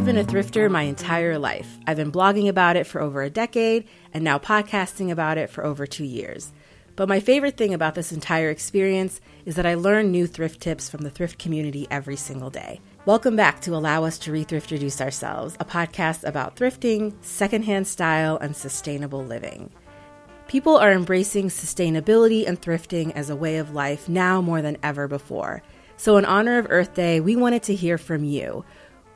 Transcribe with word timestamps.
I've 0.00 0.06
been 0.06 0.16
a 0.16 0.24
thrifter 0.24 0.70
my 0.70 0.84
entire 0.84 1.38
life. 1.38 1.78
I've 1.86 1.98
been 1.98 2.10
blogging 2.10 2.48
about 2.48 2.74
it 2.74 2.86
for 2.86 3.02
over 3.02 3.20
a 3.20 3.28
decade 3.28 3.86
and 4.14 4.24
now 4.24 4.38
podcasting 4.38 5.10
about 5.10 5.36
it 5.36 5.50
for 5.50 5.62
over 5.62 5.86
two 5.86 6.06
years. 6.06 6.54
But 6.96 7.06
my 7.06 7.20
favorite 7.20 7.58
thing 7.58 7.74
about 7.74 7.94
this 7.94 8.10
entire 8.10 8.48
experience 8.48 9.20
is 9.44 9.56
that 9.56 9.66
I 9.66 9.74
learn 9.74 10.10
new 10.10 10.26
thrift 10.26 10.62
tips 10.62 10.88
from 10.88 11.02
the 11.02 11.10
thrift 11.10 11.38
community 11.38 11.86
every 11.90 12.16
single 12.16 12.48
day. 12.48 12.80
Welcome 13.04 13.36
back 13.36 13.60
to 13.60 13.74
Allow 13.74 14.04
Us 14.04 14.18
to 14.20 14.32
Rethrift 14.32 14.70
Reduce 14.70 15.02
Ourselves, 15.02 15.54
a 15.60 15.66
podcast 15.66 16.26
about 16.26 16.56
thrifting, 16.56 17.12
secondhand 17.20 17.86
style, 17.86 18.38
and 18.38 18.56
sustainable 18.56 19.22
living. 19.22 19.70
People 20.48 20.78
are 20.78 20.92
embracing 20.92 21.48
sustainability 21.48 22.48
and 22.48 22.58
thrifting 22.58 23.12
as 23.14 23.28
a 23.28 23.36
way 23.36 23.58
of 23.58 23.74
life 23.74 24.08
now 24.08 24.40
more 24.40 24.62
than 24.62 24.78
ever 24.82 25.08
before. 25.08 25.62
So, 25.98 26.16
in 26.16 26.24
honor 26.24 26.56
of 26.56 26.66
Earth 26.70 26.94
Day, 26.94 27.20
we 27.20 27.36
wanted 27.36 27.62
to 27.64 27.74
hear 27.74 27.98
from 27.98 28.24
you. 28.24 28.64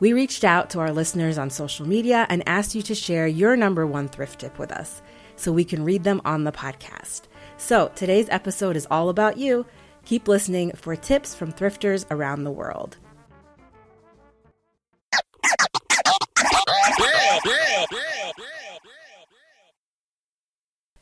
We 0.01 0.13
reached 0.13 0.45
out 0.45 0.71
to 0.71 0.81
our 0.81 0.93
listeners 0.93 1.39
on 1.39 1.51
social 1.51 1.87
media 1.87 2.27
and 2.29 2.43
asked 2.49 2.75
you 2.75 2.83
to 2.83 2.95
share 2.95 3.27
your 3.27 3.57
number 3.57 3.87
one 3.87 4.09
thrift 4.09 4.41
tip 4.41 4.59
with 4.59 4.73
us 4.73 5.03
so 5.37 5.53
we 5.53 5.65
can 5.65 5.85
read 5.85 6.05
them 6.05 6.21
on 6.25 6.45
the 6.45 6.53
podcast. 6.53 7.23
So, 7.57 7.91
today's 7.95 8.29
episode 8.31 8.77
is 8.77 8.87
all 8.91 9.09
about 9.09 9.39
you. 9.39 9.65
Keep 10.05 10.29
listening 10.29 10.73
for 10.73 10.97
tips 10.97 11.35
from 11.35 11.53
thrifters 11.53 12.07
around 12.11 12.45
the 12.45 12.51
world. 12.51 12.97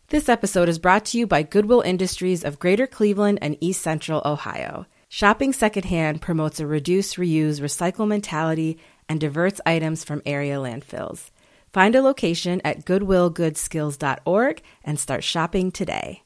This 0.08 0.28
episode 0.28 0.68
is 0.68 0.78
brought 0.78 1.06
to 1.06 1.18
you 1.18 1.26
by 1.26 1.42
Goodwill 1.42 1.80
Industries 1.80 2.44
of 2.44 2.58
Greater 2.58 2.86
Cleveland 2.86 3.38
and 3.40 3.56
East 3.60 3.80
Central 3.80 4.20
Ohio. 4.26 4.84
Shopping 5.14 5.52
secondhand 5.52 6.22
promotes 6.22 6.58
a 6.58 6.66
reduce, 6.66 7.16
reuse, 7.16 7.60
recycle 7.60 8.08
mentality 8.08 8.78
and 9.10 9.20
diverts 9.20 9.60
items 9.66 10.04
from 10.04 10.22
area 10.24 10.56
landfills. 10.56 11.28
Find 11.70 11.94
a 11.94 12.00
location 12.00 12.62
at 12.64 12.86
goodwillgoodskills.org 12.86 14.62
and 14.82 14.98
start 14.98 15.22
shopping 15.22 15.70
today. 15.70 16.22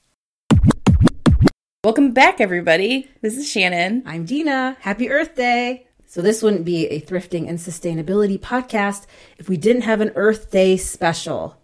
Welcome 1.82 2.12
back, 2.12 2.40
everybody. 2.40 3.10
This 3.22 3.36
is 3.36 3.50
Shannon. 3.50 4.04
I'm 4.06 4.24
Dina. 4.24 4.76
Happy 4.78 5.10
Earth 5.10 5.34
Day. 5.34 5.88
So, 6.06 6.22
this 6.22 6.40
wouldn't 6.40 6.64
be 6.64 6.86
a 6.86 7.00
thrifting 7.00 7.48
and 7.48 7.58
sustainability 7.58 8.38
podcast 8.38 9.06
if 9.36 9.48
we 9.48 9.56
didn't 9.56 9.82
have 9.82 10.00
an 10.00 10.12
Earth 10.14 10.52
Day 10.52 10.76
special. 10.76 11.60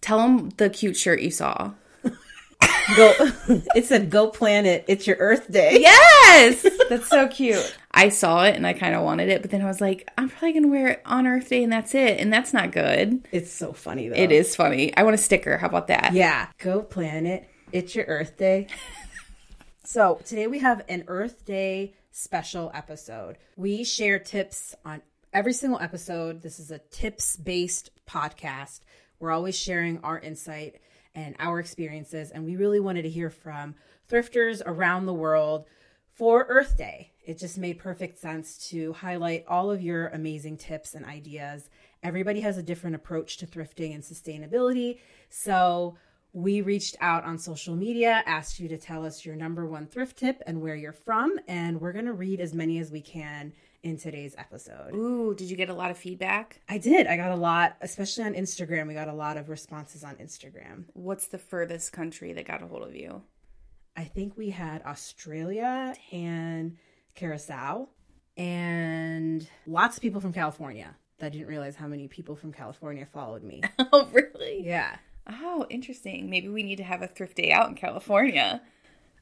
Tell 0.00 0.18
them 0.18 0.50
the 0.50 0.70
cute 0.70 0.96
shirt 0.96 1.22
you 1.22 1.32
saw. 1.32 1.72
Go. 2.96 3.14
it 3.74 3.86
said 3.86 4.10
"Go 4.10 4.28
Planet." 4.28 4.84
It's 4.88 5.06
your 5.06 5.16
Earth 5.18 5.50
Day. 5.50 5.78
Yes, 5.80 6.66
that's 6.88 7.08
so 7.08 7.28
cute. 7.28 7.76
I 7.92 8.08
saw 8.08 8.44
it 8.44 8.56
and 8.56 8.66
I 8.66 8.72
kind 8.72 8.94
of 8.94 9.02
wanted 9.02 9.28
it, 9.28 9.42
but 9.42 9.50
then 9.50 9.62
I 9.62 9.66
was 9.66 9.80
like, 9.80 10.08
I'm 10.16 10.28
probably 10.28 10.52
gonna 10.52 10.68
wear 10.68 10.88
it 10.88 11.02
on 11.04 11.26
Earth 11.26 11.48
Day 11.48 11.62
and 11.62 11.72
that's 11.72 11.94
it, 11.94 12.20
and 12.20 12.32
that's 12.32 12.52
not 12.52 12.72
good. 12.72 13.26
It's 13.32 13.52
so 13.52 13.72
funny 13.72 14.08
though. 14.08 14.16
It 14.16 14.32
is 14.32 14.54
funny. 14.56 14.96
I 14.96 15.02
want 15.02 15.14
a 15.14 15.18
sticker. 15.18 15.58
How 15.58 15.66
about 15.66 15.88
that? 15.88 16.12
Yeah. 16.12 16.48
Go 16.58 16.82
Planet. 16.82 17.48
It's 17.72 17.94
your 17.94 18.06
Earth 18.06 18.36
Day. 18.36 18.68
so 19.84 20.20
today 20.24 20.46
we 20.46 20.60
have 20.60 20.84
an 20.88 21.04
Earth 21.08 21.44
Day 21.44 21.94
special 22.10 22.70
episode. 22.74 23.38
We 23.56 23.84
share 23.84 24.18
tips 24.18 24.74
on 24.84 25.02
every 25.32 25.52
single 25.52 25.80
episode. 25.80 26.42
This 26.42 26.58
is 26.58 26.70
a 26.70 26.78
tips 26.78 27.36
based 27.36 27.90
podcast. 28.08 28.80
We're 29.18 29.30
always 29.30 29.56
sharing 29.56 29.98
our 29.98 30.18
insight 30.18 30.80
and 31.14 31.34
our 31.38 31.58
experiences. 31.58 32.30
And 32.30 32.44
we 32.44 32.56
really 32.56 32.80
wanted 32.80 33.02
to 33.02 33.10
hear 33.10 33.30
from 33.30 33.74
thrifters 34.08 34.62
around 34.64 35.06
the 35.06 35.14
world 35.14 35.66
for 36.14 36.46
Earth 36.48 36.76
Day. 36.76 37.12
It 37.24 37.38
just 37.38 37.58
made 37.58 37.78
perfect 37.78 38.18
sense 38.18 38.68
to 38.70 38.92
highlight 38.92 39.44
all 39.48 39.70
of 39.70 39.82
your 39.82 40.08
amazing 40.08 40.56
tips 40.56 40.94
and 40.94 41.04
ideas. 41.04 41.70
Everybody 42.02 42.40
has 42.40 42.58
a 42.58 42.62
different 42.62 42.96
approach 42.96 43.36
to 43.38 43.46
thrifting 43.46 43.94
and 43.94 44.02
sustainability. 44.02 44.98
So 45.28 45.96
we 46.32 46.60
reached 46.60 46.96
out 47.00 47.24
on 47.24 47.38
social 47.38 47.74
media, 47.74 48.22
asked 48.26 48.60
you 48.60 48.68
to 48.68 48.78
tell 48.78 49.04
us 49.04 49.24
your 49.24 49.36
number 49.36 49.66
one 49.66 49.86
thrift 49.86 50.18
tip 50.18 50.42
and 50.46 50.60
where 50.60 50.76
you're 50.76 50.92
from. 50.92 51.38
And 51.48 51.80
we're 51.80 51.92
going 51.92 52.06
to 52.06 52.12
read 52.12 52.40
as 52.40 52.54
many 52.54 52.78
as 52.78 52.90
we 52.90 53.00
can 53.00 53.52
in 53.82 53.96
today's 53.96 54.34
episode. 54.36 54.94
Ooh, 54.94 55.34
did 55.34 55.50
you 55.50 55.56
get 55.56 55.68
a 55.70 55.74
lot 55.74 55.90
of 55.90 55.98
feedback? 55.98 56.60
I 56.68 56.78
did. 56.78 57.06
I 57.06 57.16
got 57.16 57.32
a 57.32 57.36
lot, 57.36 57.76
especially 57.80 58.24
on 58.24 58.34
Instagram. 58.34 58.86
We 58.88 58.94
got 58.94 59.08
a 59.08 59.14
lot 59.14 59.36
of 59.36 59.48
responses 59.48 60.04
on 60.04 60.16
Instagram. 60.16 60.84
What's 60.92 61.26
the 61.28 61.38
furthest 61.38 61.92
country 61.92 62.32
that 62.34 62.46
got 62.46 62.62
a 62.62 62.66
hold 62.66 62.82
of 62.82 62.94
you? 62.94 63.22
I 63.96 64.04
think 64.04 64.36
we 64.36 64.50
had 64.50 64.82
Australia 64.84 65.94
and 66.12 66.76
Curacao 67.14 67.88
and 68.36 69.46
lots 69.66 69.96
of 69.96 70.02
people 70.02 70.20
from 70.20 70.32
California. 70.32 70.94
I 71.20 71.28
didn't 71.28 71.48
realize 71.48 71.76
how 71.76 71.86
many 71.86 72.08
people 72.08 72.34
from 72.36 72.52
California 72.52 73.06
followed 73.06 73.42
me. 73.42 73.62
Oh, 73.92 74.08
really? 74.12 74.64
Yeah. 74.64 74.96
Oh, 75.26 75.66
interesting. 75.68 76.30
Maybe 76.30 76.48
we 76.48 76.62
need 76.62 76.76
to 76.76 76.84
have 76.84 77.02
a 77.02 77.08
thrift 77.08 77.36
day 77.36 77.50
out 77.50 77.68
in 77.68 77.74
California. 77.74 78.62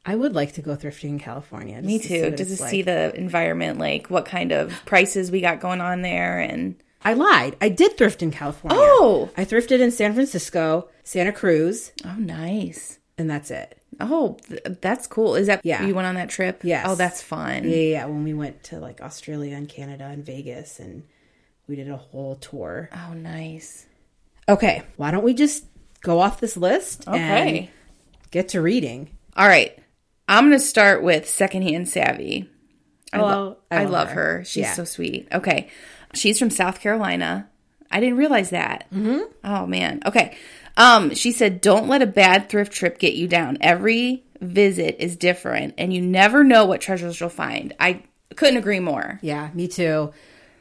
I 0.09 0.15
would 0.15 0.35
like 0.35 0.53
to 0.53 0.63
go 0.63 0.75
thrifting 0.75 1.11
in 1.11 1.19
California. 1.19 1.83
Me 1.83 1.99
too. 1.99 2.31
Just 2.31 2.57
to 2.57 2.63
like. 2.63 2.71
see 2.71 2.81
the 2.81 3.15
environment, 3.15 3.79
like 3.79 4.09
what 4.09 4.25
kind 4.25 4.53
of 4.53 4.73
prices 4.87 5.31
we 5.31 5.43
got 5.43 5.61
going 5.61 5.83
on 5.83 6.01
there. 6.01 6.41
And 6.41 6.77
I 7.03 7.13
lied. 7.13 7.59
I 7.61 7.69
did 7.69 7.99
thrift 7.99 8.23
in 8.23 8.31
California. 8.31 8.79
Oh, 8.81 9.29
I 9.37 9.45
thrifted 9.45 9.81
in 9.81 9.91
San 9.91 10.15
Francisco, 10.15 10.89
Santa 11.05 11.31
Cruz. 11.31 11.93
Oh, 12.07 12.17
nice. 12.17 12.99
And 13.19 13.29
that's 13.29 13.51
it. 13.51 13.83
Oh, 14.01 14.39
th- 14.49 14.79
that's 14.81 15.07
cool. 15.07 15.35
Is 15.35 15.47
that 15.47 15.61
yeah? 15.63 15.85
You 15.85 15.95
went 15.95 16.07
on 16.07 16.15
that 16.15 16.31
trip? 16.31 16.61
Yes. 16.63 16.87
Oh, 16.89 16.95
that's 16.95 17.21
fun. 17.21 17.65
Yeah, 17.65 17.77
yeah. 17.77 18.05
When 18.07 18.25
we 18.25 18.33
went 18.33 18.63
to 18.65 18.79
like 18.79 19.03
Australia 19.03 19.57
and 19.57 19.69
Canada 19.69 20.07
and 20.07 20.25
Vegas, 20.25 20.81
and 20.81 21.03
we 21.67 21.77
did 21.77 21.91
a 21.91 21.99
whole 21.99 22.37
tour. 22.37 22.89
Oh, 22.95 23.13
nice. 23.13 23.85
Okay, 24.49 24.85
why 24.97 25.11
don't 25.11 25.25
we 25.25 25.35
just 25.35 25.67
go 26.01 26.19
off 26.19 26.41
this 26.41 26.57
list 26.57 27.07
okay. 27.07 27.59
and 27.59 27.69
get 28.31 28.49
to 28.51 28.63
reading? 28.63 29.11
All 29.37 29.47
right. 29.47 29.79
I'm 30.28 30.49
going 30.49 30.59
to 30.59 30.65
start 30.65 31.03
with 31.03 31.28
Secondhand 31.28 31.89
Savvy. 31.89 32.49
I, 33.12 33.21
lo- 33.21 33.56
I, 33.71 33.77
I 33.77 33.83
love, 33.84 33.93
love 33.93 34.09
her. 34.11 34.39
her. 34.39 34.44
She's 34.44 34.62
yeah. 34.65 34.75
so 34.75 34.84
sweet. 34.84 35.27
Okay. 35.33 35.71
She's 36.15 36.39
from 36.39 36.50
South 36.50 36.81
Carolina. 36.81 37.49
I 37.91 38.00
didn't 38.00 38.19
realize 38.19 38.50
that. 38.50 38.87
Mm-hmm. 38.93 39.21
Oh, 39.44 39.67
man. 39.67 40.03
Okay. 40.05 40.37
Um, 40.77 41.15
she 41.15 41.33
said, 41.33 41.61
don't 41.61 41.88
let 41.88 42.03
a 42.03 42.06
bad 42.06 42.49
thrift 42.49 42.72
trip 42.72 42.99
get 42.99 43.15
you 43.15 43.27
down. 43.27 43.59
Every 43.62 44.25
visit 44.41 45.03
is 45.03 45.17
different, 45.17 45.75
and 45.78 45.93
you 45.93 46.00
never 46.00 46.44
know 46.44 46.67
what 46.67 46.81
treasures 46.81 47.19
you'll 47.19 47.31
find. 47.31 47.75
I 47.81 48.03
couldn't 48.37 48.59
agree 48.59 48.78
more. 48.78 49.19
Yeah, 49.22 49.50
me 49.55 49.67
too. 49.67 50.12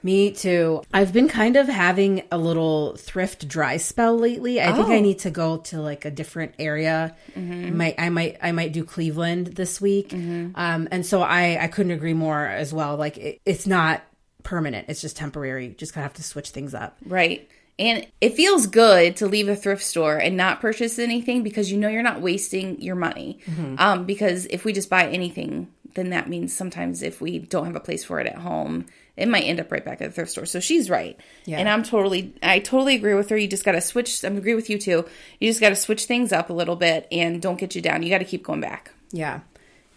Me 0.03 0.31
too. 0.31 0.81
I've 0.93 1.11
been 1.11 1.27
kind 1.27 1.55
of 1.55 1.67
having 1.67 2.23
a 2.31 2.37
little 2.37 2.95
thrift 2.95 3.47
dry 3.47 3.77
spell 3.77 4.17
lately. 4.17 4.61
I 4.61 4.71
oh. 4.71 4.75
think 4.75 4.87
I 4.89 4.97
oh. 4.97 5.01
need 5.01 5.19
to 5.19 5.31
go 5.31 5.57
to 5.57 5.81
like 5.81 6.05
a 6.05 6.11
different 6.11 6.55
area. 6.59 7.15
Mm-hmm. 7.35 7.65
I 7.65 7.69
might, 7.71 7.95
I 7.97 8.09
might, 8.09 8.37
I 8.41 8.51
might 8.51 8.73
do 8.73 8.83
Cleveland 8.83 9.47
this 9.47 9.81
week. 9.81 10.09
Mm-hmm. 10.09 10.51
Um, 10.55 10.87
and 10.91 11.05
so 11.05 11.21
I, 11.21 11.63
I 11.63 11.67
couldn't 11.67 11.91
agree 11.91 12.13
more 12.13 12.45
as 12.45 12.73
well. 12.73 12.95
Like 12.95 13.17
it, 13.17 13.41
it's 13.45 13.67
not 13.67 14.03
permanent; 14.43 14.87
it's 14.89 15.01
just 15.01 15.17
temporary. 15.17 15.69
Just 15.69 15.93
kind 15.93 16.05
of 16.05 16.11
have 16.11 16.17
to 16.17 16.23
switch 16.23 16.51
things 16.51 16.73
up. 16.73 16.97
Right. 17.05 17.49
And 17.79 18.07
it 18.21 18.33
feels 18.33 18.65
good 18.65 19.17
to 19.17 19.27
leave 19.27 19.49
a 19.49 19.55
thrift 19.55 19.83
store 19.83 20.17
and 20.17 20.35
not 20.35 20.61
purchase 20.61 20.97
anything 20.97 21.43
because 21.43 21.71
you 21.71 21.77
know 21.77 21.89
you're 21.89 22.01
not 22.01 22.21
wasting 22.21 22.81
your 22.81 22.95
money. 22.95 23.39
Mm-hmm. 23.45 23.75
Um, 23.77 24.05
because 24.05 24.47
if 24.47 24.65
we 24.65 24.73
just 24.73 24.89
buy 24.89 25.07
anything, 25.07 25.67
then 25.93 26.09
that 26.09 26.27
means 26.27 26.53
sometimes 26.53 27.03
if 27.03 27.21
we 27.21 27.37
don't 27.39 27.65
have 27.65 27.75
a 27.75 27.79
place 27.79 28.03
for 28.03 28.19
it 28.19 28.25
at 28.25 28.37
home, 28.37 28.85
it 29.17 29.27
might 29.27 29.43
end 29.43 29.59
up 29.59 29.71
right 29.71 29.83
back 29.83 30.01
at 30.01 30.09
the 30.09 30.13
thrift 30.13 30.31
store. 30.31 30.45
So 30.45 30.59
she's 30.59 30.89
right. 30.89 31.19
Yeah. 31.45 31.57
And 31.57 31.67
I'm 31.67 31.83
totally, 31.83 32.33
I 32.41 32.59
totally 32.59 32.95
agree 32.95 33.15
with 33.15 33.29
her. 33.29 33.37
You 33.37 33.47
just 33.47 33.65
got 33.65 33.73
to 33.73 33.81
switch. 33.81 34.23
I 34.23 34.27
agree 34.27 34.55
with 34.55 34.69
you 34.69 34.77
too. 34.77 35.05
You 35.39 35.49
just 35.49 35.59
got 35.59 35.69
to 35.69 35.75
switch 35.75 36.05
things 36.05 36.31
up 36.31 36.49
a 36.49 36.53
little 36.53 36.75
bit 36.75 37.07
and 37.11 37.41
don't 37.41 37.59
get 37.59 37.75
you 37.75 37.81
down. 37.81 38.03
You 38.03 38.09
got 38.09 38.19
to 38.19 38.25
keep 38.25 38.43
going 38.43 38.61
back. 38.61 38.91
Yeah. 39.11 39.41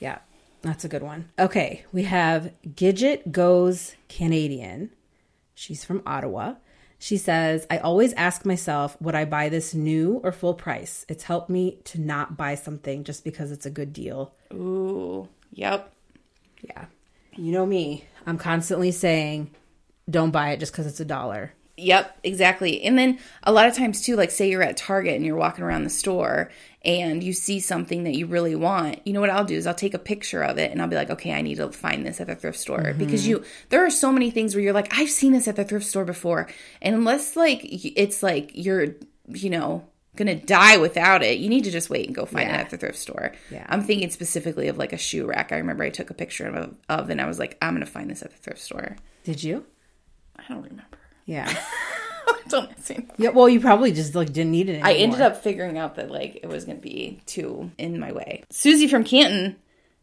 Yeah. 0.00 0.18
That's 0.62 0.84
a 0.84 0.88
good 0.88 1.02
one. 1.02 1.28
Okay. 1.38 1.84
We 1.92 2.04
have 2.04 2.52
Gidget 2.66 3.30
Goes 3.30 3.94
Canadian. 4.08 4.90
She's 5.54 5.84
from 5.84 6.02
Ottawa. 6.06 6.54
She 6.98 7.16
says, 7.16 7.66
I 7.70 7.78
always 7.78 8.12
ask 8.12 8.44
myself, 8.44 9.00
would 9.00 9.14
I 9.14 9.24
buy 9.24 9.48
this 9.48 9.72
new 9.72 10.20
or 10.22 10.32
full 10.32 10.52
price? 10.52 11.06
It's 11.08 11.24
helped 11.24 11.48
me 11.48 11.78
to 11.84 12.00
not 12.00 12.36
buy 12.36 12.56
something 12.56 13.04
just 13.04 13.24
because 13.24 13.50
it's 13.52 13.64
a 13.64 13.70
good 13.70 13.94
deal. 13.94 14.34
Ooh, 14.52 15.26
yep. 15.50 15.94
Yeah. 16.62 16.84
You 17.40 17.52
know 17.52 17.64
me. 17.64 18.04
I'm 18.26 18.36
constantly 18.36 18.90
saying, 18.90 19.50
don't 20.10 20.30
buy 20.30 20.50
it 20.50 20.60
just 20.60 20.72
because 20.72 20.86
it's 20.86 21.00
a 21.00 21.06
dollar. 21.06 21.54
Yep, 21.78 22.18
exactly. 22.22 22.82
And 22.82 22.98
then 22.98 23.18
a 23.42 23.50
lot 23.50 23.66
of 23.66 23.74
times 23.74 24.02
too, 24.02 24.14
like 24.14 24.30
say 24.30 24.50
you're 24.50 24.62
at 24.62 24.76
Target 24.76 25.14
and 25.14 25.24
you're 25.24 25.36
walking 25.36 25.64
around 25.64 25.84
the 25.84 25.90
store 25.90 26.50
and 26.84 27.24
you 27.24 27.32
see 27.32 27.58
something 27.58 28.04
that 28.04 28.14
you 28.14 28.26
really 28.26 28.54
want. 28.54 29.00
You 29.06 29.14
know 29.14 29.22
what 29.22 29.30
I'll 29.30 29.46
do 29.46 29.56
is 29.56 29.66
I'll 29.66 29.72
take 29.72 29.94
a 29.94 29.98
picture 29.98 30.42
of 30.42 30.58
it 30.58 30.70
and 30.70 30.82
I'll 30.82 30.88
be 30.88 30.96
like, 30.96 31.08
okay, 31.08 31.32
I 31.32 31.40
need 31.40 31.54
to 31.54 31.72
find 31.72 32.04
this 32.04 32.20
at 32.20 32.26
the 32.26 32.34
thrift 32.34 32.58
store 32.58 32.80
mm-hmm. 32.80 32.98
because 32.98 33.26
you 33.26 33.42
there 33.70 33.86
are 33.86 33.90
so 33.90 34.12
many 34.12 34.30
things 34.30 34.54
where 34.54 34.62
you're 34.62 34.74
like, 34.74 34.92
I've 34.98 35.08
seen 35.08 35.32
this 35.32 35.48
at 35.48 35.56
the 35.56 35.64
thrift 35.64 35.86
store 35.86 36.04
before, 36.04 36.46
and 36.82 36.94
unless 36.94 37.36
like 37.36 37.60
it's 37.64 38.22
like 38.22 38.50
you're 38.52 38.88
you 39.28 39.48
know 39.48 39.86
gonna 40.16 40.34
die 40.34 40.76
without 40.76 41.22
it, 41.22 41.38
you 41.38 41.48
need 41.48 41.64
to 41.64 41.70
just 41.70 41.90
wait 41.90 42.06
and 42.06 42.14
go 42.14 42.26
find 42.26 42.48
yeah. 42.48 42.56
it 42.56 42.60
at 42.60 42.70
the 42.70 42.76
thrift 42.76 42.98
store. 42.98 43.32
Yeah. 43.50 43.66
I'm 43.68 43.82
thinking 43.82 44.10
specifically 44.10 44.68
of 44.68 44.76
like 44.76 44.92
a 44.92 44.98
shoe 44.98 45.26
rack. 45.26 45.52
I 45.52 45.58
remember 45.58 45.84
I 45.84 45.90
took 45.90 46.10
a 46.10 46.14
picture 46.14 46.46
of, 46.46 46.74
of 46.88 47.10
and 47.10 47.20
I 47.20 47.26
was 47.26 47.38
like, 47.38 47.56
I'm 47.62 47.74
gonna 47.74 47.86
find 47.86 48.10
this 48.10 48.22
at 48.22 48.30
the 48.30 48.36
thrift 48.36 48.60
store. 48.60 48.96
Did 49.24 49.42
you? 49.42 49.64
I 50.36 50.42
don't 50.48 50.62
remember. 50.62 50.98
Yeah. 51.26 51.52
don't 52.48 52.88
me. 52.88 53.06
Yeah. 53.18 53.30
Well, 53.30 53.48
you 53.48 53.60
probably 53.60 53.92
just 53.92 54.14
like 54.14 54.32
didn't 54.32 54.52
need 54.52 54.68
it. 54.68 54.72
Anymore. 54.72 54.88
I 54.88 54.94
ended 54.94 55.20
up 55.20 55.42
figuring 55.42 55.78
out 55.78 55.96
that 55.96 56.10
like 56.10 56.40
it 56.42 56.48
was 56.48 56.64
gonna 56.64 56.78
be 56.78 57.20
too 57.26 57.70
in 57.78 57.98
my 58.00 58.12
way. 58.12 58.42
Susie 58.50 58.88
from 58.88 59.04
Canton. 59.04 59.56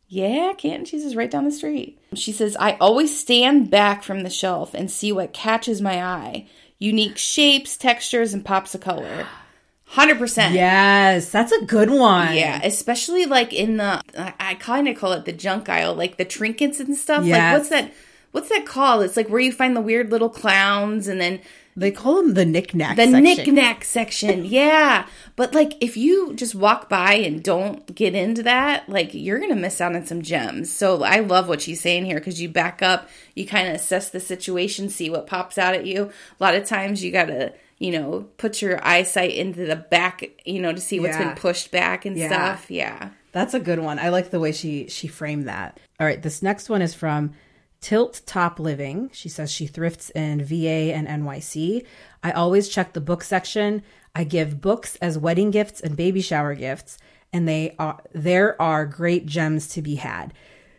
Yeah, 0.09 0.53
Canton 0.57 0.85
cheese 0.85 1.03
is 1.03 1.17
right 1.17 1.29
down 1.29 1.43
the 1.43 1.51
street. 1.51 1.99
She 2.13 2.31
says, 2.31 2.55
I 2.57 2.77
always 2.79 3.19
stand 3.19 3.69
back 3.69 4.03
from 4.03 4.23
the 4.23 4.29
shelf 4.29 4.73
and 4.73 4.89
see 4.89 5.11
what 5.11 5.33
catches 5.33 5.81
my 5.81 6.01
eye. 6.01 6.47
Unique 6.79 7.17
shapes, 7.17 7.75
textures, 7.75 8.33
and 8.33 8.45
pops 8.45 8.73
of 8.73 8.79
color. 8.79 9.27
100%. 9.93 10.53
Yes, 10.53 11.29
that's 11.29 11.51
a 11.51 11.65
good 11.65 11.89
one. 11.89 12.35
Yeah, 12.35 12.59
especially 12.63 13.25
like 13.25 13.53
in 13.53 13.77
the 13.77 14.01
I, 14.17 14.33
I 14.39 14.53
kind 14.55 14.87
of 14.87 14.97
call 14.97 15.13
it 15.13 15.25
the 15.25 15.31
junk 15.31 15.69
aisle, 15.69 15.95
like 15.95 16.17
the 16.17 16.25
trinkets 16.25 16.79
and 16.79 16.95
stuff. 16.95 17.23
Yes. 17.25 17.37
Like 17.37 17.57
what's 17.57 17.69
that 17.69 17.93
what's 18.31 18.49
that 18.49 18.65
called? 18.65 19.03
It's 19.03 19.15
like 19.17 19.29
where 19.29 19.39
you 19.39 19.51
find 19.51 19.75
the 19.75 19.81
weird 19.81 20.11
little 20.11 20.29
clowns 20.29 21.07
and 21.07 21.19
then 21.21 21.39
They 21.77 21.91
call 21.91 22.15
them 22.17 22.33
the 22.33 22.45
knickknack. 22.45 22.97
the 22.97 23.03
section. 23.05 23.23
knick-knack 23.23 23.83
section. 23.85 24.45
yeah. 24.59 25.07
But 25.37 25.53
like 25.55 25.73
if 25.81 25.95
you 25.95 26.33
just 26.35 26.53
walk 26.53 26.89
by 26.89 27.13
and 27.13 27.41
don't 27.41 27.95
get 27.95 28.13
into 28.13 28.43
that, 28.43 28.89
like 28.89 29.13
you're 29.13 29.39
going 29.39 29.51
to 29.53 29.55
miss 29.55 29.79
out 29.79 29.95
on 29.95 30.05
some 30.05 30.21
gems. 30.21 30.71
So 30.71 31.03
I 31.03 31.19
love 31.19 31.47
what 31.47 31.61
she's 31.61 31.79
saying 31.81 32.05
here 32.05 32.19
cuz 32.19 32.41
you 32.41 32.49
back 32.49 32.81
up, 32.83 33.07
you 33.35 33.45
kind 33.47 33.69
of 33.69 33.75
assess 33.75 34.09
the 34.09 34.19
situation, 34.19 34.89
see 34.89 35.09
what 35.09 35.27
pops 35.27 35.57
out 35.57 35.75
at 35.75 35.85
you. 35.85 36.11
A 36.39 36.43
lot 36.43 36.55
of 36.55 36.65
times 36.65 37.03
you 37.03 37.11
got 37.11 37.25
to 37.27 37.53
you 37.79 37.91
know, 37.91 38.27
put 38.37 38.61
your 38.61 38.79
eyesight 38.85 39.31
into 39.31 39.65
the 39.65 39.75
back, 39.75 40.23
you 40.45 40.59
know, 40.61 40.73
to 40.73 40.81
see 40.81 40.99
what's 40.99 41.17
Yeah. 41.17 41.25
been 41.29 41.35
pushed 41.35 41.71
back 41.71 42.05
and 42.05 42.17
Yeah. 42.17 42.27
stuff. 42.27 42.71
Yeah. 42.71 43.09
That's 43.31 43.53
a 43.53 43.59
good 43.59 43.79
one. 43.79 43.99
I 43.99 44.09
like 44.09 44.31
the 44.31 44.39
way 44.39 44.51
she 44.51 44.87
she 44.89 45.07
framed 45.07 45.47
that. 45.47 45.79
All 45.99 46.07
right, 46.07 46.21
this 46.21 46.41
next 46.41 46.69
one 46.69 46.81
is 46.81 46.93
from 46.95 47.33
Tilt 47.81 48.21
Top 48.25 48.59
Living. 48.59 49.11
She 49.13 49.29
says 49.29 49.51
she 49.51 49.67
thrifts 49.67 50.09
in 50.11 50.43
VA 50.43 50.91
and 50.93 51.07
NYC. 51.07 51.85
I 52.23 52.31
always 52.31 52.67
check 52.67 52.93
the 52.93 53.01
book 53.01 53.23
section. 53.23 53.83
I 54.15 54.23
give 54.23 54.59
books 54.61 54.95
as 54.95 55.19
wedding 55.19 55.51
gifts 55.51 55.79
and 55.79 55.95
baby 55.95 56.21
shower 56.21 56.55
gifts, 56.55 56.97
and 57.31 57.47
they 57.47 57.75
are 57.77 57.99
there 58.13 58.59
are 58.59 58.87
great 58.87 59.27
gems 59.27 59.67
to 59.69 59.83
be 59.83 59.95
had. 59.95 60.33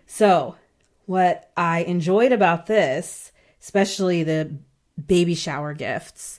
So, 0.07 0.57
what 1.07 1.51
I 1.57 1.81
enjoyed 1.85 2.33
about 2.33 2.67
this, 2.67 3.31
especially 3.63 4.25
the 4.25 4.57
baby 5.07 5.37
shower 5.37 5.75
gifts, 5.75 6.38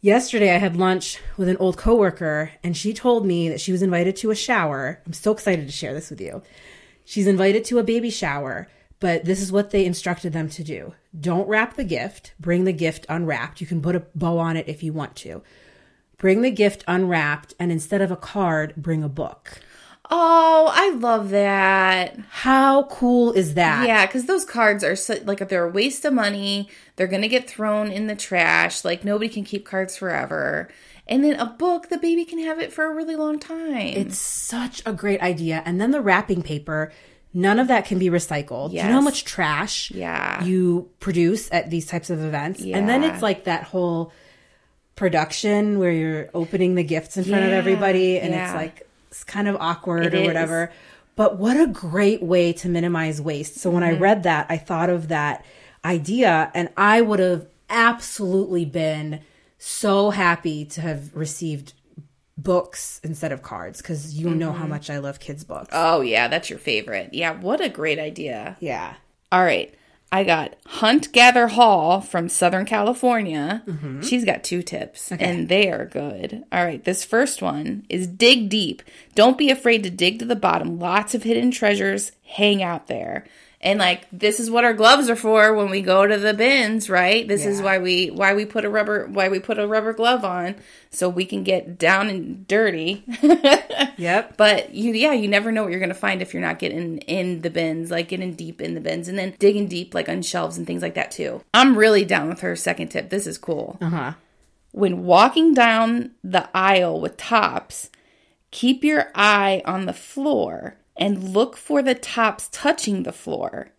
Yesterday, 0.00 0.54
I 0.54 0.58
had 0.58 0.76
lunch 0.76 1.18
with 1.36 1.48
an 1.48 1.56
old 1.56 1.76
coworker, 1.76 2.52
and 2.62 2.76
she 2.76 2.94
told 2.94 3.26
me 3.26 3.48
that 3.48 3.60
she 3.60 3.72
was 3.72 3.82
invited 3.82 4.14
to 4.16 4.30
a 4.30 4.36
shower. 4.36 5.02
I'm 5.04 5.12
so 5.12 5.32
excited 5.32 5.66
to 5.66 5.72
share 5.72 5.92
this 5.92 6.08
with 6.08 6.20
you. 6.20 6.40
She's 7.04 7.26
invited 7.26 7.64
to 7.64 7.80
a 7.80 7.82
baby 7.82 8.08
shower, 8.08 8.68
but 9.00 9.24
this 9.24 9.42
is 9.42 9.50
what 9.50 9.70
they 9.70 9.84
instructed 9.84 10.32
them 10.32 10.48
to 10.50 10.62
do 10.62 10.94
don't 11.18 11.48
wrap 11.48 11.74
the 11.74 11.82
gift, 11.82 12.32
bring 12.38 12.62
the 12.62 12.72
gift 12.72 13.06
unwrapped. 13.08 13.60
You 13.60 13.66
can 13.66 13.82
put 13.82 13.96
a 13.96 14.06
bow 14.14 14.38
on 14.38 14.56
it 14.56 14.68
if 14.68 14.84
you 14.84 14.92
want 14.92 15.16
to. 15.16 15.42
Bring 16.16 16.42
the 16.42 16.50
gift 16.52 16.84
unwrapped, 16.86 17.54
and 17.58 17.72
instead 17.72 18.00
of 18.00 18.12
a 18.12 18.16
card, 18.16 18.74
bring 18.76 19.02
a 19.02 19.08
book. 19.08 19.60
Oh, 20.10 20.70
I 20.72 20.90
love 20.90 21.30
that. 21.30 22.16
How 22.30 22.84
cool 22.84 23.32
is 23.32 23.54
that? 23.54 23.86
Yeah, 23.86 24.06
because 24.06 24.24
those 24.24 24.44
cards 24.44 24.82
are 24.82 24.96
so, 24.96 25.18
like 25.24 25.40
if 25.40 25.48
they're 25.48 25.66
a 25.66 25.70
waste 25.70 26.04
of 26.04 26.12
money. 26.14 26.68
They're 26.96 27.06
gonna 27.06 27.28
get 27.28 27.48
thrown 27.48 27.92
in 27.92 28.06
the 28.06 28.16
trash. 28.16 28.84
Like 28.84 29.04
nobody 29.04 29.28
can 29.28 29.44
keep 29.44 29.64
cards 29.66 29.96
forever. 29.96 30.68
And 31.06 31.24
then 31.24 31.38
a 31.38 31.46
book, 31.46 31.88
the 31.88 31.98
baby 31.98 32.24
can 32.24 32.38
have 32.40 32.58
it 32.58 32.72
for 32.72 32.84
a 32.84 32.94
really 32.94 33.16
long 33.16 33.38
time. 33.38 33.94
It's 33.96 34.18
such 34.18 34.82
a 34.84 34.92
great 34.92 35.20
idea. 35.22 35.62
And 35.64 35.80
then 35.80 35.90
the 35.90 36.02
wrapping 36.02 36.42
paper, 36.42 36.92
none 37.32 37.58
of 37.58 37.68
that 37.68 37.86
can 37.86 37.98
be 37.98 38.08
recycled. 38.10 38.70
Do 38.70 38.76
you 38.76 38.82
know 38.84 38.92
how 38.92 39.00
much 39.00 39.24
trash 39.24 39.90
Yeah. 39.90 40.42
you 40.44 40.90
produce 41.00 41.50
at 41.50 41.70
these 41.70 41.86
types 41.86 42.10
of 42.10 42.22
events? 42.22 42.62
And 42.62 42.88
then 42.88 43.04
it's 43.04 43.22
like 43.22 43.44
that 43.44 43.64
whole 43.64 44.12
production 44.96 45.78
where 45.78 45.92
you're 45.92 46.28
opening 46.34 46.74
the 46.74 46.82
gifts 46.82 47.16
in 47.16 47.24
front 47.24 47.44
of 47.44 47.52
everybody 47.52 48.18
and 48.18 48.34
yeah. 48.34 48.46
it's 48.46 48.54
like 48.54 48.87
it's 49.08 49.24
kind 49.24 49.48
of 49.48 49.56
awkward 49.60 50.06
It 50.06 50.14
or 50.14 50.18
is. 50.18 50.26
whatever. 50.26 50.72
But 51.16 51.36
what 51.38 51.56
a 51.60 51.66
great 51.66 52.22
way 52.22 52.52
to 52.54 52.68
minimize 52.68 53.20
waste. 53.20 53.56
So 53.56 53.70
when 53.70 53.82
Mm-hmm. 53.82 53.96
I 53.96 53.98
read 54.00 54.22
that, 54.22 54.46
I 54.48 54.56
thought 54.56 54.88
of 54.88 55.08
that 55.08 55.44
idea 55.84 56.50
and 56.54 56.68
I 56.76 57.00
would 57.00 57.18
have 57.18 57.46
absolutely 57.68 58.64
been 58.64 59.20
so 59.58 60.10
happy 60.10 60.64
to 60.64 60.80
have 60.80 61.14
received 61.14 61.72
books 62.36 63.00
instead 63.02 63.32
of 63.32 63.42
cards 63.42 63.82
because 63.82 64.14
you 64.14 64.30
know 64.30 64.50
Mm-hmm. 64.50 64.58
how 64.60 64.66
much 64.66 64.90
I 64.90 64.98
love 64.98 65.18
kids' 65.18 65.42
books. 65.44 65.70
oh 65.72 66.00
yeah, 66.02 66.28
that's 66.28 66.48
your 66.48 66.58
favorite. 66.60 67.10
Yeah, 67.12 67.32
what 67.40 67.60
a 67.60 67.68
great 67.68 67.98
idea. 67.98 68.56
yeah. 68.60 68.94
All 69.32 69.42
right. 69.42 69.74
I 70.10 70.24
got 70.24 70.56
Hunt 70.66 71.12
Gather 71.12 71.48
Hall 71.48 72.00
from 72.00 72.30
Southern 72.30 72.64
California. 72.64 73.62
Mm-hmm. 73.66 74.00
She's 74.00 74.24
got 74.24 74.42
two 74.42 74.62
tips, 74.62 75.12
and 75.12 75.48
they 75.48 75.70
are 75.70 75.84
good. 75.84 76.44
All 76.50 76.64
right. 76.64 76.82
This 76.82 77.04
first 77.04 77.42
one 77.42 77.84
is 77.90 78.06
dig 78.06 78.48
deep. 78.48 78.82
Don't 79.14 79.36
be 79.36 79.50
afraid 79.50 79.82
to 79.82 79.90
dig 79.90 80.18
to 80.20 80.24
the 80.24 80.36
bottom. 80.36 80.78
Lots 80.78 81.14
of 81.14 81.24
hidden 81.24 81.50
treasures 81.50 82.12
hang 82.24 82.62
out 82.62 82.86
there. 82.86 83.26
And 83.60 83.80
like 83.80 84.06
this 84.12 84.38
is 84.38 84.50
what 84.50 84.64
our 84.64 84.72
gloves 84.72 85.10
are 85.10 85.16
for 85.16 85.52
when 85.52 85.68
we 85.68 85.82
go 85.82 86.06
to 86.06 86.16
the 86.16 86.32
bins, 86.32 86.88
right? 86.88 87.26
This 87.26 87.44
is 87.44 87.60
why 87.60 87.78
we 87.78 88.06
why 88.08 88.34
we 88.34 88.44
put 88.44 88.64
a 88.64 88.70
rubber 88.70 89.08
why 89.08 89.28
we 89.28 89.40
put 89.40 89.58
a 89.58 89.66
rubber 89.66 89.92
glove 89.92 90.24
on 90.24 90.54
so 90.90 91.08
we 91.08 91.24
can 91.24 91.42
get 91.42 91.76
down 91.78 92.08
and 92.08 92.46
dirty. 92.46 93.04
Yep. 93.98 94.36
But 94.36 94.74
you, 94.74 94.92
yeah, 94.92 95.12
you 95.12 95.28
never 95.28 95.50
know 95.50 95.64
what 95.64 95.72
you're 95.72 95.80
gonna 95.80 95.92
find 95.92 96.22
if 96.22 96.32
you're 96.32 96.40
not 96.40 96.60
getting 96.60 96.98
in 96.98 97.42
the 97.42 97.50
bins, 97.50 97.90
like 97.90 98.08
getting 98.08 98.32
deep 98.34 98.60
in 98.60 98.74
the 98.74 98.80
bins, 98.80 99.08
and 99.08 99.18
then 99.18 99.34
digging 99.38 99.66
deep, 99.66 99.92
like 99.92 100.08
on 100.08 100.22
shelves 100.22 100.56
and 100.56 100.66
things 100.66 100.82
like 100.82 100.94
that 100.94 101.10
too. 101.10 101.42
I'm 101.52 101.76
really 101.76 102.04
down 102.04 102.28
with 102.28 102.40
her 102.40 102.54
second 102.56 102.88
tip. 102.88 103.10
This 103.10 103.26
is 103.26 103.38
cool. 103.38 103.76
Uh 103.80 103.88
huh. 103.88 104.12
When 104.70 105.04
walking 105.04 105.52
down 105.52 106.12
the 106.22 106.48
aisle 106.54 107.00
with 107.00 107.16
tops, 107.16 107.90
keep 108.50 108.84
your 108.84 109.10
eye 109.14 109.62
on 109.64 109.86
the 109.86 109.92
floor 109.92 110.76
and 110.98 111.32
look 111.32 111.56
for 111.56 111.82
the 111.82 111.94
tops 111.94 112.48
touching 112.52 113.04
the 113.04 113.12
floor. 113.12 113.70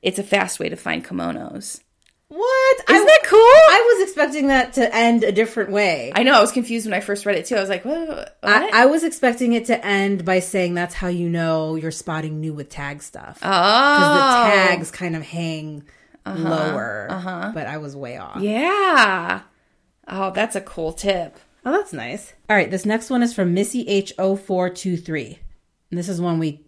It's 0.00 0.18
a 0.18 0.22
fast 0.22 0.58
way 0.58 0.68
to 0.68 0.76
find 0.76 1.04
kimonos. 1.04 1.80
What? 2.28 2.76
Isn't 2.88 3.02
I, 3.02 3.04
that 3.04 3.22
cool? 3.24 3.38
I 3.40 3.92
was 3.92 4.08
expecting 4.08 4.46
that 4.46 4.74
to 4.74 4.94
end 4.94 5.24
a 5.24 5.32
different 5.32 5.72
way. 5.72 6.12
I 6.14 6.22
know 6.22 6.32
I 6.32 6.40
was 6.40 6.52
confused 6.52 6.86
when 6.86 6.94
I 6.94 7.00
first 7.00 7.26
read 7.26 7.36
it 7.36 7.46
too. 7.46 7.56
I 7.56 7.60
was 7.60 7.68
like, 7.68 7.84
what? 7.84 8.38
I, 8.44 8.70
I 8.72 8.86
was 8.86 9.02
expecting 9.02 9.52
it 9.52 9.64
to 9.64 9.84
end 9.84 10.24
by 10.24 10.38
saying 10.38 10.74
that's 10.74 10.94
how 10.94 11.08
you 11.08 11.28
know 11.28 11.74
you're 11.74 11.90
spotting 11.90 12.40
new 12.40 12.54
with 12.54 12.68
tag 12.68 13.02
stuff. 13.02 13.40
Because 13.40 13.52
oh, 13.52 14.44
the 14.44 14.50
tags 14.50 14.92
kind 14.92 15.16
of 15.16 15.22
hang 15.22 15.82
lower. 16.24 17.08
Uh-huh. 17.10 17.50
But 17.52 17.66
I 17.66 17.78
was 17.78 17.96
way 17.96 18.16
off. 18.16 18.40
yeah. 18.40 19.42
Oh, 20.06 20.30
that's 20.30 20.54
a 20.54 20.60
cool 20.60 20.92
tip. 20.92 21.36
Oh, 21.64 21.72
that's 21.72 21.92
nice. 21.92 22.32
All 22.48 22.56
right, 22.56 22.70
this 22.70 22.86
next 22.86 23.10
one 23.10 23.22
is 23.22 23.34
from 23.34 23.54
Missy 23.54 23.84
H0423. 23.84 25.38
And 25.90 25.98
this 25.98 26.08
is 26.08 26.20
one 26.20 26.38
we 26.38 26.60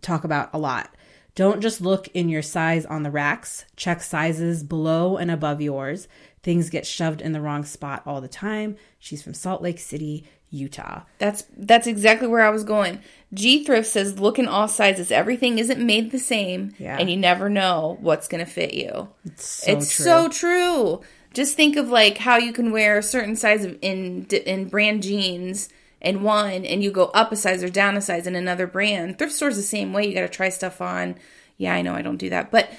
talk 0.00 0.24
about 0.24 0.50
a 0.52 0.58
lot. 0.58 0.94
Don't 1.34 1.60
just 1.62 1.80
look 1.80 2.08
in 2.08 2.28
your 2.28 2.42
size 2.42 2.84
on 2.84 3.02
the 3.02 3.10
racks. 3.10 3.64
Check 3.76 4.02
sizes 4.02 4.62
below 4.62 5.16
and 5.16 5.30
above 5.30 5.60
yours. 5.62 6.06
Things 6.42 6.68
get 6.70 6.86
shoved 6.86 7.22
in 7.22 7.32
the 7.32 7.40
wrong 7.40 7.64
spot 7.64 8.02
all 8.04 8.20
the 8.20 8.28
time. 8.28 8.76
She's 8.98 9.22
from 9.22 9.32
Salt 9.32 9.62
Lake 9.62 9.78
City, 9.78 10.26
Utah. 10.50 11.02
That's 11.18 11.44
that's 11.56 11.86
exactly 11.86 12.28
where 12.28 12.44
I 12.44 12.50
was 12.50 12.64
going. 12.64 12.98
G 13.32 13.64
Thrift 13.64 13.88
says 13.88 14.18
look 14.20 14.38
in 14.38 14.46
all 14.46 14.68
sizes. 14.68 15.10
Everything 15.10 15.58
isn't 15.58 15.84
made 15.84 16.10
the 16.10 16.18
same, 16.18 16.74
Yeah. 16.78 16.98
and 16.98 17.08
you 17.08 17.16
never 17.16 17.48
know 17.48 17.96
what's 18.00 18.28
going 18.28 18.44
to 18.44 18.50
fit 18.50 18.74
you. 18.74 19.08
It's 19.24 19.44
so 19.64 19.72
it's 19.72 19.94
true. 19.96 20.04
so 20.04 20.28
true. 20.28 21.00
Just 21.32 21.56
think 21.56 21.76
of 21.76 21.88
like 21.88 22.18
how 22.18 22.36
you 22.36 22.52
can 22.52 22.72
wear 22.72 22.98
a 22.98 23.02
certain 23.02 23.36
size 23.36 23.64
of 23.64 23.78
in 23.80 24.26
in 24.26 24.68
brand 24.68 25.02
jeans 25.02 25.70
in 26.02 26.22
one, 26.22 26.64
and 26.66 26.82
you 26.84 26.90
go 26.90 27.06
up 27.14 27.32
a 27.32 27.36
size 27.36 27.62
or 27.64 27.70
down 27.70 27.96
a 27.96 28.00
size 28.02 28.26
in 28.26 28.34
another 28.36 28.66
brand. 28.66 29.18
Thrift 29.18 29.32
store's 29.32 29.56
the 29.56 29.62
same 29.62 29.92
way. 29.94 30.06
You 30.06 30.14
got 30.14 30.20
to 30.22 30.28
try 30.28 30.50
stuff 30.50 30.80
on. 30.82 31.16
Yeah, 31.56 31.74
I 31.74 31.82
know 31.82 31.94
I 31.94 32.02
don't 32.02 32.16
do 32.16 32.30
that, 32.30 32.50
but 32.50 32.70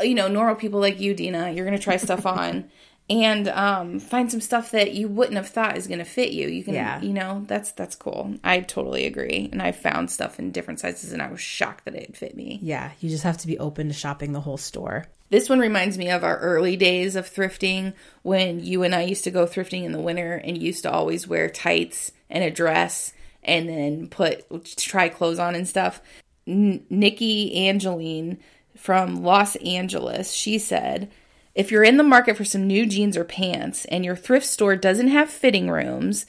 you 0.00 0.14
know, 0.14 0.28
normal 0.28 0.54
people 0.54 0.78
like 0.80 1.00
you, 1.00 1.12
Dina, 1.12 1.50
you're 1.50 1.64
gonna 1.64 1.78
try 1.78 1.96
stuff 1.96 2.24
on. 2.38 2.70
And 3.10 3.48
um, 3.48 4.00
find 4.00 4.30
some 4.30 4.42
stuff 4.42 4.72
that 4.72 4.92
you 4.92 5.08
wouldn't 5.08 5.38
have 5.38 5.48
thought 5.48 5.78
is 5.78 5.86
to 5.86 6.04
fit 6.04 6.30
you. 6.32 6.46
You 6.46 6.62
can, 6.62 6.74
Yeah. 6.74 7.00
you 7.00 7.14
know, 7.14 7.42
that's 7.46 7.72
that's 7.72 7.94
cool. 7.96 8.34
I 8.44 8.60
totally 8.60 9.06
agree. 9.06 9.48
And 9.50 9.62
I 9.62 9.72
found 9.72 10.10
stuff 10.10 10.38
in 10.38 10.52
different 10.52 10.78
sizes, 10.78 11.12
and 11.12 11.22
I 11.22 11.28
was 11.30 11.40
shocked 11.40 11.86
that 11.86 11.94
it 11.94 12.16
fit 12.18 12.36
me. 12.36 12.58
Yeah, 12.62 12.90
you 13.00 13.08
just 13.08 13.24
have 13.24 13.38
to 13.38 13.46
be 13.46 13.58
open 13.58 13.88
to 13.88 13.94
shopping 13.94 14.32
the 14.34 14.40
whole 14.42 14.58
store. 14.58 15.06
This 15.30 15.48
one 15.48 15.58
reminds 15.58 15.98
me 15.98 16.10
of 16.10 16.24
our 16.24 16.38
early 16.38 16.76
days 16.76 17.16
of 17.16 17.28
thrifting 17.28 17.94
when 18.22 18.60
you 18.60 18.82
and 18.82 18.94
I 18.94 19.02
used 19.02 19.24
to 19.24 19.30
go 19.30 19.46
thrifting 19.46 19.84
in 19.84 19.92
the 19.92 20.00
winter 20.00 20.34
and 20.34 20.60
used 20.60 20.84
to 20.84 20.90
always 20.90 21.28
wear 21.28 21.50
tights 21.50 22.12
and 22.30 22.42
a 22.42 22.50
dress 22.50 23.12
and 23.42 23.68
then 23.68 24.08
put 24.08 24.48
to 24.48 24.76
try 24.76 25.08
clothes 25.08 25.38
on 25.38 25.54
and 25.54 25.68
stuff. 25.68 26.00
N- 26.46 26.84
Nikki 26.88 27.68
Angeline 27.68 28.38
from 28.76 29.22
Los 29.22 29.56
Angeles, 29.56 30.32
she 30.32 30.58
said, 30.58 31.10
if 31.54 31.70
you're 31.72 31.84
in 31.84 31.96
the 31.96 32.04
market 32.04 32.36
for 32.36 32.44
some 32.44 32.66
new 32.66 32.86
jeans 32.86 33.16
or 33.16 33.24
pants 33.24 33.84
and 33.86 34.04
your 34.04 34.16
thrift 34.16 34.46
store 34.46 34.76
doesn't 34.76 35.08
have 35.08 35.28
fitting 35.28 35.68
rooms, 35.68 36.24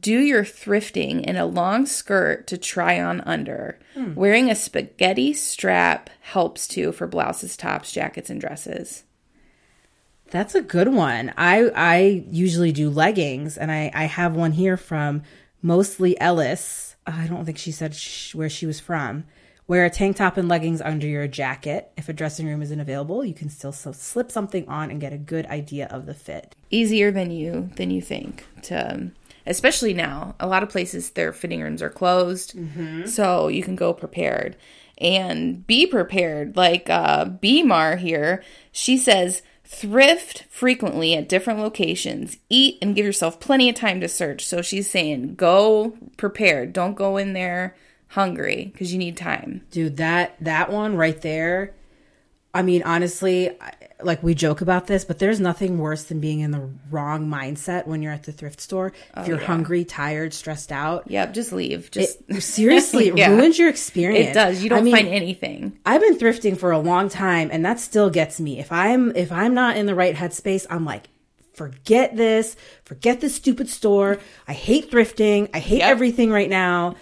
do 0.00 0.18
your 0.18 0.42
thrifting 0.42 1.22
in 1.22 1.36
a 1.36 1.46
long 1.46 1.86
skirt 1.86 2.46
to 2.48 2.58
try 2.58 3.00
on 3.00 3.20
under. 3.22 3.78
Wearing 4.14 4.50
a 4.50 4.54
spaghetti 4.54 5.32
strap 5.32 6.10
helps 6.20 6.66
too 6.66 6.92
for 6.92 7.06
blouses, 7.06 7.56
tops, 7.56 7.92
jackets, 7.92 8.28
and 8.28 8.40
dresses. 8.40 9.04
That's 10.30 10.56
a 10.56 10.62
good 10.62 10.88
one. 10.88 11.32
I 11.36 11.70
I 11.74 12.24
usually 12.30 12.72
do 12.72 12.90
leggings, 12.90 13.56
and 13.56 13.70
I 13.70 13.90
I 13.94 14.04
have 14.04 14.34
one 14.34 14.52
here 14.52 14.76
from 14.76 15.22
mostly 15.62 16.20
Ellis. 16.20 16.96
I 17.06 17.28
don't 17.28 17.44
think 17.44 17.58
she 17.58 17.70
said 17.70 17.94
sh- 17.94 18.34
where 18.34 18.50
she 18.50 18.66
was 18.66 18.80
from. 18.80 19.24
Wear 19.68 19.84
a 19.84 19.90
tank 19.90 20.16
top 20.16 20.36
and 20.36 20.48
leggings 20.48 20.80
under 20.80 21.06
your 21.06 21.26
jacket. 21.26 21.90
If 21.96 22.08
a 22.08 22.12
dressing 22.12 22.46
room 22.46 22.62
isn't 22.62 22.80
available, 22.80 23.24
you 23.24 23.34
can 23.34 23.48
still 23.48 23.72
so 23.72 23.92
slip 23.92 24.30
something 24.30 24.68
on 24.68 24.90
and 24.90 25.00
get 25.00 25.12
a 25.12 25.18
good 25.18 25.46
idea 25.46 25.86
of 25.86 26.06
the 26.06 26.14
fit. 26.14 26.54
Easier 26.70 27.10
than 27.10 27.30
you 27.30 27.70
than 27.76 27.90
you 27.90 28.00
think 28.02 28.46
to 28.62 28.94
um, 28.94 29.12
especially 29.46 29.94
now. 29.94 30.34
A 30.40 30.46
lot 30.46 30.62
of 30.62 30.68
places 30.68 31.10
their 31.10 31.32
fitting 31.32 31.60
rooms 31.62 31.82
are 31.82 31.90
closed, 31.90 32.54
so 33.08 33.48
you 33.48 33.62
can 33.62 33.76
go 33.76 33.92
prepared 33.92 34.56
and 34.98 35.66
be 35.66 35.86
prepared. 35.86 36.56
Like 36.56 36.88
uh, 36.90 37.26
Bmar 37.26 37.98
here, 37.98 38.42
she 38.72 38.96
says 38.96 39.42
thrift 39.64 40.44
frequently 40.48 41.14
at 41.14 41.28
different 41.28 41.58
locations. 41.58 42.36
Eat 42.48 42.78
and 42.80 42.94
give 42.94 43.04
yourself 43.04 43.40
plenty 43.40 43.68
of 43.68 43.74
time 43.74 44.00
to 44.00 44.08
search. 44.08 44.44
So 44.46 44.62
she's 44.62 44.88
saying 44.90 45.34
go 45.34 45.96
prepared. 46.16 46.72
Don't 46.72 46.94
go 46.94 47.16
in 47.16 47.32
there 47.32 47.76
hungry 48.08 48.70
because 48.72 48.92
you 48.92 48.98
need 48.98 49.16
time. 49.16 49.62
Dude, 49.70 49.96
that 49.96 50.36
that 50.40 50.70
one 50.70 50.96
right 50.96 51.20
there. 51.20 51.74
I 52.54 52.62
mean, 52.62 52.82
honestly, 52.84 53.50
I- 53.60 53.72
like 54.02 54.22
we 54.22 54.34
joke 54.34 54.60
about 54.60 54.86
this, 54.86 55.04
but 55.04 55.18
there's 55.18 55.40
nothing 55.40 55.78
worse 55.78 56.04
than 56.04 56.20
being 56.20 56.40
in 56.40 56.50
the 56.50 56.68
wrong 56.90 57.28
mindset 57.28 57.86
when 57.86 58.02
you're 58.02 58.12
at 58.12 58.24
the 58.24 58.32
thrift 58.32 58.60
store. 58.60 58.88
If 58.88 58.94
oh, 59.16 59.24
you're 59.26 59.38
hungry, 59.38 59.84
tired, 59.84 60.34
stressed 60.34 60.70
out, 60.72 61.10
Yep, 61.10 61.34
just 61.34 61.52
leave. 61.52 61.90
Just 61.90 62.18
it, 62.28 62.40
seriously, 62.42 63.08
it 63.08 63.16
Yeah. 63.18 63.30
ruins 63.30 63.58
your 63.58 63.68
experience. 63.68 64.30
it 64.30 64.34
does. 64.34 64.62
You 64.62 64.68
don't 64.68 64.80
I 64.80 64.82
mean, 64.82 64.94
find 64.94 65.08
anything. 65.08 65.78
I've 65.86 66.00
been 66.00 66.18
thrifting 66.18 66.58
for 66.58 66.72
a 66.72 66.78
long 66.78 67.08
time 67.08 67.48
and 67.52 67.64
that 67.64 67.80
still 67.80 68.10
gets 68.10 68.38
me. 68.40 68.58
If 68.58 68.70
I'm 68.70 69.14
if 69.16 69.32
I'm 69.32 69.54
not 69.54 69.76
in 69.76 69.86
the 69.86 69.94
right 69.94 70.14
headspace, 70.14 70.66
I'm 70.68 70.84
like 70.84 71.08
forget 71.56 72.16
this, 72.16 72.54
forget 72.84 73.20
this 73.20 73.34
stupid 73.34 73.68
store. 73.68 74.18
I 74.46 74.52
hate 74.52 74.90
thrifting. 74.90 75.48
I 75.54 75.58
hate 75.58 75.78
Yep. 75.78 75.88
everything 75.90 76.30
right 76.30 76.50
now. 76.50 76.96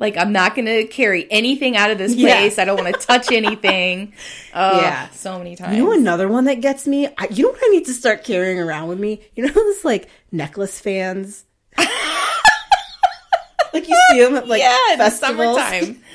Like 0.00 0.16
I'm 0.16 0.32
not 0.32 0.54
gonna 0.56 0.84
carry 0.84 1.26
anything 1.30 1.76
out 1.76 1.90
of 1.90 1.98
this 1.98 2.14
Yeah. 2.14 2.34
place. 2.36 2.58
I 2.58 2.64
don't 2.64 2.82
want 2.82 2.94
to 2.94 3.00
touch 3.06 3.30
anything. 3.32 4.12
Oh, 4.54 4.80
Yeah. 4.80 5.08
so 5.10 5.38
many 5.38 5.56
times. 5.56 5.76
You 5.76 5.84
know 5.84 5.92
another 5.92 6.28
one 6.28 6.44
that 6.46 6.60
gets 6.60 6.86
me? 6.86 7.06
I, 7.16 7.28
you 7.30 7.44
know 7.44 7.50
what 7.50 7.60
I 7.64 7.68
need 7.68 7.86
to 7.86 7.94
start 7.94 8.24
carrying 8.24 8.58
around 8.58 8.88
with 8.88 8.98
me? 8.98 9.20
You 9.36 9.46
know 9.46 9.52
those 9.52 9.84
like 9.84 10.08
necklace 10.32 10.80
fans? 10.80 11.44
like 11.78 11.88
you 13.88 13.96
see 14.10 14.20
them 14.20 14.34
at 14.36 14.48
like 14.48 14.60
yeah, 14.60 14.96
festivals. 14.96 15.56
summertime. 15.58 16.02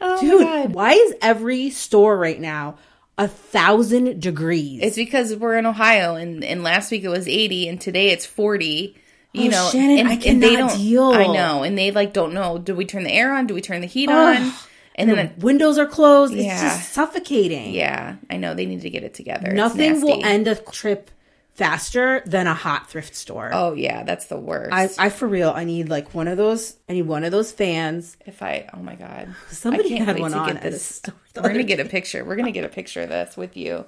Oh 0.00 0.20
Dude, 0.20 0.74
why 0.74 0.92
is 0.92 1.14
every 1.20 1.70
store 1.70 2.16
right 2.16 2.40
now 2.40 2.76
a 3.18 3.28
thousand 3.28 4.20
degrees? 4.20 4.80
It's 4.82 4.96
because 4.96 5.34
we're 5.36 5.58
in 5.58 5.66
Ohio, 5.66 6.14
and, 6.14 6.42
and 6.44 6.62
last 6.62 6.90
week 6.90 7.02
it 7.04 7.08
was 7.08 7.28
80, 7.28 7.68
and 7.68 7.80
today 7.80 8.10
it's 8.10 8.24
40. 8.24 8.96
You 9.34 9.48
Oh, 9.48 9.50
know, 9.50 9.68
Shannon, 9.70 9.98
and, 9.98 10.08
I 10.08 10.12
and 10.14 10.42
they 10.42 10.54
cannot 10.54 10.70
don't. 10.70 10.78
deal. 10.78 11.04
I 11.12 11.26
know, 11.26 11.62
and 11.62 11.76
they 11.76 11.90
like 11.90 12.12
don't 12.14 12.32
know. 12.32 12.56
Do 12.58 12.74
we 12.74 12.84
turn 12.86 13.02
the 13.04 13.12
air 13.12 13.34
on? 13.34 13.46
Do 13.46 13.52
we 13.54 13.60
turn 13.60 13.82
the 13.82 13.86
heat 13.86 14.08
on? 14.08 14.52
And 14.94 15.08
then, 15.10 15.32
the 15.38 15.44
windows 15.44 15.78
are 15.78 15.86
closed. 15.86 16.32
It's 16.34 16.44
Yeah. 16.44 16.60
just 16.60 16.92
suffocating. 16.94 17.72
yeah, 17.74 18.16
I 18.30 18.36
know 18.38 18.54
they 18.54 18.66
need 18.66 18.80
to 18.82 18.90
get 18.90 19.04
it 19.04 19.14
together. 19.14 19.48
It's 19.48 19.54
Nothing 19.54 20.00
will 20.00 20.24
end 20.24 20.48
a 20.48 20.54
trip 20.56 21.10
faster 21.58 22.22
than 22.24 22.46
a 22.46 22.54
hot 22.54 22.88
thrift 22.88 23.14
store. 23.16 23.50
Oh 23.52 23.72
yeah, 23.74 24.04
that's 24.04 24.26
the 24.26 24.38
worst. 24.38 24.72
I, 24.72 25.06
I 25.06 25.08
for 25.10 25.26
real, 25.26 25.50
I 25.50 25.64
need 25.64 25.88
like 25.88 26.14
one 26.14 26.28
of 26.28 26.36
those. 26.38 26.76
I 26.88 26.92
need 26.94 27.02
one 27.02 27.24
of 27.24 27.32
those 27.32 27.50
fans. 27.52 28.16
if 28.24 28.42
I, 28.42 28.70
oh 28.72 28.78
my 28.78 28.94
god, 28.94 29.34
Somebody 29.50 29.86
I 29.86 29.96
can't 29.96 30.06
had 30.06 30.14
wait 30.16 30.22
one 30.22 30.30
to 30.30 30.38
on 30.38 30.52
get 30.54 30.62
this. 30.62 30.84
store 30.84 31.14
We're 31.36 31.48
gonna 31.50 31.64
get 31.64 31.80
a 31.80 31.84
picture. 31.84 32.24
We're 32.24 32.36
gonna 32.36 32.52
get 32.52 32.64
a 32.64 32.68
picture 32.68 33.02
of 33.02 33.08
this 33.10 33.36
with 33.36 33.56
you. 33.56 33.84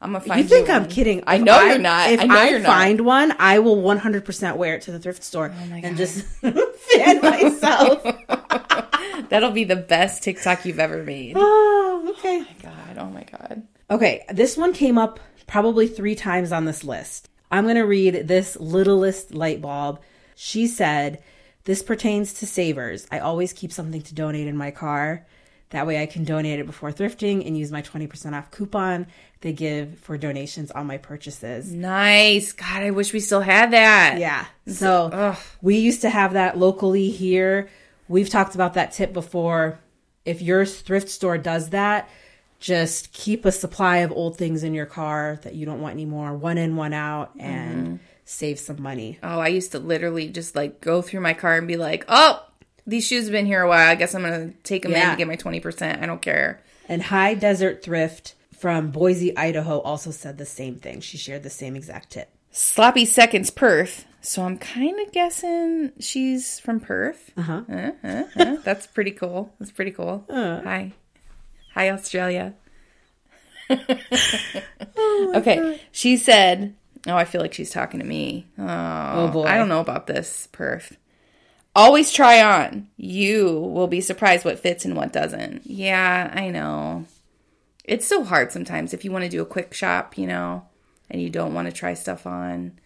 I'm 0.00 0.12
gonna 0.12 0.24
find. 0.24 0.42
You 0.42 0.48
think 0.48 0.68
I'm 0.70 0.82
one. 0.82 0.90
kidding? 0.90 1.22
I 1.26 1.36
know 1.38 1.60
you're 1.62 1.78
not. 1.78 2.10
If 2.10 2.20
I 2.20 2.24
know 2.24 2.34
I 2.36 2.48
you're 2.48 2.58
not. 2.58 2.66
find 2.66 3.00
one, 3.02 3.34
I 3.38 3.58
will 3.60 3.76
100% 3.76 4.56
wear 4.56 4.74
it 4.76 4.82
to 4.82 4.90
the 4.92 4.98
thrift 4.98 5.22
store 5.22 5.52
Oh 5.54 5.66
my 5.66 5.78
and 5.78 5.96
just 5.96 6.24
fan 6.40 7.20
myself. 7.20 8.02
That'll 9.28 9.50
be 9.52 9.64
the 9.64 9.76
best 9.76 10.22
TikTok 10.22 10.64
you've 10.64 10.80
ever 10.80 11.02
made. 11.04 11.34
oh, 11.36 12.14
okay. 12.18 12.38
Oh 12.40 12.46
my 12.48 12.56
god, 12.62 12.98
oh 12.98 13.06
my 13.10 13.24
god. 13.24 13.62
Okay, 13.90 14.24
this 14.30 14.56
one 14.56 14.72
came 14.72 14.98
up 14.98 15.20
probably 15.46 15.86
three 15.86 16.14
times 16.14 16.52
on 16.52 16.64
this 16.64 16.84
list. 16.84 17.28
I'm 17.50 17.64
going 17.64 17.76
to 17.76 17.82
read 17.82 18.28
this 18.28 18.56
littlest 18.58 19.34
light 19.34 19.60
bulb. 19.60 20.00
She 20.34 20.66
said, 20.66 21.22
This 21.64 21.82
pertains 21.82 22.34
to 22.34 22.46
savers. 22.46 23.06
I 23.10 23.18
always 23.18 23.52
keep 23.52 23.72
something 23.72 24.02
to 24.02 24.14
donate 24.14 24.46
in 24.46 24.56
my 24.56 24.70
car. 24.70 25.26
That 25.70 25.86
way 25.86 26.02
I 26.02 26.06
can 26.06 26.24
donate 26.24 26.60
it 26.60 26.66
before 26.66 26.92
thrifting 26.92 27.46
and 27.46 27.56
use 27.56 27.72
my 27.72 27.80
20% 27.80 28.34
off 28.34 28.50
coupon 28.50 29.06
they 29.42 29.52
give 29.52 29.98
for 29.98 30.16
donations 30.16 30.70
on 30.70 30.86
my 30.86 30.98
purchases. 30.98 31.72
Nice. 31.72 32.52
God, 32.52 32.82
I 32.82 32.90
wish 32.90 33.12
we 33.12 33.20
still 33.20 33.40
had 33.40 33.72
that. 33.72 34.18
Yeah. 34.18 34.46
So 34.68 35.10
Ugh. 35.12 35.38
we 35.60 35.78
used 35.78 36.02
to 36.02 36.10
have 36.10 36.34
that 36.34 36.58
locally 36.58 37.10
here. 37.10 37.68
We've 38.08 38.28
talked 38.28 38.54
about 38.54 38.74
that 38.74 38.92
tip 38.92 39.12
before. 39.12 39.80
If 40.24 40.40
your 40.40 40.64
thrift 40.64 41.08
store 41.08 41.38
does 41.38 41.70
that, 41.70 42.08
just 42.62 43.12
keep 43.12 43.44
a 43.44 43.50
supply 43.52 43.98
of 43.98 44.12
old 44.12 44.38
things 44.38 44.62
in 44.62 44.72
your 44.72 44.86
car 44.86 45.40
that 45.42 45.54
you 45.54 45.66
don't 45.66 45.80
want 45.80 45.92
anymore, 45.94 46.32
one 46.34 46.56
in, 46.58 46.76
one 46.76 46.92
out, 46.92 47.32
and 47.38 47.98
save 48.24 48.58
some 48.60 48.80
money. 48.80 49.18
Oh, 49.20 49.40
I 49.40 49.48
used 49.48 49.72
to 49.72 49.80
literally 49.80 50.28
just 50.28 50.54
like 50.54 50.80
go 50.80 51.02
through 51.02 51.20
my 51.20 51.34
car 51.34 51.56
and 51.58 51.66
be 51.66 51.76
like, 51.76 52.04
oh, 52.08 52.40
these 52.86 53.04
shoes 53.04 53.24
have 53.24 53.32
been 53.32 53.46
here 53.46 53.62
a 53.62 53.68
while. 53.68 53.90
I 53.90 53.96
guess 53.96 54.14
I'm 54.14 54.22
going 54.22 54.52
to 54.52 54.56
take 54.62 54.82
them 54.84 54.92
in 54.92 54.98
Yeah. 54.98 55.10
to 55.10 55.16
get 55.16 55.26
my 55.26 55.36
20%. 55.36 56.00
I 56.02 56.06
don't 56.06 56.22
care. 56.22 56.62
And 56.88 57.02
High 57.02 57.34
Desert 57.34 57.82
Thrift 57.82 58.34
from 58.56 58.92
Boise, 58.92 59.36
Idaho 59.36 59.80
also 59.80 60.12
said 60.12 60.38
the 60.38 60.46
same 60.46 60.76
thing. 60.76 61.00
She 61.00 61.18
shared 61.18 61.42
the 61.42 61.50
same 61.50 61.74
exact 61.74 62.10
tip. 62.10 62.28
Sloppy 62.52 63.06
Seconds 63.06 63.50
Perth. 63.50 64.06
So 64.20 64.44
I'm 64.44 64.56
kind 64.56 65.00
of 65.00 65.10
guessing 65.12 65.90
she's 65.98 66.60
from 66.60 66.78
Perth. 66.78 67.32
Uh-huh. 67.36 67.62
Uh, 67.68 67.90
uh, 68.04 68.22
uh. 68.36 68.56
That's 68.62 68.86
pretty 68.86 69.10
cool. 69.10 69.52
That's 69.58 69.72
pretty 69.72 69.90
cool. 69.90 70.24
Hi. 70.30 70.92
Hi, 71.74 71.90
Australia. 71.90 72.54
okay. 73.70 75.58
Oh 75.58 75.78
she 75.90 76.16
said, 76.16 76.74
Oh, 77.06 77.16
I 77.16 77.24
feel 77.24 77.40
like 77.40 77.54
she's 77.54 77.70
talking 77.70 78.00
to 78.00 78.06
me. 78.06 78.46
Oh, 78.58 78.64
oh 78.66 79.28
boy. 79.28 79.44
I 79.44 79.56
don't 79.56 79.68
know 79.68 79.80
about 79.80 80.06
this, 80.06 80.48
Perth. 80.52 80.96
Always 81.74 82.12
try 82.12 82.42
on. 82.42 82.88
You 82.96 83.58
will 83.58 83.88
be 83.88 84.00
surprised 84.00 84.44
what 84.44 84.58
fits 84.58 84.84
and 84.84 84.96
what 84.96 85.12
doesn't. 85.12 85.62
Yeah, 85.64 86.30
I 86.32 86.50
know. 86.50 87.06
It's 87.84 88.06
so 88.06 88.22
hard 88.22 88.52
sometimes 88.52 88.92
if 88.94 89.04
you 89.04 89.10
want 89.10 89.24
to 89.24 89.30
do 89.30 89.42
a 89.42 89.46
quick 89.46 89.72
shop, 89.74 90.18
you 90.18 90.26
know, 90.26 90.66
and 91.10 91.20
you 91.20 91.30
don't 91.30 91.54
want 91.54 91.66
to 91.68 91.72
try 91.72 91.94
stuff 91.94 92.26
on, 92.26 92.78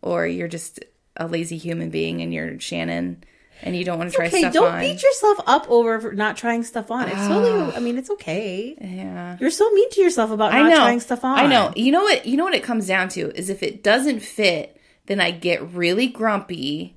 or 0.00 0.26
you're 0.26 0.48
just 0.48 0.84
a 1.16 1.26
lazy 1.26 1.58
human 1.58 1.90
being 1.90 2.22
and 2.22 2.32
you're 2.32 2.58
Shannon 2.60 3.24
and 3.62 3.76
you 3.76 3.84
don't 3.84 3.98
want 3.98 4.10
to 4.10 4.16
try 4.16 4.28
stuff 4.28 4.34
on. 4.34 4.44
Okay, 4.44 4.50
stuff 4.50 4.54
don't 4.54 4.72
on. 4.74 4.80
beat 4.80 5.02
yourself 5.02 5.38
up 5.46 5.70
over 5.70 6.12
not 6.12 6.36
trying 6.36 6.62
stuff 6.64 6.90
on. 6.90 7.08
It's 7.08 7.26
totally, 7.26 7.72
I 7.76 7.80
mean, 7.80 7.98
it's 7.98 8.10
okay. 8.10 8.76
yeah. 8.80 9.36
You're 9.40 9.50
so 9.50 9.70
mean 9.70 9.90
to 9.90 10.00
yourself 10.00 10.30
about 10.30 10.52
I 10.52 10.62
not 10.62 10.68
know. 10.70 10.76
trying 10.76 11.00
stuff 11.00 11.24
on. 11.24 11.38
I 11.38 11.46
know. 11.46 11.72
You 11.76 11.92
know 11.92 12.02
what? 12.02 12.26
You 12.26 12.36
know 12.36 12.44
what 12.44 12.54
it 12.54 12.62
comes 12.62 12.86
down 12.86 13.08
to 13.10 13.30
is 13.36 13.50
if 13.50 13.62
it 13.62 13.82
doesn't 13.82 14.20
fit, 14.20 14.76
then 15.06 15.20
I 15.20 15.30
get 15.30 15.72
really 15.72 16.06
grumpy, 16.08 16.96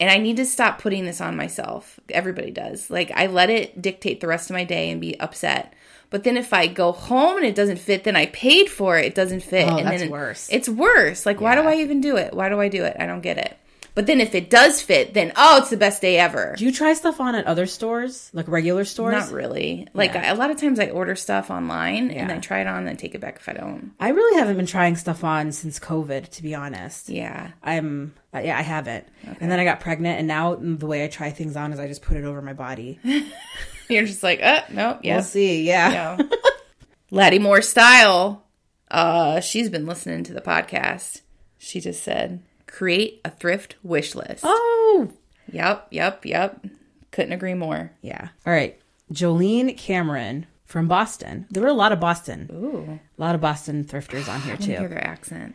and 0.00 0.10
I 0.10 0.18
need 0.18 0.36
to 0.36 0.44
stop 0.44 0.80
putting 0.80 1.04
this 1.04 1.20
on 1.20 1.36
myself. 1.36 1.98
Everybody 2.10 2.50
does. 2.50 2.90
Like 2.90 3.10
I 3.14 3.26
let 3.26 3.50
it 3.50 3.80
dictate 3.80 4.20
the 4.20 4.26
rest 4.28 4.50
of 4.50 4.54
my 4.54 4.64
day 4.64 4.90
and 4.90 5.00
be 5.00 5.18
upset. 5.20 5.74
But 6.10 6.24
then 6.24 6.38
if 6.38 6.54
I 6.54 6.68
go 6.68 6.92
home 6.92 7.36
and 7.36 7.44
it 7.44 7.54
doesn't 7.54 7.76
fit, 7.80 8.04
then 8.04 8.16
I 8.16 8.26
paid 8.26 8.70
for 8.70 8.96
it. 8.98 9.04
It 9.04 9.14
doesn't 9.14 9.42
fit. 9.42 9.68
Oh, 9.68 9.76
and 9.76 9.86
that's 9.86 9.98
then 9.98 10.08
it- 10.08 10.10
worse. 10.10 10.48
It's 10.50 10.68
worse. 10.68 11.26
Like 11.26 11.40
why 11.40 11.54
do 11.54 11.62
I 11.62 11.74
even 11.76 12.00
do 12.00 12.16
it? 12.16 12.32
Why 12.32 12.48
do 12.48 12.58
I 12.60 12.68
do 12.68 12.84
it? 12.84 12.96
I 12.98 13.04
don't 13.06 13.20
get 13.20 13.36
it. 13.38 13.58
But 13.98 14.06
then 14.06 14.20
if 14.20 14.32
it 14.36 14.48
does 14.48 14.80
fit, 14.80 15.12
then 15.12 15.32
oh, 15.34 15.58
it's 15.58 15.70
the 15.70 15.76
best 15.76 16.00
day 16.00 16.18
ever. 16.18 16.54
Do 16.56 16.64
you 16.64 16.70
try 16.70 16.94
stuff 16.94 17.18
on 17.18 17.34
at 17.34 17.46
other 17.46 17.66
stores, 17.66 18.30
like 18.32 18.46
regular 18.46 18.84
stores? 18.84 19.10
Not 19.12 19.32
really. 19.32 19.88
Like 19.92 20.14
Yeah. 20.14 20.32
a 20.32 20.36
lot 20.36 20.52
of 20.52 20.56
times 20.56 20.78
I 20.78 20.90
order 20.90 21.16
stuff 21.16 21.50
online 21.50 22.12
and 22.12 22.30
Yeah. 22.30 22.36
I 22.36 22.38
try 22.38 22.60
it 22.60 22.68
on 22.68 22.86
and 22.86 22.96
take 22.96 23.16
it 23.16 23.20
back 23.20 23.38
if 23.40 23.48
I 23.48 23.54
don't. 23.54 23.90
I 23.98 24.10
really 24.10 24.38
haven't 24.38 24.56
been 24.56 24.66
trying 24.66 24.94
stuff 24.94 25.24
on 25.24 25.50
since 25.50 25.80
COVID, 25.80 26.28
to 26.30 26.42
be 26.44 26.54
honest. 26.54 27.08
Yeah. 27.08 27.50
I'm, 27.60 28.14
uh, 28.32 28.38
yeah, 28.38 28.56
I 28.56 28.62
haven't. 28.62 29.04
And 29.40 29.50
then 29.50 29.58
I 29.58 29.64
got 29.64 29.80
pregnant, 29.80 30.20
and 30.20 30.28
now 30.28 30.54
the 30.54 30.86
way 30.86 31.02
I 31.02 31.08
try 31.08 31.30
things 31.32 31.56
on 31.56 31.72
is 31.72 31.80
I 31.80 31.88
just 31.88 32.02
put 32.02 32.16
it 32.16 32.22
over 32.24 32.40
my 32.40 32.52
body. 32.52 33.00
You're 33.88 34.06
just 34.06 34.22
like, 34.22 34.40
uh, 34.40 34.60
no, 34.70 34.90
We'll 34.92 35.00
yes. 35.02 35.32
see. 35.32 35.66
Yeah. 35.66 35.90
Yeah. 36.18 36.22
Lattimore 37.10 37.62
style. 37.62 38.44
Uh, 38.88 39.40
she's 39.40 39.68
been 39.70 39.86
listening 39.86 40.22
to 40.22 40.32
the 40.32 40.40
podcast. 40.40 41.22
She 41.58 41.80
just 41.80 42.04
said, 42.04 42.44
create 42.68 43.20
a 43.24 43.30
thrift 43.30 43.74
wish 43.82 44.14
list. 44.14 44.44
Oh, 44.44 45.10
Yep, 45.50 45.88
yep, 45.90 46.24
yep. 46.26 46.64
Couldn't 47.10 47.32
agree 47.32 47.54
more. 47.54 47.90
yeah. 48.02 48.28
All 48.46 48.52
right. 48.52 48.78
Jolene 49.12 49.76
Cameron 49.76 50.46
from 50.66 50.86
Boston. 50.86 51.46
There 51.50 51.62
were 51.62 51.68
a 51.70 51.72
lot 51.72 51.90
of 51.92 51.98
Boston, 52.00 52.48
Ooh. 52.52 53.00
a 53.18 53.20
lot 53.20 53.34
of 53.34 53.40
Boston 53.40 53.84
thrifters 53.84 54.28
on 54.28 54.42
here 54.42 54.56
I 54.60 54.62
hear 54.62 54.80
too. 54.82 54.88
their 54.88 55.02
accent. 55.04 55.54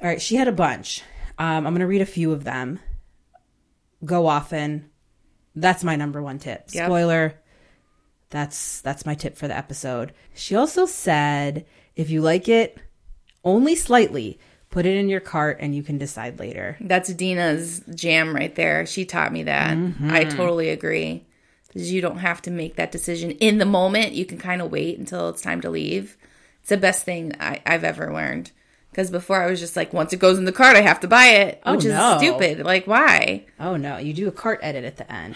All 0.00 0.08
right. 0.08 0.20
She 0.22 0.36
had 0.36 0.48
a 0.48 0.52
bunch. 0.52 1.02
Um, 1.38 1.66
I'm 1.66 1.74
going 1.74 1.80
to 1.80 1.86
read 1.86 2.00
a 2.00 2.06
few 2.06 2.32
of 2.32 2.44
them. 2.44 2.80
Go 4.04 4.26
often. 4.26 4.90
That's 5.54 5.84
my 5.84 5.96
number 5.96 6.22
one 6.22 6.38
tip. 6.38 6.64
Yep. 6.72 6.86
Spoiler. 6.86 7.34
That's 8.30 8.80
that's 8.80 9.04
my 9.04 9.14
tip 9.14 9.36
for 9.36 9.46
the 9.46 9.56
episode. 9.56 10.14
She 10.34 10.54
also 10.56 10.86
said, 10.86 11.66
if 11.94 12.08
you 12.08 12.22
like 12.22 12.48
it, 12.48 12.78
only 13.44 13.76
slightly. 13.76 14.38
Put 14.72 14.86
it 14.86 14.96
in 14.96 15.08
your 15.08 15.20
cart 15.20 15.58
and 15.60 15.74
you 15.74 15.82
can 15.82 15.98
decide 15.98 16.38
later. 16.40 16.76
That's 16.80 17.12
Dina's 17.12 17.82
jam 17.94 18.34
right 18.34 18.54
there. 18.54 18.86
She 18.86 19.04
taught 19.04 19.32
me 19.32 19.44
that. 19.44 19.72
I 19.72 19.74
mm-hmm. 19.74 20.36
totally 20.36 20.70
agree. 20.70 21.26
Because 21.68 21.92
you 21.92 22.00
don't 22.00 22.18
have 22.18 22.42
to 22.42 22.50
make 22.50 22.76
that 22.76 22.90
decision 22.90 23.32
in 23.32 23.58
the 23.58 23.66
moment. 23.66 24.12
You 24.12 24.24
can 24.24 24.38
kind 24.38 24.60
of 24.60 24.72
wait 24.72 24.98
until 24.98 25.28
it's 25.28 25.42
time 25.42 25.60
to 25.60 25.70
leave. 25.70 26.16
It's 26.60 26.70
the 26.70 26.76
best 26.78 27.04
thing 27.04 27.34
I, 27.38 27.60
I've 27.66 27.84
ever 27.84 28.12
learned. 28.12 28.50
Because 28.90 29.10
before 29.10 29.42
I 29.42 29.46
was 29.46 29.60
just 29.60 29.76
like, 29.76 29.92
once 29.92 30.12
it 30.12 30.18
goes 30.18 30.38
in 30.38 30.44
the 30.46 30.52
cart, 30.52 30.76
I 30.76 30.80
have 30.82 31.00
to 31.00 31.08
buy 31.08 31.26
it, 31.26 31.62
Oh, 31.64 31.74
which 31.74 31.84
is 31.84 31.92
no. 31.92 32.16
stupid. 32.18 32.60
Like, 32.60 32.86
why? 32.86 33.44
Oh 33.58 33.76
no, 33.76 33.96
you 33.98 34.12
do 34.12 34.28
a 34.28 34.32
cart 34.32 34.60
edit 34.62 34.84
at 34.84 34.98
the 34.98 35.10
end. 35.10 35.34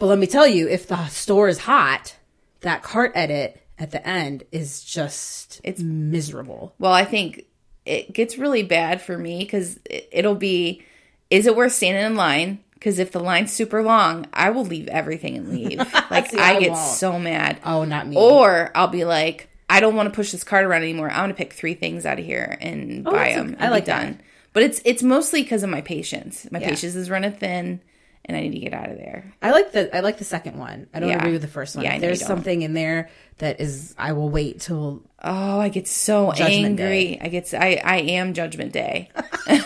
but 0.00 0.06
let 0.06 0.18
me 0.18 0.26
tell 0.26 0.46
you, 0.46 0.68
if 0.68 0.86
the 0.86 1.06
store 1.08 1.48
is 1.48 1.60
hot, 1.60 2.16
that 2.60 2.82
cart 2.82 3.12
edit 3.14 3.62
at 3.78 3.90
the 3.90 4.06
end 4.06 4.44
is 4.52 4.84
just 4.84 5.60
it's 5.64 5.80
miserable. 5.80 6.74
Well, 6.78 6.92
I 6.92 7.04
think 7.04 7.44
it 7.86 8.12
gets 8.12 8.36
really 8.38 8.62
bad 8.62 9.00
for 9.00 9.16
me 9.16 9.38
because 9.40 9.78
it, 9.88 10.08
it'll 10.12 10.34
be, 10.34 10.82
is 11.30 11.46
it 11.46 11.56
worth 11.56 11.72
standing 11.72 12.04
in 12.04 12.14
line? 12.16 12.58
Because 12.74 12.98
if 12.98 13.10
the 13.12 13.20
line's 13.20 13.52
super 13.52 13.82
long, 13.82 14.26
I 14.32 14.50
will 14.50 14.64
leave 14.64 14.88
everything 14.88 15.36
and 15.36 15.48
leave. 15.50 15.78
Like, 16.10 16.30
See, 16.30 16.38
I, 16.38 16.54
I 16.56 16.60
get 16.60 16.70
won't. 16.72 16.86
so 16.86 17.18
mad. 17.18 17.58
Oh, 17.64 17.84
not 17.84 18.06
me. 18.06 18.16
Or 18.16 18.70
I'll 18.74 18.86
be 18.88 19.04
like, 19.04 19.48
I 19.68 19.80
don't 19.80 19.96
want 19.96 20.08
to 20.08 20.14
push 20.14 20.30
this 20.30 20.44
cart 20.44 20.64
around 20.64 20.82
anymore. 20.82 21.10
I 21.10 21.18
want 21.20 21.30
to 21.30 21.34
pick 21.34 21.52
three 21.52 21.74
things 21.74 22.06
out 22.06 22.18
of 22.20 22.24
here 22.24 22.56
and 22.60 23.02
buy 23.02 23.10
Oh, 23.10 23.14
that's 23.14 23.34
them. 23.36 23.46
okay. 23.54 23.64
I 23.64 23.66
be 23.66 23.70
like 23.72 23.84
done. 23.86 24.12
that. 24.12 24.20
But 24.52 24.62
it's 24.62 24.80
it's 24.84 25.02
mostly 25.02 25.42
because 25.42 25.62
of 25.64 25.70
my 25.70 25.80
patience. 25.80 26.46
My 26.52 26.60
Yeah. 26.60 26.68
patience 26.70 26.94
is 26.94 27.10
running 27.10 27.32
thin, 27.32 27.80
and 28.24 28.36
I 28.36 28.40
need 28.40 28.52
to 28.52 28.58
get 28.60 28.72
out 28.72 28.88
of 28.90 28.96
there. 28.98 29.34
I 29.42 29.50
like 29.50 29.72
the 29.72 29.94
I 29.94 30.00
like 30.00 30.18
the 30.18 30.24
second 30.24 30.56
one. 30.58 30.86
I 30.94 31.00
don't 31.00 31.08
Yeah. 31.08 31.18
agree 31.18 31.32
with 31.32 31.42
the 31.42 31.48
first 31.48 31.74
one. 31.76 31.84
Yeah, 31.84 31.90
I 31.92 31.94
If 31.96 32.00
know 32.02 32.06
There's 32.08 32.24
something 32.24 32.62
in 32.62 32.72
there 32.74 33.10
that 33.38 33.60
is 33.60 33.94
I 33.98 34.12
will 34.12 34.28
wait 34.30 34.60
till 34.60 35.02
Oh, 35.28 35.58
I 35.60 35.68
get 35.70 35.88
so 35.88 36.30
Judgment 36.32 36.80
angry. 36.80 37.18
I 37.20 37.28
get 37.28 37.52
I. 37.52 37.80
I 37.84 37.96
am 37.96 38.32
Judgment 38.32 38.72
Day. 38.72 39.10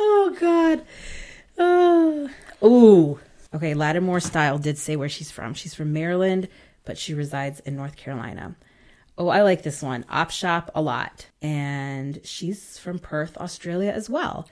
Oh 0.00 0.36
God. 0.40 0.84
Oh. 1.58 2.30
Ooh. 2.62 3.18
Okay, 3.54 3.74
Lattimore 3.74 4.20
Style 4.20 4.58
did 4.58 4.78
say 4.78 4.96
where 4.96 5.08
she's 5.08 5.30
from. 5.30 5.54
She's 5.54 5.74
from 5.74 5.92
Maryland, 5.92 6.48
but 6.84 6.98
she 6.98 7.14
resides 7.14 7.60
in 7.60 7.76
North 7.76 7.96
Carolina. 7.96 8.56
Oh, 9.16 9.28
I 9.28 9.42
like 9.42 9.62
this 9.62 9.82
one. 9.82 10.04
Op 10.08 10.30
Shop 10.30 10.70
a 10.74 10.82
lot. 10.82 11.26
And 11.42 12.20
she's 12.24 12.78
from 12.78 12.98
Perth, 12.98 13.36
Australia 13.38 13.90
as 13.90 14.08
well. 14.08 14.48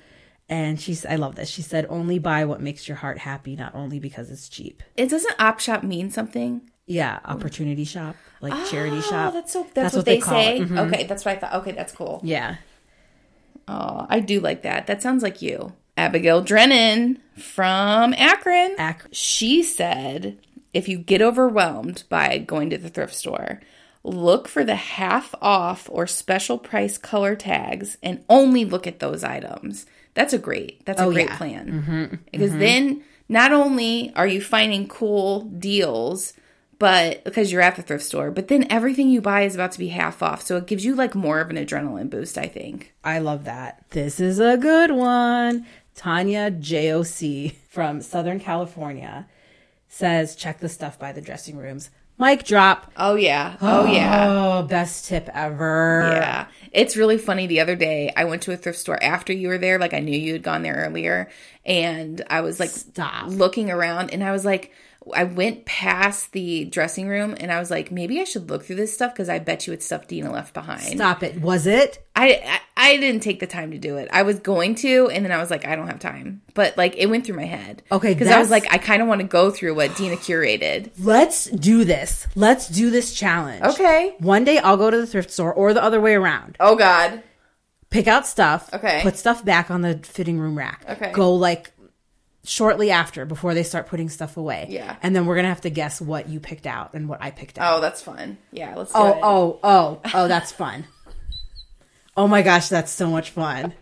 And 0.48 0.80
she's 0.80 1.04
I 1.04 1.16
love 1.16 1.34
this. 1.36 1.50
She 1.50 1.62
said 1.62 1.86
only 1.88 2.18
buy 2.18 2.44
what 2.44 2.60
makes 2.60 2.88
your 2.88 2.96
heart 2.96 3.18
happy, 3.18 3.54
not 3.56 3.74
only 3.74 3.98
because 4.00 4.30
it's 4.30 4.48
cheap. 4.48 4.82
it 4.96 5.10
doesn't 5.10 5.40
op 5.40 5.60
shop 5.60 5.82
mean 5.82 6.10
something? 6.10 6.62
Yeah, 6.86 7.18
opportunity 7.24 7.84
shop, 7.84 8.14
like 8.40 8.52
charity 8.70 8.98
ah, 8.98 9.10
shop. 9.10 9.32
Oh, 9.32 9.36
that's 9.36 9.52
so. 9.52 9.66
That's, 9.74 9.94
what, 9.96 10.04
they, 10.04 10.18
call 10.18 10.34
say. 10.34 10.60
Mhm. 10.60 10.86
Okay, 10.86 11.04
that's 11.04 11.24
what 11.24 11.36
I 11.36 11.40
thought. 11.40 11.54
Okay, 11.54 11.72
that's 11.72 11.92
cool. 11.92 12.20
Yeah. 12.22 12.56
Oh, 13.68 14.06
I 14.08 14.20
do 14.20 14.38
like 14.40 14.62
that. 14.62 14.86
That 14.86 15.02
sounds 15.02 15.22
like 15.22 15.42
you, 15.42 15.72
Abigail 15.96 16.42
Drennan 16.42 17.20
from 17.36 18.14
Akron. 18.14 18.76
Akron. 18.78 19.12
She 19.12 19.64
said, 19.64 20.38
if 20.72 20.88
you 20.88 20.98
get 20.98 21.20
overwhelmed 21.22 22.04
by 22.08 22.38
going 22.38 22.70
to 22.70 22.78
the 22.78 22.88
thrift 22.88 23.14
store, 23.14 23.60
look 24.04 24.46
for 24.46 24.62
the 24.62 24.76
half 24.76 25.34
off 25.42 25.88
or 25.90 26.06
special 26.06 26.58
price 26.58 26.96
color 26.96 27.34
tags 27.34 27.98
and 28.02 28.24
only 28.28 28.64
look 28.64 28.86
at 28.86 29.00
those 29.00 29.24
items. 29.24 29.86
That's 30.14 30.32
a 30.32 30.38
great. 30.38 30.84
That's 30.86 31.00
a 31.00 31.04
Oh, 31.04 31.12
great 31.12 31.26
yeah. 31.26 31.36
plan. 31.36 31.82
Mm-hmm. 31.84 32.14
Because 32.30 32.50
mm-hmm. 32.50 32.60
then 32.60 33.04
not 33.28 33.52
only 33.52 34.12
are 34.14 34.28
you 34.28 34.40
finding 34.40 34.86
cool 34.86 35.40
deals, 35.40 36.32
but 36.78 37.24
because 37.24 37.50
you're 37.50 37.62
at 37.62 37.76
the 37.76 37.82
thrift 37.82 38.04
store, 38.04 38.30
but 38.30 38.48
then 38.48 38.66
everything 38.70 39.08
you 39.08 39.20
buy 39.20 39.42
is 39.42 39.54
about 39.54 39.72
to 39.72 39.78
be 39.78 39.88
half 39.88 40.22
off. 40.22 40.42
So 40.42 40.56
it 40.56 40.66
gives 40.66 40.84
you 40.84 40.94
like 40.94 41.14
more 41.14 41.40
of 41.40 41.50
an 41.50 41.56
adrenaline 41.56 42.10
boost, 42.10 42.36
I 42.38 42.46
think. 42.46 42.92
I 43.02 43.18
love 43.18 43.44
that. 43.44 43.84
This 43.90 44.20
is 44.20 44.38
a 44.38 44.56
good 44.56 44.90
one. 44.90 45.66
Tanya 45.94 46.50
JOC 46.50 47.54
from 47.70 48.02
Southern 48.02 48.38
California 48.40 49.26
says 49.88 50.36
check 50.36 50.60
the 50.60 50.68
stuff 50.68 50.98
by 50.98 51.12
the 51.12 51.22
dressing 51.22 51.56
rooms. 51.56 51.90
Mic 52.18 52.44
drop. 52.44 52.90
Oh 52.96 53.14
yeah. 53.14 53.56
Oh 53.60 53.84
yeah. 53.86 54.26
Oh, 54.28 54.62
best 54.62 55.06
tip 55.06 55.28
ever. 55.34 56.08
Yeah. 56.12 56.46
It's 56.72 56.96
really 56.96 57.18
funny. 57.18 57.46
The 57.46 57.60
other 57.60 57.76
day, 57.76 58.10
I 58.16 58.24
went 58.24 58.42
to 58.42 58.52
a 58.52 58.56
thrift 58.56 58.78
store 58.78 59.02
after 59.02 59.32
you 59.34 59.48
were 59.48 59.58
there. 59.58 59.78
Like, 59.78 59.92
I 59.92 60.00
knew 60.00 60.16
you 60.18 60.32
had 60.32 60.42
gone 60.42 60.62
there 60.62 60.74
earlier. 60.74 61.28
And 61.66 62.22
I 62.30 62.40
was 62.40 62.58
like, 62.58 62.70
Stop. 62.70 63.28
looking 63.28 63.70
around, 63.70 64.12
and 64.12 64.24
I 64.24 64.32
was 64.32 64.44
like, 64.46 64.72
I 65.14 65.24
went 65.24 65.66
past 65.66 66.32
the 66.32 66.64
dressing 66.64 67.08
room 67.08 67.36
and 67.38 67.52
I 67.52 67.58
was 67.58 67.70
like, 67.70 67.90
maybe 67.90 68.20
I 68.20 68.24
should 68.24 68.50
look 68.50 68.64
through 68.64 68.76
this 68.76 68.92
stuff 68.92 69.12
because 69.12 69.28
I 69.28 69.38
bet 69.38 69.66
you 69.66 69.72
it's 69.72 69.86
stuff 69.86 70.08
Dina 70.08 70.32
left 70.32 70.54
behind. 70.54 70.82
Stop 70.82 71.22
it. 71.22 71.40
Was 71.40 71.66
it? 71.66 72.04
I, 72.16 72.40
I 72.44 72.60
I 72.78 72.96
didn't 72.98 73.22
take 73.22 73.40
the 73.40 73.46
time 73.46 73.70
to 73.70 73.78
do 73.78 73.96
it. 73.96 74.08
I 74.12 74.22
was 74.22 74.38
going 74.38 74.74
to, 74.76 75.08
and 75.08 75.24
then 75.24 75.32
I 75.32 75.38
was 75.38 75.50
like, 75.50 75.66
I 75.66 75.76
don't 75.76 75.86
have 75.86 75.98
time. 75.98 76.42
But 76.54 76.76
like, 76.76 76.94
it 76.96 77.06
went 77.06 77.24
through 77.24 77.36
my 77.36 77.44
head. 77.44 77.82
Okay, 77.90 78.12
because 78.12 78.28
I 78.28 78.38
was 78.38 78.50
like, 78.50 78.70
I 78.72 78.78
kind 78.78 79.00
of 79.00 79.08
want 79.08 79.22
to 79.22 79.26
go 79.26 79.50
through 79.50 79.74
what 79.74 79.96
Dina 79.96 80.16
curated. 80.16 80.90
Let's 80.98 81.46
do 81.46 81.84
this. 81.84 82.26
Let's 82.34 82.68
do 82.68 82.90
this 82.90 83.14
challenge. 83.14 83.62
Okay. 83.62 84.14
One 84.18 84.44
day 84.44 84.58
I'll 84.58 84.76
go 84.76 84.90
to 84.90 84.96
the 84.96 85.06
thrift 85.06 85.30
store 85.30 85.54
or 85.54 85.72
the 85.72 85.82
other 85.82 86.00
way 86.00 86.14
around. 86.14 86.56
Oh 86.60 86.76
God. 86.76 87.22
Pick 87.88 88.08
out 88.08 88.26
stuff. 88.26 88.68
Okay. 88.74 89.00
Put 89.02 89.16
stuff 89.16 89.44
back 89.44 89.70
on 89.70 89.80
the 89.80 89.98
fitting 89.98 90.38
room 90.38 90.58
rack. 90.58 90.84
Okay. 90.88 91.12
Go 91.12 91.34
like 91.34 91.72
shortly 92.46 92.90
after 92.90 93.24
before 93.24 93.54
they 93.54 93.62
start 93.62 93.86
putting 93.86 94.08
stuff 94.08 94.36
away. 94.36 94.66
Yeah. 94.70 94.96
And 95.02 95.14
then 95.14 95.26
we're 95.26 95.36
gonna 95.36 95.48
have 95.48 95.60
to 95.62 95.70
guess 95.70 96.00
what 96.00 96.28
you 96.28 96.40
picked 96.40 96.66
out 96.66 96.94
and 96.94 97.08
what 97.08 97.20
I 97.22 97.30
picked 97.30 97.58
out. 97.58 97.76
Oh, 97.76 97.80
that's 97.80 98.00
fun. 98.02 98.38
Yeah, 98.52 98.74
let's 98.76 98.92
do 98.92 98.98
Oh, 98.98 99.08
it. 99.08 99.18
oh, 99.22 99.60
oh, 99.62 100.00
oh, 100.14 100.28
that's 100.28 100.52
fun. 100.52 100.84
Oh 102.16 102.26
my 102.26 102.42
gosh, 102.42 102.68
that's 102.68 102.90
so 102.92 103.10
much 103.10 103.30
fun. 103.30 103.74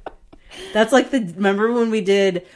That's 0.73 0.93
like 0.93 1.11
the 1.11 1.21
remember 1.21 1.73
when 1.73 1.91
we 1.91 2.01
did 2.01 2.47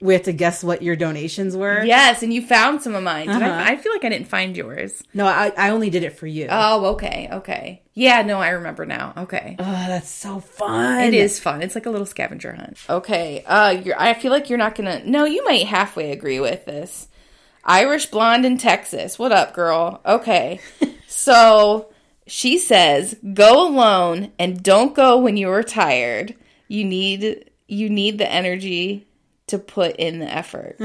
we 0.00 0.14
had 0.14 0.24
to 0.24 0.32
guess 0.32 0.62
what 0.62 0.82
your 0.82 0.94
donations 0.94 1.56
were? 1.56 1.82
Yes, 1.82 2.22
and 2.22 2.32
you 2.32 2.40
found 2.40 2.82
some 2.82 2.94
of 2.94 3.02
mine. 3.02 3.28
Uh-huh. 3.28 3.44
I, 3.44 3.72
I 3.72 3.76
feel 3.76 3.92
like 3.92 4.04
I 4.04 4.08
didn't 4.10 4.28
find 4.28 4.56
yours. 4.56 5.02
No, 5.12 5.26
I, 5.26 5.52
I 5.56 5.70
only 5.70 5.90
did 5.90 6.04
it 6.04 6.16
for 6.16 6.26
you. 6.26 6.46
Oh, 6.50 6.86
okay, 6.94 7.28
okay. 7.32 7.82
Yeah, 7.94 8.22
no, 8.22 8.38
I 8.38 8.50
remember 8.50 8.86
now. 8.86 9.12
Okay. 9.16 9.56
oh, 9.58 9.64
that's 9.88 10.08
so 10.08 10.38
fun. 10.38 11.02
It 11.02 11.14
is 11.14 11.40
fun. 11.40 11.62
It's 11.62 11.74
like 11.74 11.86
a 11.86 11.90
little 11.90 12.06
scavenger 12.06 12.52
hunt. 12.52 12.78
Okay. 12.88 13.42
Uh 13.44 13.70
you're 13.70 14.00
I 14.00 14.14
feel 14.14 14.30
like 14.30 14.48
you're 14.48 14.56
not 14.58 14.76
gonna 14.76 15.02
no, 15.04 15.24
you 15.24 15.44
might 15.44 15.66
halfway 15.66 16.12
agree 16.12 16.38
with 16.38 16.64
this. 16.64 17.08
Irish 17.64 18.06
blonde 18.06 18.46
in 18.46 18.56
Texas. 18.56 19.18
What 19.18 19.32
up, 19.32 19.52
girl? 19.52 20.00
Okay. 20.06 20.60
so 21.08 21.90
she 22.28 22.56
says, 22.58 23.16
go 23.34 23.66
alone 23.66 24.30
and 24.38 24.62
don't 24.62 24.94
go 24.94 25.18
when 25.18 25.36
you 25.36 25.50
are 25.50 25.64
tired. 25.64 26.36
You 26.68 26.84
need 26.84 27.50
you 27.66 27.90
need 27.90 28.18
the 28.18 28.30
energy 28.30 29.07
to 29.48 29.58
put 29.58 29.96
in 29.96 30.18
the 30.18 30.32
effort. 30.32 30.78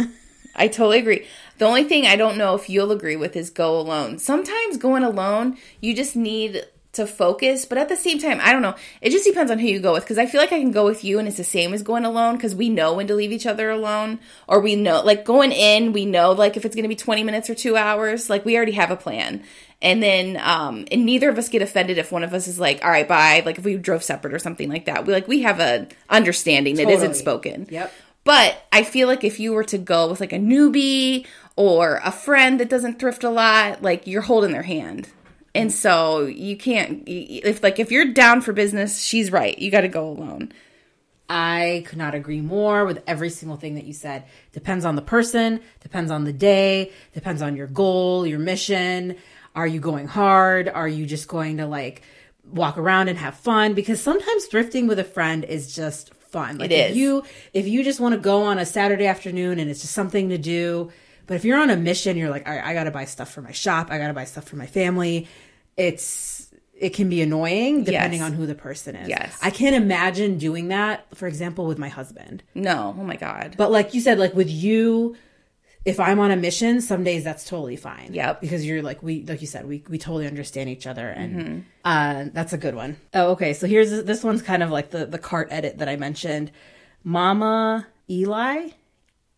I 0.55 0.67
totally 0.67 0.99
agree. 0.99 1.25
The 1.57 1.65
only 1.65 1.83
thing 1.83 2.05
I 2.05 2.15
don't 2.15 2.37
know 2.37 2.55
if 2.55 2.69
you'll 2.69 2.91
agree 2.91 3.15
with 3.15 3.35
is 3.35 3.49
go 3.49 3.79
alone. 3.79 4.19
Sometimes 4.19 4.77
going 4.77 5.03
alone, 5.03 5.57
you 5.81 5.95
just 5.95 6.15
need 6.15 6.65
to 6.93 7.07
focus, 7.07 7.65
but 7.65 7.79
at 7.79 7.89
the 7.89 7.95
same 7.95 8.19
time, 8.19 8.39
I 8.39 8.53
don't 8.53 8.61
know. 8.61 8.75
It 9.01 9.09
just 9.09 9.25
depends 9.25 9.51
on 9.51 9.57
who 9.57 9.65
you 9.65 9.79
go 9.79 9.93
with 9.93 10.03
because 10.03 10.19
I 10.19 10.27
feel 10.27 10.39
like 10.39 10.51
I 10.53 10.59
can 10.59 10.71
go 10.71 10.85
with 10.85 11.03
you 11.03 11.17
and 11.17 11.27
it's 11.27 11.37
the 11.37 11.43
same 11.43 11.73
as 11.73 11.81
going 11.81 12.05
alone 12.05 12.35
because 12.35 12.53
we 12.53 12.69
know 12.69 12.93
when 12.93 13.07
to 13.07 13.15
leave 13.15 13.31
each 13.31 13.47
other 13.47 13.71
alone 13.71 14.19
or 14.47 14.59
we 14.59 14.75
know 14.75 15.01
like 15.01 15.25
going 15.25 15.51
in, 15.51 15.91
we 15.91 16.05
know 16.05 16.33
like 16.33 16.55
if 16.55 16.65
it's 16.65 16.75
going 16.75 16.83
to 16.83 16.89
be 16.89 16.95
20 16.95 17.23
minutes 17.23 17.49
or 17.49 17.55
2 17.55 17.75
hours, 17.75 18.29
like 18.29 18.45
we 18.45 18.55
already 18.55 18.73
have 18.73 18.91
a 18.91 18.95
plan. 18.95 19.43
And 19.81 20.01
then 20.01 20.39
um 20.41 20.85
and 20.91 21.03
neither 21.03 21.29
of 21.29 21.37
us 21.37 21.49
get 21.49 21.61
offended 21.63 21.97
if 21.97 22.11
one 22.11 22.23
of 22.23 22.33
us 22.33 22.47
is 22.47 22.57
like, 22.57 22.85
"All 22.85 22.89
right, 22.89 23.05
bye." 23.05 23.43
Like 23.45 23.57
if 23.57 23.65
we 23.65 23.75
drove 23.75 24.01
separate 24.01 24.33
or 24.33 24.39
something 24.39 24.69
like 24.69 24.85
that. 24.85 25.05
We 25.05 25.11
like 25.11 25.27
we 25.27 25.41
have 25.41 25.59
a 25.59 25.87
understanding 26.09 26.75
that 26.75 26.83
Totally. 26.83 27.07
not 27.07 27.17
spoken. 27.17 27.67
Yep. 27.69 27.93
But 28.23 28.65
I 28.71 28.83
feel 28.83 29.07
like 29.07 29.23
if 29.23 29.39
you 29.39 29.53
were 29.53 29.65
to 29.65 29.77
go 29.77 30.09
with 30.09 30.19
like 30.19 30.33
a 30.33 30.39
newbie 30.39 31.25
or 31.55 31.99
a 32.03 32.11
friend 32.11 32.59
that 32.59 32.69
doesn't 32.69 32.99
thrift 32.99 33.23
a 33.23 33.29
lot, 33.29 33.81
like 33.81 34.07
you're 34.07 34.21
holding 34.21 34.51
their 34.51 34.63
hand. 34.63 35.09
And 35.55 35.71
so 35.71 36.25
you 36.25 36.57
can't 36.57 37.03
if 37.05 37.61
like 37.61 37.79
if 37.79 37.91
you're 37.91 38.11
down 38.11 38.41
for 38.41 38.53
business, 38.53 39.01
she's 39.01 39.31
right. 39.31 39.57
You 39.59 39.69
got 39.69 39.81
to 39.81 39.87
go 39.87 40.09
alone. 40.09 40.51
I 41.29 41.83
could 41.87 41.97
not 41.97 42.15
agree 42.15 42.41
more 42.41 42.85
with 42.85 43.01
every 43.07 43.29
single 43.29 43.57
thing 43.57 43.75
that 43.75 43.85
you 43.85 43.93
said. 43.93 44.25
Depends 44.51 44.83
on 44.83 44.95
the 44.95 45.01
person, 45.01 45.61
depends 45.79 46.11
on 46.11 46.25
the 46.25 46.33
day, 46.33 46.91
depends 47.13 47.41
on 47.41 47.55
your 47.55 47.67
goal, 47.67 48.27
your 48.27 48.39
mission. 48.39 49.15
Are 49.55 49.67
you 49.67 49.79
going 49.79 50.07
hard? 50.07 50.67
Are 50.67 50.87
you 50.87 51.05
just 51.05 51.27
going 51.27 51.57
to 51.57 51.67
like 51.67 52.01
walk 52.43 52.77
around 52.77 53.07
and 53.07 53.17
have 53.17 53.35
fun? 53.35 53.73
Because 53.73 54.01
sometimes 54.01 54.47
thrifting 54.47 54.87
with 54.87 54.99
a 54.99 55.03
friend 55.03 55.43
is 55.43 55.73
just 55.73 56.12
fun. 56.33 56.57
Like 56.57 56.71
It 56.71 56.73
if 56.73 56.91
is. 56.91 56.97
you 56.97 57.23
if 57.53 57.65
you 57.67 57.83
just 57.83 58.01
want 58.01 58.13
to 58.15 58.19
go 58.19 58.43
on 58.43 58.57
a 58.59 58.65
Saturday 58.65 59.05
afternoon 59.05 59.59
and 59.59 59.69
it's 59.71 59.79
just 59.81 59.93
something 59.93 60.27
to 60.29 60.37
do, 60.37 60.91
but 61.27 61.35
if 61.35 61.45
you're 61.45 61.57
on 61.59 61.69
a 61.69 61.77
mission, 61.77 62.17
you're 62.17 62.29
like, 62.29 62.45
all 62.47 62.53
right, 62.53 62.65
I 62.65 62.73
got 62.73 62.83
to 62.83 62.91
buy 62.91 63.05
stuff 63.05 63.31
for 63.33 63.41
my 63.41 63.53
shop, 63.53 63.87
I 63.91 63.97
got 63.97 64.07
to 64.09 64.13
buy 64.13 64.25
stuff 64.25 64.43
for 64.45 64.57
my 64.57 64.65
family. 64.67 65.27
It's 65.77 66.49
it 66.75 66.89
can 66.93 67.07
be 67.09 67.21
annoying 67.21 67.83
depending 67.83 68.19
Yes. 68.19 68.25
on 68.31 68.33
who 68.33 68.45
the 68.45 68.55
person 68.55 68.95
is. 68.95 69.07
Yes. 69.07 69.37
I 69.41 69.51
can't 69.51 69.75
imagine 69.75 70.37
doing 70.37 70.67
that, 70.67 71.05
for 71.15 71.27
example, 71.27 71.65
with 71.65 71.77
my 71.77 71.87
husband. 71.89 72.43
No. 72.55 72.95
Oh 72.99 73.03
my 73.03 73.15
god. 73.15 73.55
But 73.57 73.71
like 73.71 73.93
you 73.93 74.01
said, 74.01 74.19
like 74.19 74.33
with 74.33 74.49
you, 74.49 75.15
if 75.85 75.99
I'm 75.99 76.19
on 76.19 76.31
a 76.31 76.35
mission, 76.35 76.79
some 76.81 77.03
days 77.03 77.23
that's 77.23 77.43
totally 77.43 77.75
fine. 77.75 78.13
Yep. 78.13 78.41
Because 78.41 78.65
you're 78.65 78.81
like 78.81 79.03
we 79.03 79.23
like 79.25 79.41
you 79.41 79.47
said, 79.47 79.67
we 79.67 79.83
we 79.89 79.97
totally 79.97 80.27
understand 80.27 80.69
each 80.69 80.87
other 80.87 81.09
and 81.09 81.65
uh 81.83 82.25
that's 82.31 82.53
a 82.53 82.57
good 82.57 82.75
one. 82.75 82.97
Oh, 83.13 83.31
okay. 83.31 83.53
So 83.53 83.67
here's 83.67 84.03
this 84.03 84.23
one's 84.23 84.41
kind 84.41 84.63
of 84.63 84.69
like 84.69 84.91
the 84.91 85.05
the 85.05 85.19
cart 85.19 85.49
edit 85.51 85.79
that 85.79 85.89
I 85.89 85.95
mentioned. 85.95 86.51
Mama 87.03 87.87
Eli 88.09 88.69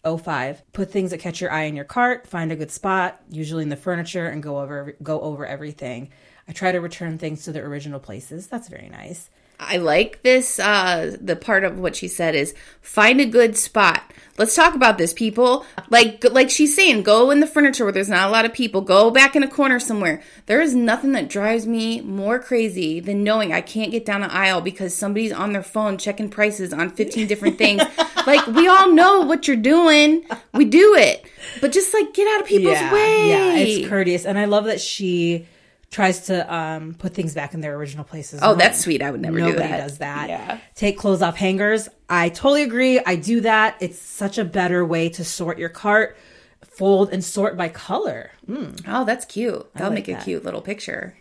05 0.06 0.72
put 0.72 0.92
things 0.92 1.10
that 1.10 1.20
catch 1.20 1.42
your 1.42 1.52
eye 1.52 1.64
in 1.64 1.76
your 1.76 1.86
cart, 1.86 2.28
find 2.28 2.52
a 2.52 2.56
good 2.56 2.70
spot, 2.70 3.22
usually 3.30 3.64
in 3.64 3.70
the 3.70 3.76
furniture 3.76 4.28
and 4.28 4.44
go 4.44 4.60
over 4.60 4.96
go 5.02 5.20
over 5.22 5.46
everything. 5.46 6.10
I 6.48 6.52
try 6.52 6.72
to 6.72 6.80
return 6.80 7.18
things 7.18 7.44
to 7.46 7.52
their 7.52 7.66
original 7.66 8.00
places. 8.00 8.46
That's 8.46 8.70
very 8.70 8.90
nice. 8.90 9.32
I 9.60 9.78
like 9.78 10.22
this. 10.24 10.60
Uh, 10.60 11.16
the 11.20 11.36
part 11.36 11.64
of 11.64 11.80
what 11.80 11.96
she 11.96 12.08
said 12.08 12.36
is 12.36 12.54
find 12.82 13.20
a 13.22 13.26
good 13.26 13.58
spot. 13.58 14.14
Let's 14.38 14.54
talk 14.54 14.76
about 14.76 14.98
this, 14.98 15.14
people. 15.14 15.66
Like, 15.90 16.26
like 16.30 16.50
she's 16.50 16.76
saying, 16.76 17.04
go 17.04 17.32
in 17.32 17.40
the 17.40 17.48
furniture 17.48 17.86
where 17.86 17.94
there's 17.94 18.10
not 18.10 18.28
a 18.28 18.32
lot 18.32 18.44
of 18.44 18.54
people. 18.54 18.82
Go 18.82 19.10
back 19.10 19.34
in 19.34 19.44
a 19.44 19.48
corner 19.48 19.80
somewhere. 19.80 20.22
There 20.46 20.62
is 20.62 20.76
nothing 20.76 21.14
that 21.14 21.30
drives 21.30 21.66
me 21.66 22.02
more 22.02 22.38
crazy 22.38 23.00
than 23.00 23.24
knowing 23.24 23.54
I 23.54 23.62
can't 23.62 23.92
get 23.92 24.06
down 24.06 24.24
an 24.24 24.32
aisle 24.32 24.60
because 24.60 24.94
somebody's 24.94 25.32
on 25.32 25.54
their 25.54 25.64
phone 25.64 25.98
checking 25.98 26.30
prices 26.30 26.74
on 26.74 26.90
15 26.90 27.28
different 27.28 27.58
things. 27.58 27.82
like, 28.28 28.46
we 28.48 28.68
all 28.68 28.92
know 28.92 29.22
what 29.22 29.48
you're 29.48 29.56
doing. 29.56 30.26
We 30.54 30.66
do 30.66 30.96
it, 30.96 31.26
but 31.62 31.72
just 31.72 31.94
like 31.94 32.14
get 32.14 32.28
out 32.28 32.42
of 32.42 32.48
people's 32.48 32.74
yeah, 32.74 32.94
way. 32.94 33.30
Yeah, 33.30 33.56
it's 33.56 33.88
courteous, 33.88 34.26
and 34.26 34.38
I 34.38 34.46
love 34.46 34.66
that 34.66 34.82
she 34.82 35.48
tries 35.96 36.26
to 36.28 36.54
um, 36.54 36.94
put 36.94 37.14
things 37.14 37.34
back 37.34 37.54
in 37.54 37.62
their 37.62 37.74
original 37.76 38.04
places. 38.04 38.42
Oh, 38.44 38.54
that's 38.56 38.80
sweet. 38.82 39.02
I 39.02 39.12
would 39.12 39.22
never 39.22 39.38
do 39.38 39.46
Nobody 39.46 39.60
that. 39.70 39.78
does 39.78 39.98
that. 40.00 40.28
Yeah. 40.28 40.60
Take 40.76 40.98
clothes 40.98 41.22
off 41.22 41.38
hangers. 41.38 41.88
I 42.10 42.28
totally 42.30 42.64
agree. 42.64 43.00
I 43.00 43.16
do 43.16 43.40
that. 43.42 43.78
It's 43.80 43.98
such 43.98 44.38
a 44.38 44.44
better 44.44 44.84
way 44.86 45.08
to 45.10 45.24
sort 45.24 45.58
your 45.58 45.70
cart. 45.70 46.18
Fold 46.66 47.12
and 47.14 47.24
sort 47.24 47.56
by 47.56 47.70
color. 47.70 48.32
Mm, 48.46 48.84
Oh, 48.86 49.06
that's 49.06 49.24
cute. 49.24 49.66
That'll 49.74 49.90
like 49.94 50.08
make 50.10 50.18
a 50.18 50.22
cute 50.22 50.44
little 50.44 50.62
picture. 50.62 51.16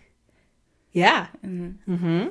yeah. 0.92 1.28
Mm-hmm. 1.46 2.28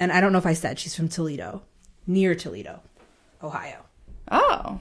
And 0.00 0.12
I 0.12 0.20
don't 0.20 0.32
know 0.32 0.38
if 0.38 0.46
I 0.46 0.54
said 0.54 0.78
she's 0.80 0.94
from 0.96 1.08
Toledo, 1.08 1.62
near 2.06 2.34
Toledo, 2.34 2.80
Ohio. 3.42 3.84
Oh. 4.30 4.80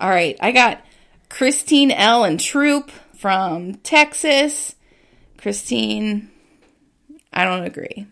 All 0.00 0.10
right. 0.10 0.36
I 0.40 0.50
got 0.52 0.84
Christine 1.28 1.90
L. 1.92 2.24
and 2.24 2.38
Troop 2.40 2.90
from 3.16 3.74
Texas. 3.76 4.74
Christine, 5.42 6.30
I 7.32 7.44
don't 7.44 7.64
agree. 7.64 8.06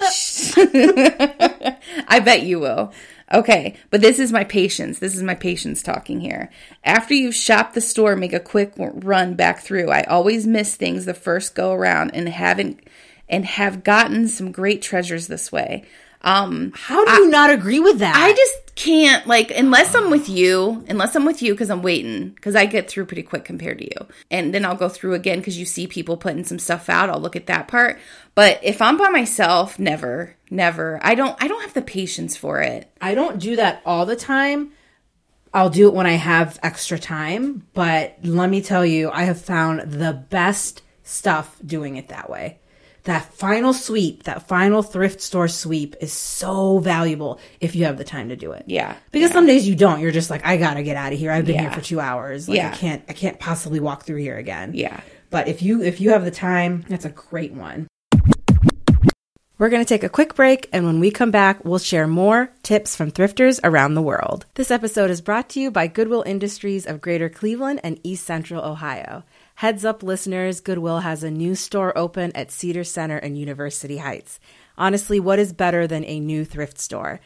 I 2.06 2.20
bet 2.22 2.42
you 2.42 2.60
will. 2.60 2.92
Okay, 3.32 3.74
but 3.90 4.02
this 4.02 4.18
is 4.18 4.32
my 4.32 4.44
patience. 4.44 4.98
This 4.98 5.16
is 5.16 5.22
my 5.22 5.34
patience 5.34 5.82
talking 5.82 6.20
here. 6.20 6.50
After 6.84 7.14
you've 7.14 7.34
shopped 7.34 7.74
the 7.74 7.80
store, 7.80 8.16
make 8.16 8.34
a 8.34 8.40
quick 8.40 8.74
run 8.76 9.34
back 9.34 9.60
through. 9.60 9.90
I 9.90 10.02
always 10.02 10.46
miss 10.46 10.76
things 10.76 11.06
the 11.06 11.14
first 11.14 11.54
go 11.54 11.72
around 11.72 12.10
and 12.10 12.28
haven't 12.28 12.86
and 13.30 13.46
have 13.46 13.82
gotten 13.82 14.28
some 14.28 14.52
great 14.52 14.82
treasures 14.82 15.26
this 15.26 15.50
way. 15.50 15.84
Um 16.20 16.72
How 16.74 17.02
do 17.04 17.12
you 17.22 17.30
not 17.30 17.50
agree 17.50 17.80
with 17.80 17.98
that? 18.00 18.14
I 18.14 18.32
just 18.34 18.67
can't 18.78 19.26
like 19.26 19.50
unless 19.50 19.92
I'm 19.92 20.08
with 20.08 20.28
you, 20.28 20.84
unless 20.88 21.16
I'm 21.16 21.24
with 21.24 21.42
you 21.42 21.52
because 21.52 21.68
I'm 21.68 21.82
waiting 21.82 22.28
because 22.28 22.54
I 22.54 22.64
get 22.64 22.88
through 22.88 23.06
pretty 23.06 23.24
quick 23.24 23.44
compared 23.44 23.78
to 23.78 23.84
you, 23.84 24.06
and 24.30 24.54
then 24.54 24.64
I'll 24.64 24.76
go 24.76 24.88
through 24.88 25.14
again 25.14 25.38
because 25.38 25.58
you 25.58 25.66
see 25.66 25.88
people 25.88 26.16
putting 26.16 26.44
some 26.44 26.60
stuff 26.60 26.88
out. 26.88 27.10
I'll 27.10 27.18
look 27.18 27.34
at 27.34 27.48
that 27.48 27.66
part, 27.66 27.98
but 28.36 28.60
if 28.62 28.80
I'm 28.80 28.96
by 28.96 29.08
myself, 29.08 29.80
never, 29.80 30.36
never. 30.48 31.00
I 31.02 31.16
don't. 31.16 31.36
I 31.42 31.48
don't 31.48 31.62
have 31.62 31.74
the 31.74 31.82
patience 31.82 32.36
for 32.36 32.60
it. 32.60 32.88
I 33.00 33.16
don't 33.16 33.40
do 33.40 33.56
that 33.56 33.82
all 33.84 34.06
the 34.06 34.14
time. 34.14 34.70
I'll 35.52 35.70
do 35.70 35.88
it 35.88 35.94
when 35.94 36.06
I 36.06 36.12
have 36.12 36.60
extra 36.62 37.00
time, 37.00 37.66
but 37.74 38.18
let 38.22 38.48
me 38.48 38.62
tell 38.62 38.86
you, 38.86 39.10
I 39.10 39.24
have 39.24 39.40
found 39.40 39.90
the 39.90 40.12
best 40.12 40.82
stuff 41.02 41.56
doing 41.66 41.96
it 41.96 42.08
that 42.10 42.30
way. 42.30 42.60
That 43.08 43.32
final 43.32 43.72
sweep, 43.72 44.24
that 44.24 44.48
final 44.48 44.82
thrift 44.82 45.22
store 45.22 45.48
sweep 45.48 45.96
is 45.98 46.12
so 46.12 46.78
valuable 46.78 47.40
if 47.58 47.74
you 47.74 47.86
have 47.86 47.96
the 47.96 48.04
time 48.04 48.28
to 48.28 48.36
do 48.36 48.52
it. 48.52 48.64
Yeah, 48.66 48.96
Because 49.12 49.30
some 49.30 49.46
days 49.46 49.66
you 49.66 49.74
don't. 49.74 50.00
You're 50.00 50.10
just 50.10 50.28
like, 50.28 50.44
I 50.44 50.58
gotta 50.58 50.82
get 50.82 50.98
out 50.98 51.14
of 51.14 51.18
here. 51.18 51.32
I've 51.32 51.46
been 51.46 51.58
here 51.58 51.72
for 51.72 51.80
two 51.80 52.00
hours. 52.00 52.50
Like 52.50 52.58
Yeah. 52.58 52.70
I 52.70 52.76
can't 52.76 53.02
I 53.08 53.14
can't 53.14 53.40
possibly 53.40 53.80
walk 53.80 54.04
through 54.04 54.18
here 54.18 54.36
again. 54.36 54.72
Yeah. 54.74 55.00
But 55.30 55.48
if 55.48 55.62
you 55.62 55.82
if 55.82 56.02
you 56.02 56.10
have 56.10 56.26
the 56.26 56.30
time, 56.30 56.84
that's 56.86 57.06
a 57.06 57.08
great 57.08 57.54
one. 57.54 57.88
We're 59.56 59.70
going 59.70 59.82
to 59.82 59.88
take 59.88 60.04
a 60.04 60.08
quick 60.08 60.34
break, 60.36 60.68
and 60.72 60.84
when 60.84 61.00
we 61.00 61.10
come 61.10 61.32
back, 61.32 61.64
we'll 61.64 61.80
share 61.80 62.06
more 62.06 62.52
tips 62.62 62.94
from 62.94 63.10
thrifters 63.10 63.58
around 63.64 63.94
the 63.94 64.02
world. 64.02 64.46
This 64.54 64.70
episode 64.70 65.10
is 65.10 65.20
brought 65.20 65.48
to 65.48 65.60
you 65.60 65.72
by 65.72 65.88
Goodwill 65.88 66.22
Industries 66.24 66.86
of 66.86 67.00
Greater 67.00 67.28
Cleveland 67.28 67.80
and 67.82 67.98
East 68.04 68.24
Central 68.24 68.62
Ohio. 68.62 69.24
Heads 69.58 69.84
up, 69.84 70.04
listeners, 70.04 70.60
Goodwill 70.60 71.00
has 71.00 71.24
a 71.24 71.32
new 71.32 71.56
store 71.56 71.92
open 71.98 72.30
at 72.36 72.52
Cedar 72.52 72.84
Center 72.84 73.18
in 73.18 73.34
University 73.34 73.96
Heights. 73.96 74.38
Honestly, 74.76 75.18
what 75.18 75.40
is 75.40 75.52
better 75.52 75.84
than 75.84 76.04
a 76.04 76.20
new 76.20 76.44
thrift 76.44 76.78
store? 76.78 77.18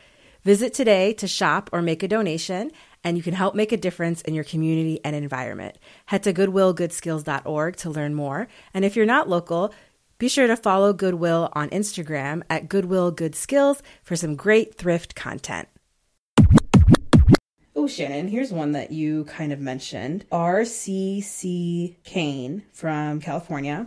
Visit 0.43 0.73
today 0.73 1.13
to 1.13 1.29
shop 1.29 1.69
or 1.75 1.83
make 1.83 2.03
a 2.03 2.09
donation, 2.09 2.71
and 3.05 3.19
you 3.19 3.23
can 3.23 3.35
help 3.35 3.55
make 3.55 3.71
a 3.71 3.77
difference 3.77 4.23
in 4.23 4.33
your 4.33 4.45
community 4.45 4.99
and 5.05 5.15
environment. 5.15 5.77
Head 6.07 6.23
to 6.23 6.33
goodwillgoodskills.org 6.33 7.77
to 7.77 7.91
learn 7.91 8.15
more. 8.15 8.49
And 8.73 8.87
if 8.87 8.97
you're 8.97 9.05
not 9.05 9.29
local, 9.29 9.75
be 10.17 10.31
sure 10.31 10.47
to 10.47 10.57
follow 10.57 10.95
Goodwill 10.95 11.51
on 11.53 11.69
Instagram 11.69 12.45
at 12.49 12.67
goodwillgoodskills 12.67 13.83
for 14.03 14.17
some 14.17 14.37
great 14.37 14.75
thrift 14.77 15.15
content. 15.15 15.69
Oh, 17.75 17.87
Shannon, 17.87 18.29
here's 18.29 18.53
one 18.53 18.73
that 18.73 18.91
you 18.91 19.25
kind 19.25 19.53
of 19.53 19.61
mentioned. 19.61 20.27
RCC 20.31 21.97
Kane 22.05 22.65
from 22.73 23.21
California. 23.21 23.87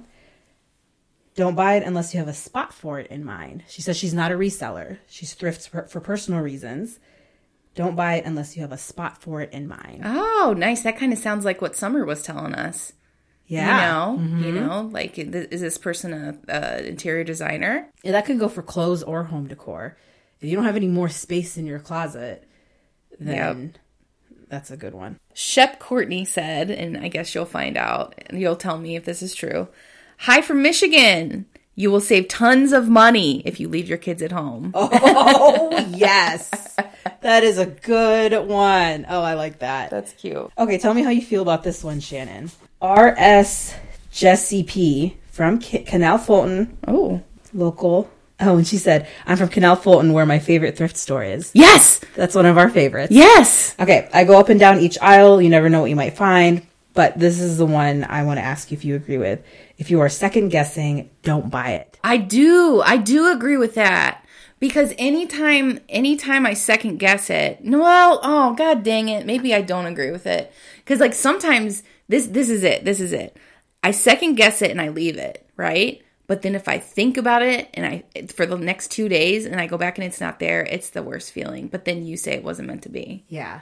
Don't 1.36 1.56
buy 1.56 1.76
it 1.76 1.84
unless 1.84 2.14
you 2.14 2.20
have 2.20 2.30
a 2.30 2.34
spot 2.34 2.74
for 2.74 3.00
it 3.00 3.12
in 3.12 3.24
mind. 3.24 3.64
She 3.68 3.82
says 3.82 3.98
she's 3.98 4.14
not 4.14 4.32
a 4.32 4.36
reseller. 4.36 5.00
She's 5.08 5.34
thrifts 5.34 5.68
for, 5.68 5.84
for 5.84 6.00
personal 6.00 6.42
reasons. 6.42 7.00
Don't 7.76 7.96
buy 7.96 8.16
it 8.16 8.26
unless 8.26 8.56
you 8.56 8.62
have 8.62 8.72
a 8.72 8.78
spot 8.78 9.22
for 9.22 9.42
it 9.42 9.52
in 9.52 9.68
mind. 9.68 10.02
Oh, 10.06 10.56
nice. 10.58 10.82
That 10.82 10.98
kind 10.98 11.12
of 11.12 11.20
sounds 11.20 11.44
like 11.44 11.62
what 11.62 11.76
Summer 11.76 12.06
was 12.06 12.24
telling 12.24 12.56
us. 12.56 12.94
Yeah. 13.48 14.14
You 14.14 14.18
know, 14.18 14.24
you 14.24 14.54
mm-hmm. 14.54 14.68
know, 14.68 14.82
like 14.92 15.20
is 15.20 15.62
this 15.62 15.78
person 15.78 16.14
a, 16.14 16.38
a 16.48 16.88
interior 16.88 17.24
designer? 17.24 17.92
Yeah, 18.02 18.14
that 18.14 18.26
could 18.26 18.40
go 18.40 18.48
for 18.48 18.64
clothes 18.64 19.04
or 19.04 19.26
home 19.26 19.48
decor. 19.48 19.98
If 20.40 20.50
you 20.50 20.56
don't 20.56 20.66
have 20.66 20.76
any 20.76 20.88
more 20.88 21.10
space 21.10 21.58
in 21.58 21.66
your 21.66 21.80
closet, 21.80 22.45
then 23.20 23.76
that's 24.50 24.72
a 24.72 24.78
good 24.78 24.94
one. 24.94 25.20
Shep 25.34 25.80
Courtney 25.80 26.26
said, 26.26 26.70
and 26.70 26.98
I 26.98 27.08
guess 27.08 27.34
you'll 27.34 27.46
find 27.46 27.78
out 27.78 28.16
and 28.28 28.40
you'll 28.40 28.56
tell 28.56 28.78
me 28.78 28.96
if 28.96 29.06
this 29.06 29.22
is 29.22 29.34
true. 29.36 29.68
Hi 30.20 30.42
from 30.42 30.62
Michigan. 30.62 31.46
You 31.78 31.92
will 31.92 32.00
save 32.00 32.30
tons 32.30 32.72
of 32.72 32.88
money 32.88 33.42
if 33.46 33.60
you 33.60 33.68
leave 33.68 33.90
your 33.90 33.98
kids 33.98 34.22
at 34.22 34.32
home. 34.32 34.72
Oh, 34.76 35.86
yes. 35.94 36.76
that 37.22 37.44
is 37.44 37.58
a 37.58 37.66
good 37.66 38.48
one. 38.48 39.06
Oh, 39.10 39.22
I 39.22 39.34
like 39.34 39.60
that. 39.60 39.90
That's 39.90 40.14
cute. 40.14 40.50
Okay, 40.58 40.78
tell 40.78 40.94
me 40.94 41.04
how 41.04 41.10
you 41.10 41.22
feel 41.22 41.42
about 41.42 41.64
this 41.64 41.84
one, 41.84 42.00
Shannon. 42.00 42.50
R.S. 42.82 43.76
Jessie 44.12 44.64
P. 44.64 45.18
from 45.32 45.60
Ca- 45.62 45.84
Canal 45.84 46.18
Fulton, 46.18 46.78
Oh. 46.88 47.22
local. 47.54 48.10
Oh, 48.40 48.58
and 48.58 48.68
she 48.68 48.78
said, 48.78 49.08
I'm 49.26 49.38
from 49.38 49.48
Canal 49.48 49.78
Fulton, 49.78 50.12
where 50.12 50.26
my 50.26 50.40
favorite 50.40 50.78
thrift 50.78 50.98
store 50.98 51.24
is. 51.24 51.52
Yes. 51.54 52.02
That's 52.16 52.36
one 52.36 52.46
of 52.46 52.58
our 52.58 52.70
favorites. 52.70 53.12
Yes. 53.12 53.76
Okay, 53.80 54.10
I 54.14 54.26
go 54.26 54.40
up 54.40 54.50
and 54.50 54.60
down 54.60 54.80
each 54.80 54.98
aisle. 55.02 55.42
You 55.42 55.50
never 55.50 55.70
know 55.70 55.82
what 55.82 55.90
you 55.90 55.96
might 55.96 56.18
find, 56.18 56.66
but 56.94 57.18
this 57.18 57.40
is 57.40 57.58
the 57.58 57.66
one 57.66 58.04
I 58.04 58.24
want 58.24 58.38
to 58.38 58.44
ask 58.44 58.72
you 58.72 58.78
if 58.78 58.84
you 58.84 58.96
agree 58.96 59.18
with. 59.18 59.42
If 59.78 59.90
you 59.90 60.02
are 60.02 60.10
second 60.10 60.50
guessing, 60.50 61.10
don't 61.24 61.50
buy 61.50 61.72
it. 61.72 61.98
I 62.04 62.18
do. 62.18 62.82
I 62.82 62.98
do 62.98 63.32
agree 63.32 63.58
with 63.58 63.76
that. 63.76 64.22
Because 64.60 64.94
anytime 64.98 65.80
anytime 65.90 66.46
I 66.46 66.54
second 66.54 66.98
guess 66.98 67.30
it, 67.30 67.64
no, 67.64 67.80
well, 67.80 68.20
oh 68.24 68.54
god 68.56 68.84
dang 68.84 69.10
it, 69.10 69.26
maybe 69.26 69.54
I 69.54 69.62
don't 69.62 69.86
agree 69.86 70.12
with 70.12 70.26
it. 70.26 70.52
Cuz 70.86 71.00
like 71.00 71.14
sometimes 71.14 71.84
this 72.08 72.28
this 72.28 72.50
is 72.50 72.64
it. 72.64 72.86
This 72.86 73.02
is 73.02 73.12
it. 73.12 73.38
I 73.84 73.92
second 73.92 74.36
guess 74.36 74.62
it 74.62 74.72
and 74.72 74.80
I 74.82 74.90
leave 74.90 75.18
it, 75.18 75.46
right? 75.58 76.02
But 76.28 76.42
then 76.42 76.56
if 76.56 76.68
I 76.68 76.80
think 76.80 77.18
about 77.18 77.44
it 77.44 77.70
and 77.74 77.86
I 77.86 78.04
for 78.28 78.46
the 78.46 78.58
next 78.58 78.90
2 78.92 79.08
days 79.10 79.46
and 79.46 79.62
I 79.62 79.68
go 79.68 79.78
back 79.78 79.98
and 79.98 80.06
it's 80.06 80.20
not 80.20 80.40
there, 80.40 80.64
it's 80.64 80.90
the 80.90 81.04
worst 81.04 81.32
feeling. 81.32 81.68
But 81.68 81.86
then 81.86 82.06
you 82.06 82.18
say 82.18 82.34
it 82.34 82.44
wasn't 82.44 82.68
meant 82.68 82.84
to 82.84 82.90
be. 82.90 83.24
Yeah. 83.30 83.60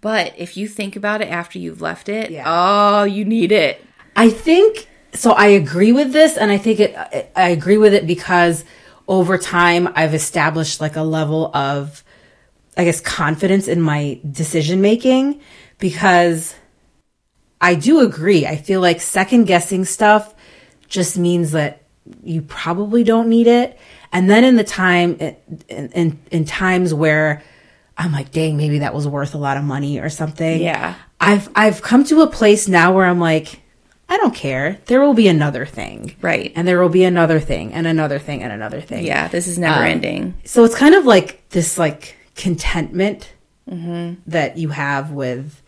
But 0.00 0.34
if 0.36 0.56
you 0.56 0.66
think 0.66 0.96
about 0.96 1.20
it 1.20 1.28
after 1.28 1.60
you've 1.60 1.80
left 1.80 2.08
it, 2.08 2.30
Yeah. 2.30 2.44
oh, 2.46 3.04
you 3.04 3.24
need 3.24 3.52
it. 3.52 3.84
I 4.16 4.30
think 4.30 4.88
so. 5.14 5.32
I 5.32 5.46
agree 5.46 5.92
with 5.92 6.12
this, 6.12 6.36
and 6.36 6.50
I 6.50 6.58
think 6.58 6.80
it. 6.80 7.30
I 7.36 7.50
agree 7.50 7.76
with 7.76 7.94
it 7.94 8.06
because 8.06 8.64
over 9.06 9.38
time 9.38 9.88
I've 9.94 10.14
established 10.14 10.80
like 10.80 10.96
a 10.96 11.02
level 11.02 11.54
of, 11.54 12.02
I 12.76 12.84
guess, 12.84 13.00
confidence 13.00 13.68
in 13.68 13.80
my 13.80 14.20
decision 14.28 14.80
making 14.80 15.40
because 15.78 16.54
I 17.60 17.76
do 17.76 18.00
agree. 18.00 18.44
I 18.44 18.56
feel 18.56 18.80
like 18.80 19.00
second 19.00 19.44
guessing 19.44 19.84
stuff 19.84 20.34
just 20.88 21.16
means 21.16 21.52
that 21.52 21.81
you 22.22 22.42
probably 22.42 23.04
don't 23.04 23.28
need 23.28 23.46
it, 23.46 23.78
and 24.12 24.28
then 24.30 24.44
in 24.44 24.56
the 24.56 24.64
time 24.64 25.16
in 25.16 25.36
in, 25.68 26.18
in 26.30 26.44
times 26.44 26.92
where 26.92 27.42
I'm 27.96 28.12
like, 28.12 28.32
dang, 28.32 28.56
maybe 28.56 28.78
that 28.80 28.94
was 28.94 29.06
worth 29.06 29.34
a 29.34 29.38
lot 29.38 29.56
of 29.56 29.64
money 29.64 30.00
or 30.00 30.08
something. 30.08 30.60
Yeah. 30.60 30.94
I've 31.20 31.48
I've 31.54 31.82
come 31.82 32.04
to 32.04 32.22
a 32.22 32.26
place 32.26 32.66
now 32.68 32.92
where 32.92 33.06
I'm 33.06 33.20
like, 33.20 33.60
I 34.08 34.16
don't 34.16 34.34
care. 34.34 34.78
There 34.86 35.00
will 35.00 35.14
be 35.14 35.28
another 35.28 35.64
thing. 35.66 36.16
Right. 36.20 36.52
And 36.56 36.66
there 36.66 36.80
will 36.80 36.88
be 36.88 37.04
another 37.04 37.38
thing 37.38 37.72
and 37.72 37.86
another 37.86 38.18
thing 38.18 38.42
and 38.42 38.52
another 38.52 38.80
thing. 38.80 39.04
Yeah, 39.04 39.28
this 39.28 39.46
is 39.46 39.58
never 39.58 39.80
Um, 39.80 39.86
ending. 39.86 40.34
So 40.44 40.64
it's 40.64 40.74
kind 40.74 40.94
of 40.94 41.04
like 41.04 41.48
this 41.50 41.78
like 41.78 42.16
contentment 42.34 43.32
Mm-hmm. 43.70 44.14
that 44.26 44.58
you 44.58 44.70
have 44.70 45.12
with 45.12 45.62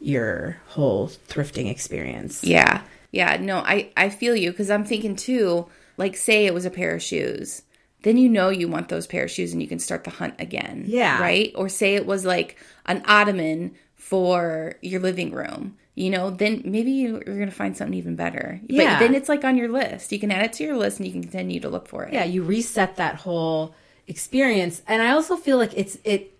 your 0.00 0.56
whole 0.68 1.08
thrifting 1.28 1.68
experience. 1.68 2.44
Yeah. 2.44 2.82
Yeah. 3.14 3.36
No, 3.38 3.58
I, 3.58 3.90
I 3.96 4.08
feel 4.10 4.34
you 4.36 4.50
because 4.50 4.70
I'm 4.70 4.84
thinking 4.84 5.16
too, 5.16 5.66
like, 5.96 6.16
say 6.16 6.46
it 6.46 6.54
was 6.54 6.64
a 6.64 6.70
pair 6.70 6.94
of 6.94 7.02
shoes. 7.02 7.62
Then 8.02 8.16
you 8.18 8.28
know 8.28 8.50
you 8.50 8.68
want 8.68 8.88
those 8.90 9.06
pair 9.06 9.24
of 9.24 9.30
shoes 9.30 9.52
and 9.52 9.62
you 9.62 9.68
can 9.68 9.78
start 9.78 10.04
the 10.04 10.10
hunt 10.10 10.34
again. 10.38 10.84
Yeah. 10.86 11.20
Right? 11.20 11.52
Or 11.54 11.68
say 11.68 11.94
it 11.94 12.04
was 12.06 12.24
like 12.26 12.56
an 12.86 13.02
ottoman 13.06 13.74
for 13.94 14.74
your 14.82 15.00
living 15.00 15.30
room. 15.32 15.76
You 15.94 16.10
know, 16.10 16.28
then 16.30 16.60
maybe 16.64 16.90
you- 16.90 17.22
you're 17.24 17.36
going 17.36 17.48
to 17.48 17.54
find 17.54 17.76
something 17.76 17.94
even 17.96 18.16
better. 18.16 18.60
Yeah. 18.68 18.94
But 18.98 18.98
then 19.06 19.14
it's 19.14 19.28
like 19.28 19.44
on 19.44 19.56
your 19.56 19.68
list. 19.68 20.12
You 20.12 20.18
can 20.18 20.30
add 20.32 20.44
it 20.44 20.52
to 20.54 20.64
your 20.64 20.76
list 20.76 20.98
and 20.98 21.06
you 21.06 21.12
can 21.12 21.22
continue 21.22 21.60
to 21.60 21.68
look 21.70 21.86
for 21.88 22.04
it. 22.04 22.12
yeah, 22.12 22.24
you 22.24 22.42
reset 22.42 22.96
that 22.96 23.14
whole 23.14 23.74
experience. 24.08 24.82
And 24.86 25.00
I 25.00 25.12
also 25.12 25.36
feel 25.36 25.56
like 25.56 25.72
it's 25.76 25.96
it 26.04 26.30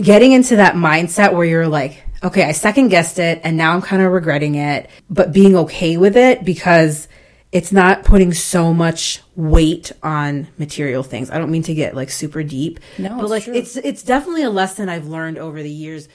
getting 0.00 0.32
into 0.32 0.56
that 0.56 0.74
mindset 0.76 1.34
where 1.34 1.44
you're 1.44 1.68
like, 1.68 2.02
okay, 2.22 2.44
I 2.44 2.52
second 2.52 2.88
guessed 2.88 3.18
it 3.18 3.40
and 3.44 3.56
now 3.56 3.72
I'm 3.72 3.82
kind 3.82 4.02
of 4.02 4.12
regretting 4.12 4.54
it, 4.56 4.90
but 5.08 5.32
being 5.32 5.56
okay 5.56 5.96
with 5.96 6.16
it 6.16 6.44
because 6.44 7.08
it's 7.52 7.72
not 7.72 8.04
putting 8.04 8.32
so 8.32 8.72
much 8.72 9.22
weight 9.34 9.90
on 10.02 10.46
material 10.58 11.02
things. 11.02 11.30
I 11.30 11.38
don't 11.38 11.50
mean 11.50 11.64
to 11.64 11.74
get 11.74 11.96
like 11.96 12.10
super 12.10 12.42
deep. 12.42 12.78
No, 12.98 13.16
but 13.16 13.22
it's 13.22 13.30
like 13.30 13.44
true. 13.44 13.54
it's 13.54 13.76
it's 13.76 14.02
definitely 14.02 14.42
a 14.44 14.50
lesson 14.50 14.88
I've 14.88 15.06
learned 15.08 15.38
over 15.38 15.62
the 15.62 15.70
years, 15.70 16.08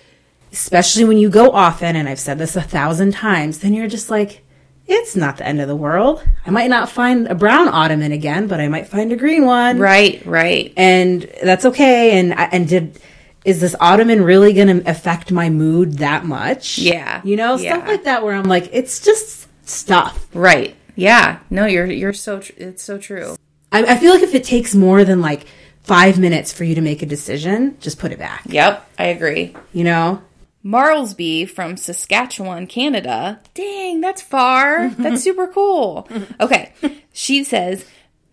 especially 0.51 1.03
when 1.05 1.17
you 1.17 1.29
go 1.29 1.51
often 1.51 1.95
and 1.95 2.07
I've 2.07 2.19
said 2.19 2.37
this 2.37 2.55
a 2.55 2.61
thousand 2.61 3.13
times, 3.13 3.59
then 3.59 3.73
you're 3.73 3.87
just 3.87 4.09
like 4.09 4.43
it's 4.87 5.15
not 5.15 5.37
the 5.37 5.47
end 5.47 5.59
of 5.59 5.67
the 5.67 5.75
world. 5.75 6.23
I 6.45 6.51
might 6.51 6.69
not 6.69 6.89
find 6.89 7.27
a 7.27 7.33
brown 7.35 7.67
ottoman 7.67 8.11
again, 8.11 8.45
but 8.47 8.59
I 8.59 8.67
might 8.67 8.87
find 8.87 9.11
a 9.11 9.15
green 9.15 9.43
one 9.45 9.79
Right, 9.79 10.23
right. 10.27 10.71
and 10.77 11.27
that's 11.43 11.65
okay. 11.65 12.19
And 12.19 12.33
I- 12.35 12.49
and 12.51 12.67
did 12.67 12.99
is 13.45 13.61
this 13.61 13.75
ottoman 13.79 14.23
really 14.23 14.53
going 14.53 14.81
to 14.81 14.89
affect 14.89 15.31
my 15.31 15.49
mood 15.49 15.99
that 15.99 16.25
much? 16.25 16.77
Yeah. 16.77 17.21
you 17.23 17.37
know 17.37 17.57
stuff 17.57 17.87
like 17.87 18.03
that 18.03 18.23
where 18.23 18.35
I'm 18.35 18.49
like, 18.49 18.69
it's 18.73 19.03
just 19.03 19.47
stuff. 19.67 20.27
Right. 20.33 20.75
Yeah. 20.95 21.39
No, 21.49 21.65
you're 21.65 21.85
you're 21.85 22.13
so 22.13 22.39
tr- 22.41 22.53
it's 22.57 22.83
so 22.83 22.97
true. 22.97 23.37
I, 23.71 23.83
I 23.83 23.97
feel 23.97 24.13
like 24.13 24.23
if 24.23 24.33
it 24.33 24.43
takes 24.43 24.73
more 24.75 25.03
than 25.03 25.21
like 25.21 25.45
five 25.83 26.17
minutes 26.17 26.51
for 26.51 26.63
you 26.63 26.75
to 26.75 26.81
make 26.81 27.01
a 27.01 27.05
decision, 27.05 27.77
just 27.79 27.99
put 27.99 28.11
it 28.11 28.19
back. 28.19 28.41
Yep, 28.47 28.89
I 28.97 29.05
agree. 29.05 29.55
You 29.71 29.83
know? 29.83 30.21
Marlsby 30.65 31.47
from 31.47 31.77
Saskatchewan, 31.77 32.65
Canada. 32.65 33.39
Dang, 33.53 34.01
that's 34.01 34.21
far. 34.21 34.89
That's 34.97 35.21
super 35.21 35.47
cool. 35.47 36.09
Okay. 36.39 36.73
She 37.13 37.43
says, 37.43 37.85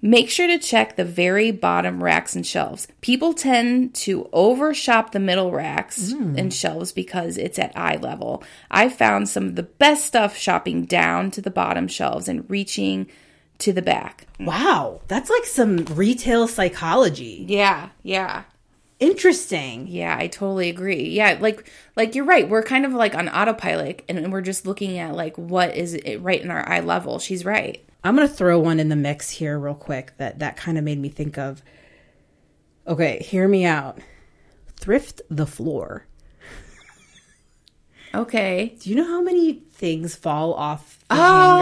make 0.03 0.29
sure 0.29 0.49
to 0.49 0.59
check 0.59 0.97
the 0.97 1.05
very 1.05 1.53
bottom 1.53 2.03
racks 2.03 2.35
and 2.35 2.45
shelves. 2.45 2.89
People 3.01 3.33
tend 3.33 3.95
to 3.95 4.29
overshop 4.33 5.13
the 5.13 5.21
middle 5.21 5.53
racks 5.53 6.13
hmm. 6.13 6.37
and 6.37 6.53
shelves 6.53 6.93
because 6.93 7.39
it's 7.39 7.59
at 7.59 7.77
eye 7.77 7.97
level. 7.97 8.43
I 8.71 8.89
found 8.89 9.29
some 9.29 9.47
of 9.47 9.57
the 9.57 9.63
best 9.63 10.05
stuff 10.05 10.37
shopping 10.37 10.85
down 10.85 11.31
to 11.31 11.41
the 11.41 11.51
bottom 11.51 11.87
shelves 11.87 12.29
and 12.29 12.51
reaching 12.51 13.07
to 13.59 13.73
the 13.73 13.83
back. 13.83 14.27
Wow, 14.41 15.01
that's 15.07 15.31
like 15.31 15.45
some 15.45 15.85
retail 15.93 16.49
psychology. 16.49 17.47
Yeah, 17.49 17.91
yeah. 18.03 18.43
Interesting. 18.99 19.89
Yeah, 19.89 20.17
I 20.17 20.29
totally 20.29 20.69
agree. 20.69 21.09
Yeah, 21.09 21.39
like 21.41 21.71
like 21.97 22.15
you're 22.15 22.25
right. 22.25 22.49
We're 22.49 22.63
kind 22.63 22.85
of 22.85 22.93
like 22.93 23.15
on 23.15 23.29
autopilot 23.29 24.05
and 24.09 24.33
we're 24.33 24.43
just 24.43 24.67
looking 24.67 24.99
at 24.99 25.15
like 25.15 25.37
what 25.37 25.77
is 25.77 25.95
it 25.95 26.19
right 26.19 26.41
in 26.41 26.51
our 26.51 26.69
eye 26.69 26.81
level. 26.81 27.19
She's 27.19 27.45
right. 27.45 27.85
I'm 28.05 28.15
gonna 28.17 28.27
throw 28.29 28.59
one 28.59 28.81
in 28.81 28.89
the 28.89 28.97
mix 28.97 29.31
here 29.31 29.59
real 29.59 29.75
quick 29.75 30.17
that 30.19 30.41
that 30.41 30.57
kind 30.57 30.77
of 30.79 30.85
made 30.85 30.99
me 30.99 31.09
think 31.09 31.39
of. 31.39 31.63
Okay, 32.87 33.19
hear 33.23 33.47
me 33.47 33.65
out. 33.65 33.99
Thrift 34.77 35.23
the 35.31 35.47
floor. 35.47 36.07
Okay. 38.15 38.77
Do 38.81 38.91
you 38.91 38.97
know 38.97 39.07
how 39.07 39.23
many 39.23 39.55
things 39.73 40.15
fall 40.15 40.53
off 40.55 40.99
the 41.09 41.17
Oh, 41.19 41.59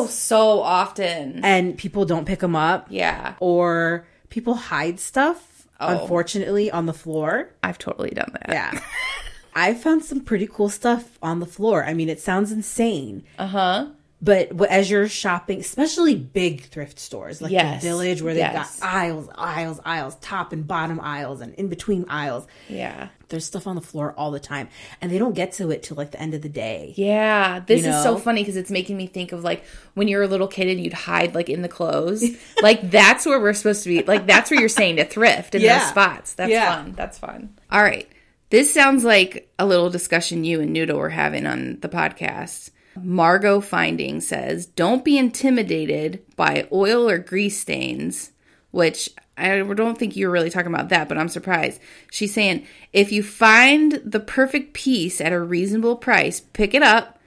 hangers 0.00 0.10
so 0.14 0.60
often. 0.60 1.44
and 1.44 1.78
people 1.78 2.04
don't 2.04 2.24
pick 2.24 2.40
them 2.40 2.56
up? 2.56 2.86
Yeah, 2.90 3.34
Or 3.40 4.06
people 4.28 4.54
hide 4.54 4.98
stuff, 4.98 5.68
Oh. 5.78 6.00
unfortunately, 6.00 6.70
on 6.70 6.86
the 6.86 6.92
floor. 6.92 7.50
I've 7.62 7.78
totally 7.78 8.10
done 8.10 8.30
that. 8.32 8.46
Yeah. 8.48 8.80
I 9.54 9.74
found 9.74 10.04
some 10.04 10.20
pretty 10.20 10.46
cool 10.48 10.70
stuff 10.70 11.18
on 11.22 11.38
the 11.38 11.46
floor. 11.46 11.84
I 11.84 11.92
mean, 11.94 12.08
it 12.08 12.20
sounds 12.20 12.50
insane. 12.50 13.22
Uh 13.38 13.46
huh. 13.46 13.86
But 14.24 14.52
as 14.70 14.88
you're 14.88 15.08
shopping, 15.08 15.58
especially 15.58 16.14
big 16.14 16.62
thrift 16.66 17.00
stores 17.00 17.42
like 17.42 17.50
Yes. 17.50 17.82
the 17.82 17.88
Village, 17.88 18.22
where 18.22 18.34
they've 18.34 18.40
Yes. 18.42 18.78
got 18.78 18.88
aisles, 18.88 19.28
aisles, 19.34 19.80
aisles, 19.84 20.14
top 20.20 20.52
and 20.52 20.64
bottom 20.64 21.00
aisles, 21.00 21.40
and 21.40 21.52
in 21.54 21.66
between 21.66 22.04
aisles, 22.08 22.46
Yeah. 22.68 23.08
there's 23.30 23.44
stuff 23.44 23.66
on 23.66 23.74
the 23.74 23.80
floor 23.80 24.14
all 24.16 24.30
the 24.30 24.38
time, 24.38 24.68
and 25.00 25.10
they 25.10 25.18
don't 25.18 25.34
get 25.34 25.54
to 25.54 25.72
it 25.72 25.82
till 25.82 25.96
like 25.96 26.12
the 26.12 26.20
end 26.20 26.34
of 26.34 26.42
the 26.42 26.48
day. 26.48 26.94
Yeah, 26.96 27.62
this 27.66 27.82
You 27.82 27.90
is 27.90 28.02
so 28.04 28.16
funny 28.16 28.42
because 28.42 28.56
it's 28.56 28.70
making 28.70 28.96
me 28.96 29.08
think 29.08 29.32
of 29.32 29.42
like 29.42 29.64
when 29.94 30.06
you're 30.06 30.22
a 30.22 30.28
little 30.28 30.46
kid 30.46 30.68
and 30.68 30.78
you'd 30.80 30.92
hide 30.92 31.34
like 31.34 31.48
in 31.48 31.62
the 31.62 31.68
clothes. 31.68 32.22
like 32.62 32.92
that's 32.92 33.26
where 33.26 33.40
we're 33.40 33.54
supposed 33.54 33.82
to 33.82 33.88
be. 33.88 34.04
Like 34.04 34.28
that's 34.28 34.52
where 34.52 34.60
you're 34.60 34.68
saying 34.68 34.96
to 34.96 35.04
thrift 35.04 35.56
in 35.56 35.62
Yeah. 35.62 35.80
those 35.80 35.88
spots. 35.88 36.34
That's 36.34 36.50
Yeah. 36.52 36.76
fun. 36.76 36.92
That's 36.96 37.18
fun. 37.18 37.54
All 37.72 37.82
right. 37.82 38.06
This 38.50 38.72
sounds 38.72 39.02
like 39.02 39.50
a 39.58 39.66
little 39.66 39.90
discussion 39.90 40.44
you 40.44 40.60
and 40.60 40.76
Nuda 40.76 40.94
were 40.94 41.08
having 41.10 41.44
on 41.44 41.78
the 41.80 41.88
podcast. 41.88 42.70
Margot 43.00 43.60
Finding 43.60 44.20
says, 44.20 44.66
Don't 44.66 45.04
be 45.04 45.18
intimidated 45.18 46.22
by 46.36 46.68
oil 46.72 47.08
or 47.08 47.18
grease 47.18 47.58
stains, 47.58 48.32
which 48.70 49.08
I 49.36 49.58
don't 49.58 49.98
think 49.98 50.14
you're 50.14 50.30
really 50.30 50.50
talking 50.50 50.72
about 50.72 50.90
that, 50.90 51.08
but 51.08 51.18
I'm 51.18 51.28
surprised. 51.28 51.80
She's 52.10 52.34
saying, 52.34 52.66
If 52.92 53.12
you 53.12 53.22
find 53.22 54.00
the 54.04 54.20
perfect 54.20 54.74
piece 54.74 55.20
at 55.20 55.32
a 55.32 55.40
reasonable 55.40 55.96
price, 55.96 56.40
pick 56.40 56.74
it 56.74 56.82
up 56.82 57.18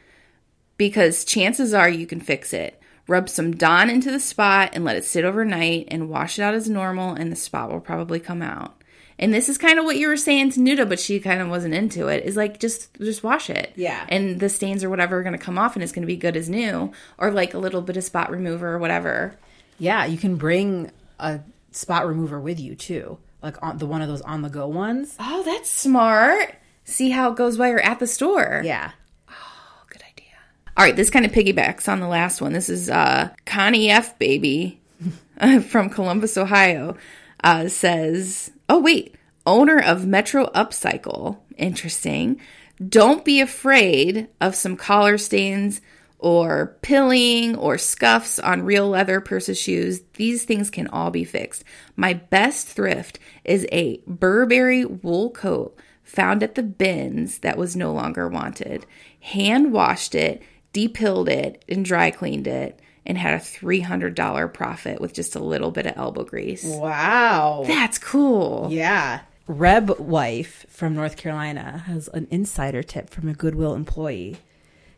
because 0.78 1.26
chances 1.26 1.74
are 1.74 1.90
you 1.90 2.06
can 2.06 2.20
fix 2.20 2.54
it. 2.54 2.80
Rub 3.08 3.30
some 3.30 3.56
Dawn 3.56 3.90
into 3.90 4.12
the 4.12 4.20
spot 4.20 4.72
and 4.74 4.84
let 4.84 4.96
it 4.96 5.06
sit 5.06 5.26
overnight 5.26 5.88
and 5.90 6.10
wash 6.10 6.40
it 6.40 6.42
out 6.42 6.56
as 6.56 6.70
normal, 6.70 7.14
and 7.14 7.32
the 7.32 7.36
spot 7.36 7.72
will 7.72 7.80
probably 7.80 8.20
come 8.20 8.42
out. 8.42 8.82
And 9.18 9.34
this 9.34 9.48
is 9.48 9.58
kind 9.58 9.80
of 9.80 9.86
what 9.86 9.96
you 9.98 10.10
were 10.10 10.18
saying 10.18 10.52
to 10.52 10.60
Nuda, 10.60 10.88
but 10.90 11.00
she 11.00 11.20
kind 11.22 11.42
of 11.42 11.48
wasn't 11.48 11.74
into 11.74 12.08
it. 12.08 12.26
Is 12.26 12.36
like 12.36 12.60
just 12.60 12.94
just 13.00 13.24
wash 13.24 13.50
it, 13.50 13.72
Yeah. 13.76 14.06
and 14.10 14.40
the 14.40 14.50
stains 14.50 14.84
or 14.84 14.90
whatever 14.90 15.18
are 15.18 15.24
going 15.24 15.38
to 15.38 15.44
come 15.46 15.58
off, 15.58 15.76
and 15.76 15.84
it's 15.84 15.94
going 15.94 16.02
to 16.04 16.08
be 16.08 16.18
good 16.18 16.36
as 16.36 16.50
new, 16.50 16.92
or 17.18 17.32
like 17.32 17.54
a 17.54 17.58
little 17.58 17.82
bit 17.82 17.96
of 17.96 18.04
spot 18.04 18.30
remover 18.30 18.74
or 18.74 18.78
whatever. 18.78 19.38
Yeah, 19.80 20.06
you 20.06 20.18
can 20.18 20.36
bring 20.36 20.92
a 21.20 21.40
spot 21.72 22.06
remover 22.08 22.40
with 22.42 22.60
you 22.60 22.76
too, 22.76 23.18
like 23.42 23.62
on 23.64 23.78
the 23.78 23.86
one 23.86 24.02
of 24.02 24.10
those 24.10 24.22
on 24.22 24.42
the 24.42 24.50
go 24.50 24.68
ones. 24.68 25.16
Oh, 25.20 25.44
that's 25.44 25.70
smart. 25.70 26.54
See 26.84 27.10
how 27.10 27.32
it 27.32 27.38
goes 27.38 27.58
while 27.58 27.70
you're 27.70 27.80
at 27.80 28.00
the 28.00 28.08
store. 28.08 28.62
Yeah. 28.66 28.92
Oh, 29.30 29.84
good 29.90 30.04
idea. 30.04 30.28
All 30.76 30.84
right, 30.84 30.96
this 30.96 31.10
kind 31.10 31.26
of 31.26 31.32
piggybacks 31.32 31.88
on 31.88 32.02
the 32.02 32.08
last 32.08 32.42
one. 32.42 32.52
This 32.54 32.68
is 32.70 32.90
uh, 32.90 33.30
Connie 33.46 33.90
F. 33.90 34.20
Baby 34.20 34.80
from 35.70 35.90
Columbus, 35.90 36.38
Ohio. 36.38 36.98
Uh, 37.44 37.68
says, 37.70 38.52
"Oh 38.68 38.80
wait, 38.80 39.16
owner 39.46 39.80
of 39.80 40.06
Metro 40.08 40.48
Upcycle. 40.56 41.38
Interesting. 41.58 42.40
Don't 42.88 43.24
be 43.24 43.40
afraid 43.42 44.28
of 44.42 44.56
some 44.56 44.76
collar 44.76 45.18
stains." 45.18 45.82
Or 46.18 46.78
pilling 46.82 47.56
or 47.56 47.78
scuffs 47.78 48.40
on 48.40 48.64
real 48.64 48.90
leather 48.90 49.22
purses 49.22 49.60
shoes. 49.60 50.02
These 50.16 50.44
things 50.46 50.72
can 50.72 50.88
all 50.88 51.12
be 51.12 51.24
fixed. 51.24 51.64
My 51.96 52.14
best 52.14 52.68
thrift 52.68 53.20
is 53.44 53.68
a 53.72 54.02
Burberry 54.08 54.86
wool 54.86 55.30
coat 55.30 55.78
found 56.04 56.42
at 56.42 56.56
the 56.56 56.64
bins 56.64 57.40
that 57.40 57.58
was 57.58 57.76
no 57.76 57.92
longer 57.92 58.28
wanted, 58.28 58.86
hand 59.20 59.72
washed 59.74 60.16
it, 60.16 60.42
depilled 60.74 61.30
it, 61.30 61.64
and 61.68 61.86
dry 61.86 62.10
cleaned 62.10 62.48
it, 62.48 62.80
and 63.06 63.18
had 63.18 63.34
a 63.36 63.38
$300 63.38 64.54
profit 64.54 65.00
with 65.00 65.14
just 65.14 65.36
a 65.36 65.40
little 65.40 65.72
bit 65.72 65.86
of 65.86 65.96
elbow 65.96 66.24
grease. 66.24 66.66
Wow. 66.66 67.64
That's 67.68 67.98
cool. 67.98 68.68
Yeah. 68.72 69.22
Reb 69.48 70.00
wife 70.00 70.66
from 70.70 70.96
North 70.96 71.18
Carolina 71.18 71.84
has 71.86 72.08
an 72.10 72.28
insider 72.32 72.82
tip 72.82 73.12
from 73.12 73.30
a 73.30 73.34
Goodwill 73.34 73.76
employee. 73.76 74.38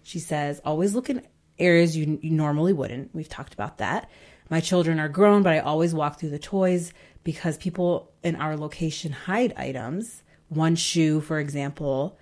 She 0.03 0.19
says, 0.19 0.61
always 0.63 0.95
look 0.95 1.09
in 1.09 1.21
areas 1.59 1.97
you, 1.97 2.17
you 2.21 2.31
normally 2.31 2.71
wouldn't. 2.71 3.13
We've 3.13 3.27
talked 3.27 3.53
about 3.53 3.79
that. 3.79 4.09
My 4.49 4.61
children 4.61 4.99
are 4.99 5.09
grown, 5.09 5.43
but 5.43 5.53
I 5.53 5.59
always 5.59 5.93
walk 5.93 6.19
through 6.19 6.29
the 6.29 6.39
toys 6.39 6.93
because 7.25 7.57
people 7.57 8.09
in 8.23 8.37
our 8.37 8.55
location 8.55 9.11
hide 9.11 9.53
items, 9.57 10.23
one 10.47 10.77
shoe, 10.77 11.19
for 11.19 11.39
example, 11.39 12.17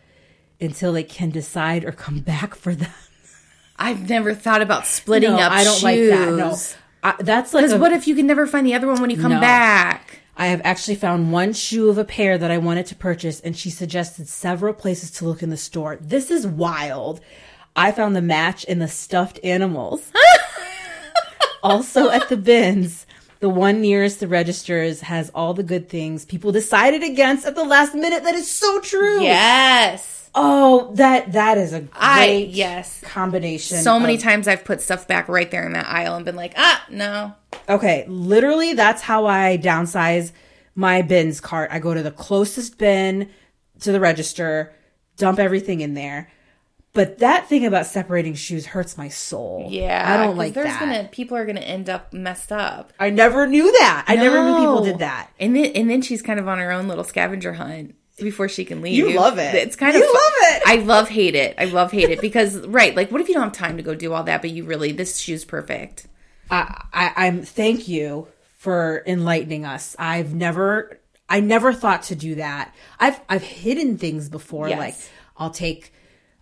until 0.59 0.93
they 0.93 1.03
can 1.03 1.29
decide 1.29 1.85
or 1.85 1.91
come 1.91 2.19
back 2.21 2.55
for 2.55 2.73
them. 2.73 2.89
I've 3.77 4.09
never 4.09 4.33
thought 4.33 4.61
about 4.61 4.85
splitting 4.87 5.31
No, 5.31 5.37
up 5.39 5.51
I 5.51 5.63
don't 5.63 5.73
shoes. 5.75 5.83
like 5.83 5.99
that. 6.09 6.31
No. 6.33 6.57
I, 7.03 7.15
that's 7.19 7.53
like 7.53 7.65
Because 7.65 7.79
what 7.79 7.91
if 7.91 8.07
you 8.07 8.15
can 8.15 8.25
never 8.25 8.47
find 8.47 8.65
the 8.65 8.73
other 8.73 8.87
one 8.87 9.01
when 9.01 9.09
you 9.09 9.17
come 9.17 9.31
No. 9.31 9.39
back? 9.39 10.19
I 10.37 10.47
have 10.47 10.61
actually 10.63 10.95
found 10.95 11.31
one 11.31 11.53
shoe 11.53 11.89
of 11.89 11.97
a 11.97 12.03
pair 12.05 12.37
that 12.37 12.51
I 12.51 12.57
wanted 12.57 12.85
to 12.87 12.95
purchase, 12.95 13.39
and 13.39 13.55
she 13.55 13.69
suggested 13.69 14.27
several 14.27 14.73
places 14.73 15.11
to 15.11 15.25
look 15.25 15.41
in 15.41 15.49
the 15.49 15.55
store. 15.57 15.97
This 16.01 16.29
is 16.29 16.45
wild. 16.45 17.21
I 17.75 17.91
found 17.91 18.15
the 18.15 18.21
match 18.21 18.63
in 18.65 18.79
the 18.79 18.87
stuffed 18.87 19.39
animals. 19.43 20.11
also 21.63 22.09
at 22.09 22.29
the 22.29 22.37
bins. 22.37 23.05
The 23.39 23.49
one 23.49 23.81
nearest 23.81 24.19
the 24.19 24.27
registers 24.27 25.01
has 25.01 25.29
all 25.35 25.53
the 25.53 25.63
good 25.63 25.89
things 25.89 26.25
people 26.25 26.51
decided 26.51 27.03
against 27.03 27.45
at 27.45 27.55
the 27.55 27.63
last 27.65 27.93
minute. 27.93 28.23
That 28.23 28.35
is 28.35 28.49
so 28.49 28.79
true. 28.79 29.21
Yes. 29.21 30.14
Oh, 30.37 30.91
that 30.95 31.31
that 31.31 31.57
is 31.57 31.71
a 31.71 31.79
great 31.79 31.91
I 31.93 32.47
yes. 32.49 32.99
combination. 33.01 33.77
So 33.77 33.99
many 33.99 34.15
of- 34.15 34.21
times 34.21 34.47
I've 34.47 34.65
put 34.65 34.81
stuff 34.81 35.07
back 35.07 35.29
right 35.29 35.49
there 35.49 35.65
in 35.65 35.73
that 35.73 35.87
aisle 35.87 36.15
and 36.15 36.25
been 36.25 36.35
like, 36.35 36.53
ah, 36.57 36.85
no. 36.89 37.33
Okay, 37.69 38.05
literally, 38.07 38.73
that's 38.73 39.01
how 39.01 39.25
I 39.25 39.57
downsize 39.57 40.31
my 40.75 41.01
bins 41.01 41.39
cart. 41.39 41.69
I 41.71 41.79
go 41.79 41.93
to 41.93 42.03
the 42.03 42.11
closest 42.11 42.77
bin 42.77 43.29
to 43.79 43.91
the 43.91 43.99
register, 43.99 44.73
dump 45.17 45.39
everything 45.39 45.79
in 45.81 45.93
there. 45.93 46.29
But 46.93 47.19
that 47.19 47.47
thing 47.49 47.65
about 47.65 47.85
separating 47.87 48.35
shoes 48.35 48.67
hurts 48.67 48.97
my 48.97 49.09
soul. 49.09 49.67
Yeah. 49.69 50.13
I 50.13 50.23
don't 50.23 50.37
like 50.37 50.53
there's 50.53 50.67
that. 50.67 50.79
Gonna, 50.79 51.09
people 51.11 51.35
are 51.35 51.45
gonna 51.45 51.59
end 51.59 51.89
up 51.89 52.13
messed 52.13 52.53
up. 52.53 52.93
I 52.97 53.09
never 53.09 53.47
knew 53.47 53.69
that. 53.79 54.05
I 54.07 54.15
never 54.15 54.41
knew 54.41 54.55
people 54.59 54.83
did 54.83 54.99
that. 54.99 55.29
And 55.37 55.55
then 55.55 55.65
and 55.75 55.89
then 55.89 56.01
she's 56.01 56.21
kind 56.21 56.39
of 56.39 56.47
on 56.47 56.57
her 56.57 56.71
own 56.71 56.87
little 56.87 57.03
scavenger 57.03 57.53
hunt 57.53 57.95
before 58.17 58.47
she 58.47 58.65
can 58.65 58.81
leave. 58.81 58.95
You 58.95 59.15
love 59.15 59.37
it. 59.37 59.55
It's 59.55 59.75
kind 59.75 59.93
You 59.93 60.01
of 60.01 60.07
you 60.07 60.13
love 60.13 60.33
it. 60.55 60.61
I 60.65 60.75
love 60.77 61.09
hate 61.09 61.35
it. 61.35 61.55
I 61.57 61.65
love 61.65 61.91
hate 61.91 62.09
it 62.09 62.21
because 62.21 62.57
right, 62.67 62.95
like 62.95 63.11
what 63.11 63.21
if 63.21 63.27
you 63.27 63.33
don't 63.33 63.43
have 63.43 63.53
time 63.53 63.77
to 63.77 63.83
go 63.83 63.95
do 63.95 64.13
all 64.13 64.23
that, 64.23 64.41
but 64.41 64.51
you 64.51 64.63
really 64.63 64.91
this 64.91 65.17
shoe's 65.17 65.45
perfect. 65.45 66.07
I, 66.49 66.83
I, 66.93 67.13
I'm 67.27 67.43
thank 67.43 67.87
you 67.87 68.27
for 68.57 69.03
enlightening 69.05 69.65
us. 69.65 69.95
I've 69.99 70.33
never, 70.33 70.99
I 71.27 71.39
never 71.39 71.73
thought 71.73 72.03
to 72.03 72.15
do 72.15 72.35
that. 72.35 72.73
I've, 72.99 73.19
I've 73.27 73.43
hidden 73.43 73.97
things 73.97 74.29
before. 74.29 74.69
Yes. 74.69 74.79
Like 74.79 74.95
I'll 75.37 75.51
take 75.51 75.91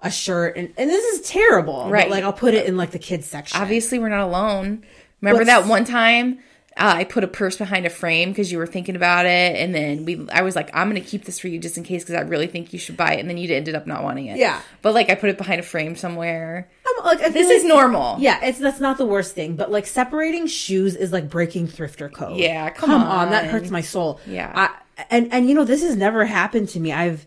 a 0.02 0.12
shirt 0.12 0.58
and, 0.58 0.74
and 0.78 0.90
this 0.90 1.04
is 1.20 1.28
terrible. 1.28 1.90
Right. 1.90 2.10
Like 2.10 2.24
I'll 2.24 2.34
put 2.34 2.54
it 2.54 2.66
in 2.66 2.78
like 2.78 2.92
the 2.92 3.00
kids 3.00 3.26
section. 3.26 3.60
Obviously, 3.62 4.00
we're 4.00 4.10
not 4.10 4.22
alone. 4.22 4.86
Remember 5.22 5.46
that 5.46 5.66
one 5.68 5.86
time 5.86 6.40
uh, 6.76 6.94
I 6.98 7.04
put 7.04 7.24
a 7.24 7.28
purse 7.28 7.58
behind 7.58 7.86
a 7.86 7.90
frame 7.90 8.30
because 8.30 8.52
you 8.52 8.58
were 8.58 8.66
thinking 8.68 8.96
about 8.96 9.26
it, 9.26 9.56
and 9.58 9.76
then 9.76 10.06
we, 10.06 10.28
I 10.32 10.42
was 10.42 10.56
like, 10.56 10.70
I'm 10.74 10.88
gonna 10.90 11.02
keep 11.02 11.26
this 11.26 11.40
for 11.40 11.48
you 11.48 11.60
just 11.60 11.78
in 11.78 11.84
case 11.84 12.04
because 12.04 12.16
I 12.16 12.22
really 12.22 12.48
think 12.48 12.74
you 12.74 12.80
should 12.80 12.98
buy 12.98 13.14
it, 13.14 13.20
and 13.20 13.30
then 13.30 13.38
you 13.38 13.54
ended 13.54 13.76
up 13.76 13.86
not 13.86 14.04
wanting 14.04 14.26
it. 14.28 14.38
Yeah. 14.38 14.60
but 14.82 14.94
like 14.94 15.10
I 15.10 15.16
put 15.16 15.30
it 15.30 15.38
behind 15.38 15.60
a 15.60 15.64
frame 15.64 15.96
somewhere. 15.96 16.70
Like, 17.04 17.20
This 17.34 17.48
like- 17.48 17.58
is 17.58 17.64
normal. 17.66 18.16
Yeah, 18.20 18.40
it's 18.44 18.60
that's 18.60 18.80
not 18.80 18.98
the 18.98 19.06
worst 19.06 19.36
thing, 19.36 19.56
but 19.56 19.72
like 19.72 19.86
separating 19.86 20.48
shoes 20.48 20.96
is 20.96 21.12
like 21.12 21.30
breaking 21.30 21.68
thrifter 21.68 22.12
code. 22.12 22.38
Yeah, 22.38 22.70
come 22.70 22.92
on. 23.04 23.32
that 23.32 23.46
hurts 23.46 23.70
my 23.70 23.82
soul. 23.82 24.20
Yeah. 24.26 24.52
I, 24.56 25.04
and 25.10 25.34
and 25.34 25.50
you 25.50 25.56
know 25.56 25.66
this 25.66 25.82
has 25.82 25.96
never 25.96 26.24
happened 26.26 26.70
to 26.70 26.80
me. 26.80 26.92
I've 26.94 27.26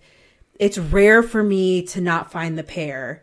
it's 0.59 0.79
rare 0.79 1.23
for 1.23 1.43
me 1.43 1.83
to 1.83 2.01
not 2.01 2.33
find 2.33 2.57
the 2.57 2.63
pair 2.63 3.23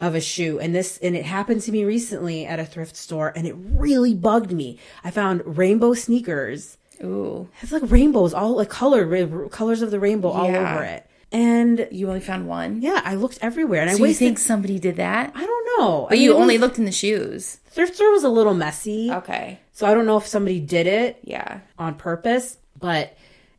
of 0.00 0.14
a 0.14 0.20
shoe, 0.20 0.58
and 0.60 0.74
this 0.74 0.98
and 0.98 1.16
it 1.16 1.24
happened 1.24 1.60
to 1.62 1.72
me 1.72 1.84
recently 1.84 2.46
at 2.46 2.60
a 2.60 2.64
thrift 2.64 2.96
store, 2.96 3.32
and 3.34 3.46
it 3.46 3.54
really 3.58 4.14
bugged 4.14 4.52
me. 4.52 4.78
I 5.02 5.10
found 5.10 5.42
rainbow 5.58 5.94
sneakers. 5.94 6.76
Ooh, 7.02 7.48
It's 7.62 7.70
like 7.72 7.88
rainbows, 7.90 8.34
all 8.34 8.56
like 8.56 8.68
colored 8.70 9.50
colors 9.52 9.82
of 9.82 9.90
the 9.90 10.00
rainbow 10.00 10.28
all 10.30 10.46
over 10.46 10.82
it. 10.84 11.04
And 11.30 11.86
you 11.92 12.08
only 12.08 12.20
found 12.20 12.48
one. 12.48 12.80
yeah, 12.80 13.02
I 13.04 13.14
looked 13.14 13.38
everywhere, 13.42 13.82
and 13.82 13.90
I 13.90 13.96
Do 13.96 14.04
you 14.06 14.14
think 14.14 14.38
somebody 14.38 14.78
did 14.78 14.96
that? 14.96 15.30
I 15.34 15.44
don't 15.46 15.66
know, 15.78 16.06
But 16.08 16.16
I 16.18 16.20
you 16.20 16.30
mean, 16.30 16.38
it 16.38 16.40
only 16.40 16.54
was- 16.54 16.60
looked 16.62 16.78
in 16.78 16.86
the 16.86 16.92
shoes. 16.92 17.58
thrift 17.70 17.94
store 17.96 18.10
was 18.12 18.24
a 18.24 18.28
little 18.30 18.54
messy. 18.54 19.12
Okay. 19.12 19.60
So 19.72 19.86
I 19.86 19.94
don't 19.94 20.06
know 20.06 20.16
if 20.16 20.26
somebody 20.26 20.58
did 20.58 20.86
it 20.88 21.18
Yeah. 21.22 21.60
on 21.78 21.94
purpose, 21.96 22.56
but 22.80 23.14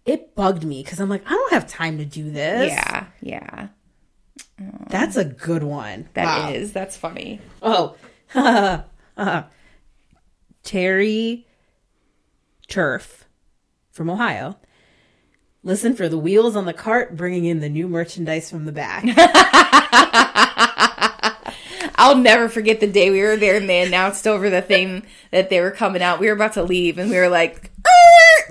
it 0.05 0.35
bugged 0.35 0.63
me 0.65 0.81
because 0.83 0.99
I'm 0.99 1.09
like, 1.09 1.23
I 1.27 1.29
don't 1.29 1.53
have 1.53 1.67
time 1.67 1.97
to 1.99 2.05
do 2.05 2.31
this. 2.31 2.71
Yeah. 2.71 3.05
Yeah. 3.21 3.67
That's 4.89 5.15
a 5.15 5.25
good 5.25 5.63
one. 5.63 6.09
That 6.13 6.55
is. 6.55 6.69
Wow. 6.69 6.73
That's 6.73 6.97
funny. 6.97 7.41
Oh, 7.61 7.95
uh, 8.35 9.43
Terry 10.63 11.47
Turf 12.67 13.25
from 13.91 14.09
Ohio. 14.09 14.57
Listen 15.63 15.95
for 15.95 16.07
the 16.07 16.17
wheels 16.17 16.55
on 16.55 16.65
the 16.65 16.73
cart 16.73 17.17
bringing 17.17 17.45
in 17.45 17.59
the 17.59 17.69
new 17.69 17.87
merchandise 17.87 18.49
from 18.49 18.65
the 18.65 18.71
back. 18.71 19.03
I'll 21.95 22.15
never 22.15 22.47
forget 22.47 22.79
the 22.79 22.87
day 22.87 23.09
we 23.11 23.21
were 23.21 23.35
there 23.35 23.57
and 23.57 23.67
they 23.67 23.81
announced 23.81 24.25
over 24.25 24.49
the 24.49 24.61
thing 24.61 25.05
that 25.31 25.49
they 25.49 25.59
were 25.59 25.71
coming 25.71 26.01
out. 26.01 26.21
We 26.21 26.27
were 26.27 26.33
about 26.33 26.53
to 26.53 26.63
leave 26.63 26.97
and 26.97 27.09
we 27.09 27.17
were 27.17 27.27
like! 27.27 27.71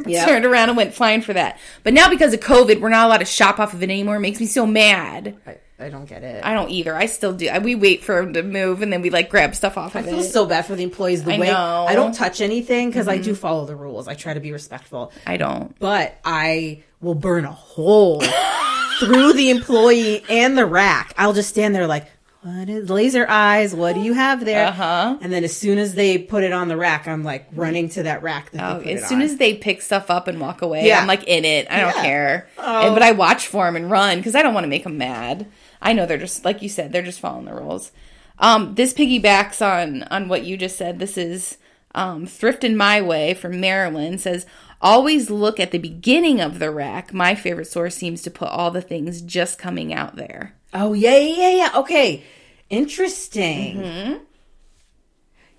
Yep. 0.07 0.29
turned 0.29 0.44
around 0.44 0.68
and 0.68 0.77
went 0.77 0.94
flying 0.94 1.23
for 1.23 1.33
that. 1.33 1.59
But 1.83 1.92
now 1.94 2.09
because 2.09 2.33
of 2.33 2.40
COVID, 2.40 2.81
we're 2.81 2.88
not 2.88 3.07
allowed 3.07 3.18
to 3.18 3.25
shop 3.25 3.59
off 3.59 3.73
of 3.75 3.83
it 3.83 3.90
anymore. 3.90 4.16
It 4.16 4.21
makes 4.21 4.38
me 4.38 4.47
so 4.47 4.66
mad. 4.66 5.37
I, 5.47 5.57
I 5.80 5.90
don't 5.90 6.06
get 6.06 6.24
it. 6.24 6.44
I 6.44 6.54
don't 6.54 6.70
either. 6.70 6.94
I 6.94 7.06
still 7.06 7.32
do. 7.32 7.48
We 7.62 7.74
wait 7.76 8.02
for 8.02 8.20
them 8.24 8.32
to 8.34 8.42
move 8.42 8.82
and 8.82 8.92
then 8.92 9.00
we 9.00 9.10
like 9.10 9.30
grab 9.30 9.54
stuff 9.54 9.78
off 9.78 9.94
I 9.94 10.00
of 10.00 10.06
feel 10.06 10.18
it. 10.20 10.24
so 10.24 10.44
bad 10.44 10.66
for 10.66 10.74
the 10.74 10.82
employees. 10.82 11.22
The 11.24 11.34
I 11.34 11.38
way 11.38 11.46
know. 11.48 11.52
Mm-hmm. 11.54 11.90
I 11.92 11.94
don't 11.94 12.12
touch 12.14 12.40
anything 12.40 12.88
because 12.90 13.06
I 13.06 13.18
do 13.18 13.34
follow 13.34 13.64
the 13.64 13.76
rules. 13.76 14.08
I 14.08 14.14
try 14.14 14.34
to 14.34 14.40
be 14.40 14.50
respectful. 14.52 15.12
I 15.26 15.36
don't. 15.36 15.78
but 15.78 16.18
I 16.24 16.82
will 17.00 17.14
burn 17.14 17.44
a 17.44 17.52
hole 17.52 18.20
through 18.98 19.34
the 19.34 19.50
employee 19.50 20.24
and 20.28 20.58
the 20.58 20.66
rack. 20.66 21.14
I'll 21.16 21.32
just 21.32 21.48
stand 21.48 21.74
there 21.74 21.86
like, 21.86 22.08
what 22.42 22.68
is 22.68 22.88
laser 22.88 23.26
eyes? 23.28 23.74
What 23.74 23.94
do 23.94 24.00
you 24.00 24.14
have 24.14 24.44
there? 24.44 24.68
Uh-huh. 24.68 25.18
And 25.20 25.32
then 25.32 25.42
as 25.44 25.56
soon 25.56 25.78
as 25.78 25.94
they 25.94 26.18
put 26.18 26.44
it 26.44 26.52
on 26.52 26.68
the 26.68 26.76
rack, 26.76 27.06
I'm 27.08 27.24
like 27.24 27.46
running 27.52 27.88
to 27.90 28.04
that 28.04 28.22
rack 28.22 28.52
that 28.52 28.76
Oh, 28.76 28.80
as 28.80 29.06
soon 29.08 29.18
on. 29.18 29.22
as 29.24 29.36
they 29.36 29.54
pick 29.54 29.82
stuff 29.82 30.08
up 30.10 30.28
and 30.28 30.40
walk 30.40 30.62
away, 30.62 30.86
Yeah. 30.86 31.00
I'm 31.00 31.08
like 31.08 31.24
in 31.24 31.44
it. 31.44 31.66
I 31.70 31.80
don't 31.80 31.94
care. 31.94 32.48
Oh. 32.56 32.86
And, 32.86 32.94
but 32.94 33.02
I 33.02 33.10
watch 33.12 33.48
for 33.48 33.64
them 33.66 33.74
and 33.76 33.90
run 33.90 34.18
because 34.18 34.34
I 34.36 34.42
don't 34.42 34.54
want 34.54 34.64
to 34.64 34.68
make 34.68 34.84
them 34.84 34.98
mad. 34.98 35.46
I 35.80 35.92
know 35.92 36.06
they're 36.06 36.18
just 36.18 36.44
like 36.44 36.62
you 36.62 36.68
said, 36.68 36.92
they're 36.92 37.02
just 37.02 37.20
following 37.20 37.44
the 37.44 37.54
rules. 37.54 37.92
Um, 38.38 38.74
this 38.74 38.94
piggybacks 38.94 39.60
on 39.64 40.04
on 40.04 40.28
what 40.28 40.44
you 40.44 40.56
just 40.56 40.76
said. 40.76 40.98
This 40.98 41.18
is 41.18 41.58
um, 41.94 42.26
Thrifting 42.26 42.76
My 42.76 43.00
Way 43.00 43.34
from 43.34 43.60
Maryland 43.60 44.20
says. 44.20 44.46
Always 44.80 45.28
look 45.28 45.58
at 45.58 45.72
the 45.72 45.78
beginning 45.78 46.40
of 46.40 46.60
the 46.60 46.70
rack. 46.70 47.12
My 47.12 47.34
favorite 47.34 47.66
source 47.66 47.96
seems 47.96 48.22
to 48.22 48.30
put 48.30 48.48
all 48.48 48.70
the 48.70 48.80
things 48.80 49.22
just 49.22 49.58
coming 49.58 49.92
out 49.92 50.14
there. 50.14 50.54
oh 50.72 50.92
yeah, 50.92 51.16
yeah, 51.18 51.36
yeah, 51.36 51.50
yeah. 51.50 51.70
Okay, 51.80 52.22
interesting. 52.70 53.78
Mm-hmm. 53.78 54.24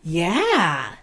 Yeah, 0.04 0.96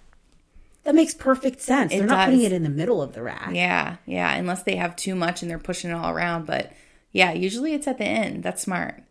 that 0.84 0.94
makes 0.94 1.12
perfect 1.12 1.60
sense. 1.60 1.92
They're 1.92 2.06
not 2.06 2.16
does. 2.16 2.26
putting 2.26 2.46
it 2.46 2.52
in 2.52 2.62
the 2.62 2.70
middle 2.70 3.02
of 3.02 3.12
the 3.12 3.22
rack. 3.22 3.50
Yeah, 3.52 3.96
yeah. 4.06 4.34
Unless 4.34 4.62
they 4.62 4.76
have 4.76 4.96
too 4.96 5.14
much 5.14 5.42
and 5.42 5.50
they're 5.50 5.58
pushing 5.58 5.90
it 5.90 5.94
all 5.94 6.10
around, 6.10 6.46
but 6.46 6.72
yeah, 7.12 7.32
usually 7.32 7.74
it's 7.74 7.86
at 7.86 7.98
the 7.98 8.04
end. 8.04 8.42
That's 8.42 8.62
smart. 8.62 9.02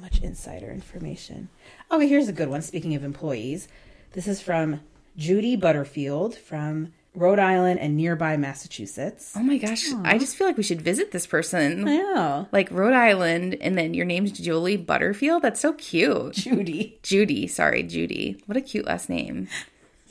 Much 0.00 0.20
insider 0.20 0.70
information. 0.70 1.48
Okay, 1.90 2.08
here's 2.08 2.28
a 2.28 2.32
good 2.32 2.48
one. 2.48 2.62
Speaking 2.62 2.94
of 2.94 3.02
employees, 3.02 3.68
this 4.12 4.28
is 4.28 4.40
from 4.40 4.80
Judy 5.16 5.56
Butterfield 5.56 6.36
from 6.36 6.92
Rhode 7.14 7.40
Island 7.40 7.80
and 7.80 7.96
nearby 7.96 8.36
Massachusetts. 8.36 9.32
Oh 9.34 9.42
my 9.42 9.58
gosh, 9.58 9.86
I 10.04 10.18
just 10.18 10.36
feel 10.36 10.46
like 10.46 10.56
we 10.56 10.62
should 10.62 10.82
visit 10.82 11.10
this 11.10 11.26
person. 11.26 11.88
I 11.88 11.96
know. 11.96 12.48
Like 12.52 12.70
Rhode 12.70 12.92
Island, 12.92 13.56
and 13.60 13.76
then 13.76 13.92
your 13.92 14.06
name's 14.06 14.30
Julie 14.30 14.76
Butterfield. 14.76 15.42
That's 15.42 15.60
so 15.60 15.72
cute. 15.72 16.34
Judy. 16.34 16.98
Judy, 17.02 17.48
sorry, 17.48 17.82
Judy. 17.82 18.40
What 18.46 18.56
a 18.56 18.60
cute 18.60 18.86
last 18.86 19.08
name. 19.08 19.48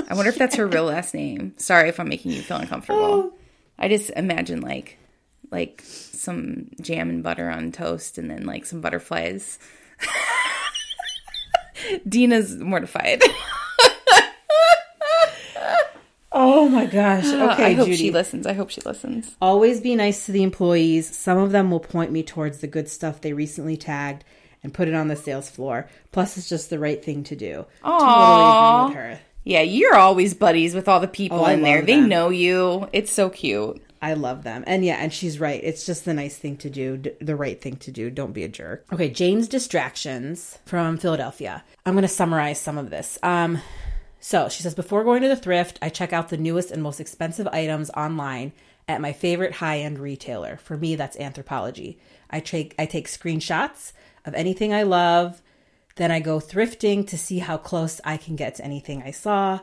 I 0.10 0.16
wonder 0.16 0.30
if 0.30 0.38
that's 0.38 0.56
her 0.56 0.68
real 0.68 0.86
last 0.86 1.14
name. 1.14 1.54
Sorry 1.58 1.88
if 1.88 2.00
I'm 2.00 2.10
making 2.10 2.32
you 2.32 2.42
feel 2.42 2.58
uncomfortable. 2.58 3.00
Oh. 3.00 3.34
I 3.80 3.88
just 3.88 4.10
imagine 4.12 4.62
like 4.62 4.98
like 5.50 5.82
some 5.86 6.70
jam 6.82 7.10
and 7.10 7.24
butter 7.24 7.50
on 7.50 7.72
toast 7.72 8.18
and 8.18 8.30
then 8.30 8.46
like 8.46 8.66
some 8.66 8.82
butterflies. 8.82 9.60
Dina's 12.08 12.56
mortified. 12.58 13.22
Oh 16.32 16.68
my 16.70 16.86
gosh. 16.86 17.26
Okay, 17.54 17.66
I 17.66 17.74
hope 17.74 17.86
Judy. 17.88 17.98
she 17.98 18.12
listens. 18.12 18.46
I 18.46 18.54
hope 18.54 18.70
she 18.70 18.82
listens. 18.82 19.36
Always 19.42 19.82
be 19.82 19.96
nice 19.96 20.26
to 20.26 20.32
the 20.32 20.44
employees. 20.44 21.16
Some 21.16 21.38
of 21.38 21.52
them 21.52 21.72
will 21.72 21.80
point 21.80 22.12
me 22.12 22.24
towards 22.24 22.60
the 22.60 22.68
good 22.68 22.90
stuff 22.90 23.22
they 23.22 23.34
recently 23.34 23.78
tagged 23.78 24.24
and 24.64 24.74
put 24.74 24.88
it 24.88 24.94
on 24.94 25.08
the 25.08 25.16
sales 25.16 25.50
floor. 25.50 25.88
Plus, 26.12 26.38
it's 26.38 26.50
just 26.50 26.70
the 26.70 26.80
right 26.80 27.04
thing 27.04 27.24
to 27.26 27.36
do. 27.36 27.66
Aww. 27.84 28.00
Totally 28.00 28.90
agree 28.90 29.10
with 29.12 29.20
her. 29.20 29.24
Yeah, 29.46 29.62
you're 29.62 29.96
always 29.96 30.34
buddies 30.34 30.76
with 30.76 30.90
all 30.90 31.00
the 31.00 31.08
people 31.08 31.40
Oh, 31.40 31.46
in 31.46 31.62
there. 31.64 31.78
love 31.78 31.86
They 31.88 32.02
know 32.02 32.30
you. 32.30 32.90
It's 32.92 33.12
so 33.12 33.30
cute. 33.30 33.82
I 34.02 34.14
love 34.14 34.44
them. 34.44 34.64
And 34.68 34.86
yeah, 34.86 34.96
and 34.96 35.12
she's 35.12 35.40
right. 35.40 35.60
It's 35.64 35.86
just 35.86 36.06
the 36.06 36.14
nice 36.14 36.38
thing 36.38 36.58
to 36.58 36.70
do, 36.70 36.98
d- 36.98 37.12
the 37.20 37.36
right 37.36 37.60
thing 37.60 37.78
to 37.78 37.92
do. 37.92 38.10
Don't 38.10 38.34
be 38.34 38.44
a 38.44 38.48
jerk. 38.48 38.86
Okay, 38.92 39.10
Jane's 39.10 39.48
Distractions 39.48 40.60
from 40.66 40.98
Philadelphia. 40.98 41.64
I'm 41.86 41.94
going 41.94 42.04
to 42.04 42.08
summarize 42.08 42.60
some 42.60 42.78
of 42.78 42.90
this. 42.90 43.18
Um 43.24 43.62
so, 44.20 44.50
she 44.50 44.64
says 44.64 44.74
before 44.76 45.04
going 45.04 45.22
to 45.22 45.28
the 45.28 45.36
thrift, 45.36 45.78
I 45.82 45.90
check 45.90 46.12
out 46.12 46.30
the 46.30 46.38
newest 46.38 46.72
and 46.72 46.82
most 46.82 47.00
expensive 47.00 47.48
items 47.48 47.92
online 47.92 48.52
at 48.88 49.00
my 49.00 49.14
favorite 49.14 49.54
high-end 49.54 50.00
retailer. 50.00 50.58
For 50.58 50.76
me, 50.76 50.96
that's 50.96 51.18
Anthropologie. 51.18 51.98
I 52.30 52.40
take 52.40 52.74
I 52.80 52.86
take 52.86 53.08
screenshots 53.08 53.94
of 54.26 54.34
anything 54.34 54.74
I 54.74 54.84
love, 54.84 55.42
then 55.96 56.12
I 56.12 56.20
go 56.20 56.40
thrifting 56.40 57.08
to 57.08 57.18
see 57.18 57.40
how 57.40 57.58
close 57.58 58.02
I 58.04 58.18
can 58.18 58.36
get 58.36 58.56
to 58.56 58.66
anything 58.66 59.02
I 59.04 59.12
saw. 59.12 59.60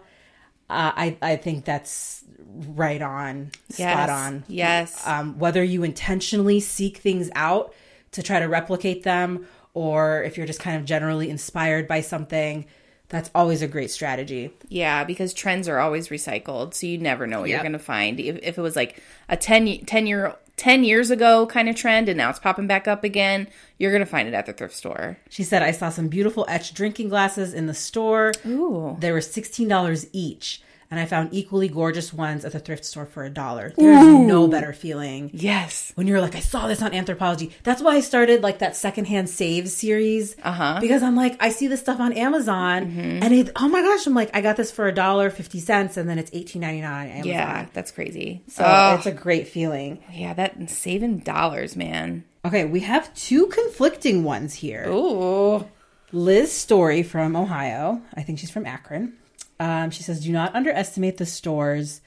Uh, 0.71 0.93
I 0.97 1.17
I 1.21 1.37
think 1.37 1.65
that's 1.65 2.25
right 2.55 3.03
on, 3.03 3.51
Yes. 3.77 3.93
spot 3.93 4.11
on. 4.11 4.45
Yes. 4.49 5.07
Um, 5.07 5.39
whether 5.39 5.63
you 5.63 5.83
intentionally 5.83 6.61
seek 6.61 6.99
things 6.99 7.31
out 7.35 7.75
to 8.13 8.23
try 8.23 8.39
to 8.41 8.47
replicate 8.47 9.03
them, 9.03 9.47
or 9.73 10.23
if 10.23 10.37
you're 10.37 10.47
just 10.47 10.61
kind 10.61 10.77
of 10.77 10.85
generally 10.85 11.31
inspired 11.31 11.89
by 11.89 12.01
something, 12.01 12.65
that's 13.09 13.31
always 13.35 13.61
a 13.63 13.69
great 13.69 13.91
strategy. 13.91 14.51
Yeah, 14.69 15.05
because 15.05 15.35
trends 15.35 15.69
are 15.69 15.79
always 15.79 16.09
recycled, 16.09 16.75
so 16.75 16.87
you 16.87 16.99
never 16.99 17.27
know 17.27 17.41
what 17.41 17.51
you're 17.51 17.61
going 17.61 17.73
to 17.73 17.79
find. 17.79 18.19
If, 18.19 18.39
if 18.43 18.59
it 18.59 18.63
was 18.63 18.77
like 18.77 19.03
a 19.29 19.37
10, 19.37 19.85
10 19.85 20.07
year 20.07 20.35
10 20.57 20.85
years 20.85 21.11
ago 21.11 21.47
kind 21.47 21.69
of 21.69 21.75
trend 21.75 22.09
and 22.09 22.17
now 22.17 22.31
it's 22.31 22.39
popping 22.39 22.69
back 22.69 22.87
up 22.87 23.03
again, 23.03 23.49
you're 23.79 23.91
going 23.91 23.99
to 24.05 24.07
find 24.07 24.29
it 24.29 24.35
at 24.35 24.47
the 24.47 24.53
thrift 24.53 24.75
store. 24.75 25.19
She 25.29 25.43
said, 25.43 25.63
I 25.65 25.73
saw 25.73 25.89
some 25.91 26.07
beautiful 26.07 26.47
etched 26.49 26.75
drinking 26.77 27.09
glasses 27.09 27.53
in 27.53 27.67
the 27.67 27.75
store. 27.75 28.33
Ooh. 28.47 28.97
They 29.01 29.11
were 29.11 29.19
$16 29.19 30.09
each. 30.13 30.63
And 30.95 31.01
I 31.01 31.07
found 31.07 31.31
equally 31.33 31.67
gorgeous 31.67 32.13
ones 32.15 32.45
at 32.45 32.53
the 32.53 32.61
thrift 32.61 32.85
store 32.85 33.05
for 33.05 33.25
a 33.25 33.29
dollar. 33.31 33.73
There's 33.77 34.07
no 34.07 34.47
better 34.47 34.73
feeling 34.73 35.29
Yes. 35.33 35.91
when 35.97 36.07
you're 36.07 36.21
like, 36.21 36.37
I 36.37 36.39
saw 36.39 36.69
this 36.69 36.81
on 36.83 36.93
Anthropologie. 36.93 37.51
That's 37.65 37.83
why 37.83 37.97
I 37.97 38.01
started 38.01 38.43
like 38.45 38.61
that 38.61 38.77
secondhand 38.77 39.29
saves 39.29 39.75
series. 39.75 40.37
Uh-huh. 40.41 40.79
Because 40.81 41.03
I'm 41.03 41.17
like, 41.17 41.37
I 41.43 41.49
see 41.49 41.67
this 41.67 41.81
stuff 41.81 41.99
on 41.99 42.13
Amazon, 42.13 42.85
and 42.97 43.35
it, 43.35 43.51
oh 43.57 43.67
my 43.69 43.83
gosh, 43.83 44.07
I'm 44.07 44.15
like, 44.15 44.31
I 44.37 44.41
got 44.41 44.57
this 44.57 44.71
for 44.71 44.87
a 44.87 44.93
dollar 44.95 45.31
fifty 45.31 45.59
cents, 45.59 45.97
and 45.97 46.09
then 46.09 46.21
it's 46.21 46.31
eighteen 46.33 46.63
ninety 46.63 46.81
nine 46.81 47.09
Amazon. 47.09 47.27
Yeah, 47.33 47.67
that's 47.73 47.91
crazy. 47.91 48.43
so 48.47 48.63
oh, 48.65 48.95
it's 48.95 49.07
a 49.07 49.11
great 49.13 49.49
feeling. 49.49 49.99
yeah, 50.13 50.33
that 50.35 50.71
saving 50.71 51.19
dollars, 51.19 51.75
man. 51.75 52.23
Okay, 52.45 52.65
we 52.67 52.81
have 52.81 53.13
two 53.15 53.47
conflicting 53.49 54.23
ones 54.23 54.55
here. 54.55 54.87
Ooh. 54.89 55.67
Liz 56.13 56.53
Story 56.53 57.03
from 57.03 57.35
Ohio. 57.35 58.01
I 58.15 58.23
think 58.23 58.39
she's 58.39 58.51
from 58.53 58.67
Akron. 58.67 59.15
Um, 59.61 59.91
she 59.91 60.03
says, 60.03 60.25
Do 60.25 60.33
not 60.33 60.55
underestimate 60.55 61.17
the 61.17 61.27
stores 61.27 62.01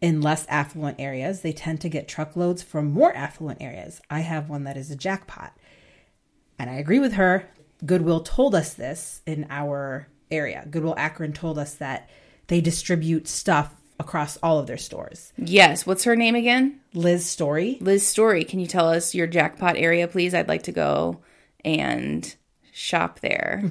in 0.00 0.20
less 0.20 0.46
affluent 0.48 1.00
areas. 1.00 1.40
They 1.40 1.52
tend 1.52 1.80
to 1.82 1.88
get 1.88 2.08
truckloads 2.08 2.62
from 2.62 2.90
more 2.90 3.14
affluent 3.14 3.60
areas. 3.60 4.00
I 4.10 4.20
have 4.20 4.48
one 4.48 4.64
that 4.64 4.76
is 4.76 4.90
a 4.90 4.96
jackpot. 4.96 5.56
And 6.58 6.70
I 6.70 6.74
agree 6.74 6.98
with 6.98 7.14
her. 7.14 7.48
Goodwill 7.84 8.20
told 8.20 8.54
us 8.54 8.74
this 8.74 9.22
in 9.26 9.46
our 9.50 10.08
area. 10.30 10.66
Goodwill 10.70 10.94
Akron 10.96 11.32
told 11.32 11.58
us 11.58 11.74
that 11.74 12.08
they 12.48 12.60
distribute 12.60 13.28
stuff 13.28 13.74
across 13.98 14.38
all 14.42 14.58
of 14.58 14.66
their 14.66 14.78
stores. 14.78 15.32
Yes. 15.36 15.86
What's 15.86 16.04
her 16.04 16.16
name 16.16 16.34
again? 16.34 16.80
Liz 16.94 17.26
Story. 17.26 17.78
Liz 17.80 18.06
Story. 18.06 18.44
Can 18.44 18.58
you 18.58 18.66
tell 18.66 18.88
us 18.88 19.14
your 19.14 19.26
jackpot 19.26 19.76
area, 19.76 20.08
please? 20.08 20.34
I'd 20.34 20.48
like 20.48 20.64
to 20.64 20.72
go 20.72 21.20
and 21.64 22.34
shop 22.72 23.20
there. 23.20 23.62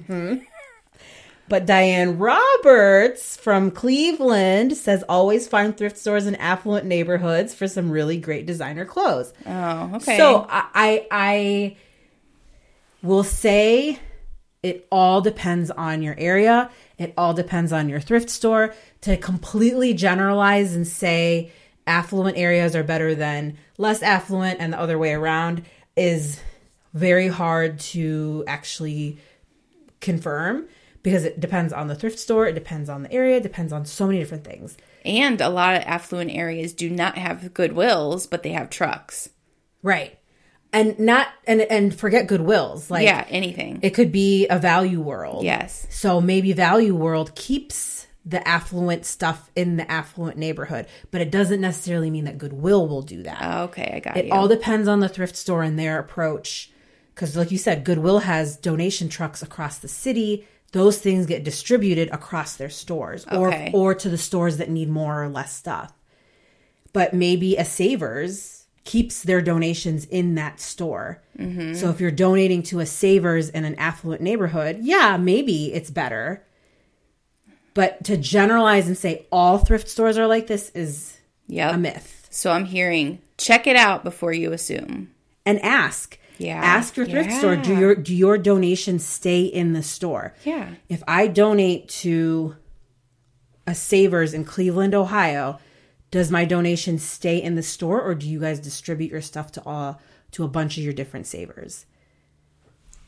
But 1.50 1.66
Diane 1.66 2.20
Roberts 2.20 3.36
from 3.36 3.72
Cleveland 3.72 4.78
says 4.78 5.04
always 5.10 5.48
find 5.48 5.76
thrift 5.76 5.98
stores 5.98 6.28
in 6.28 6.36
affluent 6.36 6.86
neighborhoods 6.86 7.56
for 7.56 7.68
some 7.68 7.90
really 7.90 8.18
great 8.18 8.46
designer 8.46 8.86
clothes. 8.86 9.34
Oh, 9.48 9.96
okay. 9.96 10.18
So 10.18 10.46
I, 10.48 10.68
I 10.74 11.08
I 11.12 11.78
will 13.02 13.24
say 13.24 14.00
it 14.62 14.88
all 14.92 15.22
depends 15.22 15.72
on 15.72 16.04
your 16.04 16.16
area. 16.18 16.70
It 16.98 17.14
all 17.18 17.34
depends 17.34 17.74
on 17.74 17.90
your 17.90 18.00
thrift 18.00 18.30
store. 18.30 18.76
To 19.02 19.18
completely 19.18 19.94
generalize 19.94 20.76
and 20.76 20.88
say 20.88 21.52
affluent 21.88 22.38
areas 22.38 22.76
are 22.76 22.84
better 22.84 23.16
than 23.16 23.58
less 23.78 24.04
affluent 24.04 24.60
and 24.60 24.74
the 24.74 24.80
other 24.80 25.00
way 25.00 25.14
around 25.14 25.64
is 25.96 26.40
very 26.94 27.28
hard 27.28 27.80
to 27.80 28.44
actually 28.48 29.18
confirm 30.00 30.68
because 31.10 31.26
it 31.26 31.40
depends 31.40 31.74
on 31.74 31.88
the 31.88 31.96
thrift 31.96 32.20
store, 32.20 32.46
it 32.46 32.54
depends 32.54 32.88
on 32.88 33.02
the 33.02 33.12
area, 33.12 33.38
it 33.38 33.44
depends 33.44 33.74
on 33.74 33.84
so 33.84 34.06
many 34.06 34.20
different 34.20 34.44
things. 34.44 34.78
and 35.04 35.42
a 35.42 35.50
lot 35.50 35.76
of 35.76 35.82
affluent 35.88 36.30
areas 36.30 36.72
do 36.74 36.88
not 36.88 37.18
have 37.18 37.42
Goodwills, 37.54 38.30
but 38.30 38.44
they 38.44 38.52
have 38.52 38.70
trucks. 38.70 39.30
Right. 39.82 40.20
And 40.72 41.00
not 41.00 41.30
and 41.48 41.62
and 41.62 41.96
forget 41.96 42.28
goodwills. 42.28 42.92
Like 42.92 43.04
yeah, 43.04 43.26
anything. 43.28 43.80
it 43.82 43.92
could 43.96 44.12
be 44.12 44.46
a 44.50 44.60
value 44.60 45.02
world. 45.02 45.44
yes. 45.44 45.88
So 45.90 46.22
maybe 46.22 46.54
value 46.54 46.96
world 46.96 47.34
keeps 47.34 48.06
the 48.24 48.48
affluent 48.48 49.04
stuff 49.04 49.50
in 49.56 49.78
the 49.78 49.90
affluent 49.90 50.38
neighborhood, 50.38 50.86
but 51.10 51.22
it 51.22 51.32
doesn't 51.32 51.60
necessarily 51.60 52.12
mean 52.12 52.26
that 52.26 52.38
Goodwill 52.38 52.88
will 52.88 53.02
do 53.02 53.24
that. 53.24 53.40
Oh, 53.42 53.64
okay, 53.64 53.94
I 53.96 54.00
got 54.00 54.18
it 54.18 54.26
you. 54.26 54.32
all 54.32 54.48
depends 54.48 54.88
on 54.88 55.00
the 55.00 55.10
thrift 55.10 55.36
store 55.36 55.64
and 55.64 55.80
their 55.80 55.98
approach. 55.98 56.72
Because, 57.16 57.36
like 57.36 57.50
you 57.52 57.58
said, 57.58 57.84
Goodwill 57.84 58.20
has 58.20 58.56
donation 58.56 59.10
trucks 59.10 59.42
across 59.42 59.80
the 59.80 59.88
city. 59.88 60.48
Those 60.72 61.00
things 61.00 61.26
get 61.26 61.44
distributed 61.44 62.10
across 62.12 62.56
their 62.56 62.70
stores, 62.70 63.26
Okay. 63.32 63.72
or 63.74 63.92
or 63.92 63.96
to 63.96 64.10
the 64.10 64.18
stores 64.18 64.58
that 64.58 64.70
need 64.70 64.90
more 64.90 65.24
or 65.24 65.30
less 65.30 65.54
stuff. 65.56 65.92
But 66.94 67.14
maybe 67.14 67.56
a 67.56 67.66
Savers 67.66 68.66
keeps 68.84 69.22
their 69.24 69.42
donations 69.42 70.06
in 70.06 70.36
that 70.36 70.60
store. 70.60 71.22
Mm-hmm. 71.38 71.74
So 71.76 71.90
if 71.90 72.00
you're 72.00 72.12
donating 72.12 72.64
to 72.64 72.80
a 72.80 72.86
Savers 72.86 73.50
in 73.50 73.66
an 73.66 73.76
affluent 73.76 74.22
neighborhood, 74.22 74.80
yeah, 74.82 75.18
maybe 75.18 75.74
it's 75.74 75.90
better. 75.92 76.44
But 77.74 78.04
to 78.06 78.18
generalize 78.18 78.88
and 78.88 78.98
say 78.98 79.26
all 79.32 79.60
thrift 79.60 79.88
stores 79.90 80.18
are 80.18 80.28
like 80.28 80.48
this 80.48 80.70
is 80.76 81.18
Yep. 81.48 81.74
a 81.74 81.78
myth. 81.78 82.28
So 82.30 82.52
I'm 82.52 82.66
hearing 82.66 83.20
check 83.38 83.66
it 83.68 83.76
out 83.76 84.04
before 84.04 84.34
you 84.34 84.54
assume. 84.54 85.10
and 85.46 85.60
ask. 85.64 86.19
Yeah. 86.40 86.62
Ask 86.62 86.98
your 86.98 87.06
thrift 87.06 87.32
store, 87.34 87.56
do 87.56 87.78
your 87.78 87.96
do 87.96 88.16
your 88.16 88.38
donations 88.38 89.06
stay 89.06 89.44
in 89.44 89.74
the 89.74 89.84
store? 89.84 90.34
Yeah. 90.46 90.70
If 90.88 91.04
I 91.08 91.28
donate 91.28 91.90
to 91.90 92.56
a 93.68 93.76
Savers 93.76 94.34
in 94.34 94.46
Cleveland, 94.46 94.96
Ohio, 94.96 95.60
does 96.12 96.32
my 96.32 96.46
donation 96.46 96.98
stay 96.98 97.42
in 97.42 97.56
the 97.56 97.64
store 97.64 98.02
or 98.02 98.16
do 98.16 98.28
you 98.28 98.40
guys 98.40 98.60
distribute 98.60 99.12
your 99.12 99.22
stuff 99.22 99.52
to 99.54 99.64
all 99.66 100.02
to 100.32 100.44
a 100.44 100.48
bunch 100.48 100.78
of 100.78 100.84
your 100.84 100.94
different 100.94 101.28
Savers? 101.28 101.86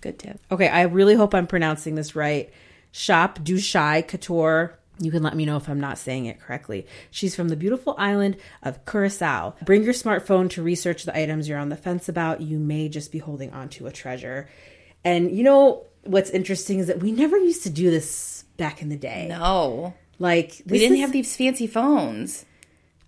Good 0.01 0.19
tip. 0.19 0.39
Okay, 0.51 0.67
I 0.67 0.83
really 0.83 1.15
hope 1.15 1.33
I'm 1.33 1.47
pronouncing 1.47 1.95
this 1.95 2.15
right. 2.15 2.51
Shop 2.91 3.39
Du 3.43 3.57
Shai 3.57 4.01
Couture. 4.01 4.77
You 4.99 5.11
can 5.11 5.23
let 5.23 5.35
me 5.35 5.45
know 5.45 5.57
if 5.57 5.67
I'm 5.67 5.79
not 5.79 5.97
saying 5.97 6.25
it 6.25 6.39
correctly. 6.39 6.85
She's 7.09 7.35
from 7.35 7.49
the 7.49 7.55
beautiful 7.55 7.95
island 7.97 8.37
of 8.61 8.85
Curacao. 8.85 9.55
Bring 9.65 9.83
your 9.83 9.93
smartphone 9.93 10.49
to 10.51 10.61
research 10.61 11.03
the 11.03 11.17
items 11.17 11.49
you're 11.49 11.57
on 11.57 11.69
the 11.69 11.77
fence 11.77 12.07
about. 12.07 12.41
You 12.41 12.59
may 12.59 12.89
just 12.89 13.11
be 13.11 13.19
holding 13.19 13.51
on 13.51 13.69
to 13.69 13.87
a 13.87 13.91
treasure. 13.91 14.49
And 15.03 15.31
you 15.31 15.43
know 15.43 15.85
what's 16.03 16.29
interesting 16.29 16.79
is 16.79 16.87
that 16.87 16.99
we 16.99 17.11
never 17.11 17.37
used 17.37 17.63
to 17.63 17.69
do 17.69 17.89
this 17.89 18.45
back 18.57 18.81
in 18.81 18.89
the 18.89 18.97
day. 18.97 19.27
No. 19.27 19.93
Like 20.19 20.61
We 20.67 20.77
didn't 20.77 20.99
have 20.99 21.11
these 21.11 21.35
fancy 21.35 21.67
phones. 21.67 22.45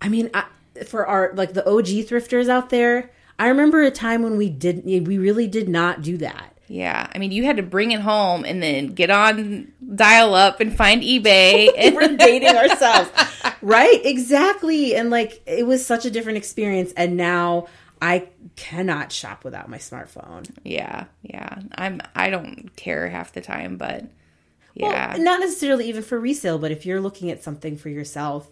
I 0.02 0.10
mean, 0.10 0.32
I, 0.34 0.46
for 0.88 1.06
our 1.06 1.32
like 1.36 1.54
the 1.54 1.68
OG 1.68 2.08
thrifters 2.08 2.50
out 2.50 2.70
there, 2.70 3.12
I 3.38 3.50
remember 3.50 3.82
a 3.82 3.92
time 3.92 4.24
when 4.24 4.38
we 4.38 4.50
did 4.50 4.84
we 4.86 5.18
really 5.18 5.48
did 5.48 5.70
not 5.70 6.02
do 6.02 6.18
that. 6.18 6.53
Yeah. 6.68 7.08
I 7.14 7.18
mean, 7.18 7.32
you 7.32 7.44
had 7.44 7.58
to 7.58 7.64
bring 7.64 7.92
it 7.92 8.00
home 8.00 8.46
and 8.46 8.64
then 8.64 8.88
get 8.88 9.10
on 9.10 9.72
dial 9.96 10.34
up 10.34 10.60
and 10.60 10.76
find 10.76 11.02
eBay. 11.04 11.70
and 11.78 11.96
we're 11.96 12.16
dating 12.16 12.56
ourselves. 12.56 13.10
right? 13.62 14.02
Exactly. 14.04 14.96
And 14.96 15.10
like 15.10 15.42
it 15.46 15.68
was 15.68 15.86
such 15.86 16.06
a 16.06 16.10
different 16.12 16.38
experience 16.38 16.94
and 16.98 17.18
now 17.18 17.68
I 18.02 18.28
cannot 18.56 19.12
shop 19.12 19.44
without 19.44 19.70
my 19.70 19.78
smartphone. 19.78 20.50
yeah. 20.64 21.06
Yeah. 21.22 21.60
I'm 21.76 22.02
I 22.16 22.30
don't 22.30 22.76
care 22.76 23.08
half 23.10 23.34
the 23.34 23.42
time, 23.42 23.78
but 23.78 24.06
yeah. 24.74 25.14
Well, 25.16 25.24
not 25.24 25.40
necessarily 25.42 25.88
even 25.90 26.02
for 26.02 26.20
resale, 26.20 26.58
but 26.58 26.72
if 26.72 26.86
you're 26.86 27.00
looking 27.02 27.30
at 27.30 27.44
something 27.44 27.78
for 27.78 27.90
yourself. 27.90 28.50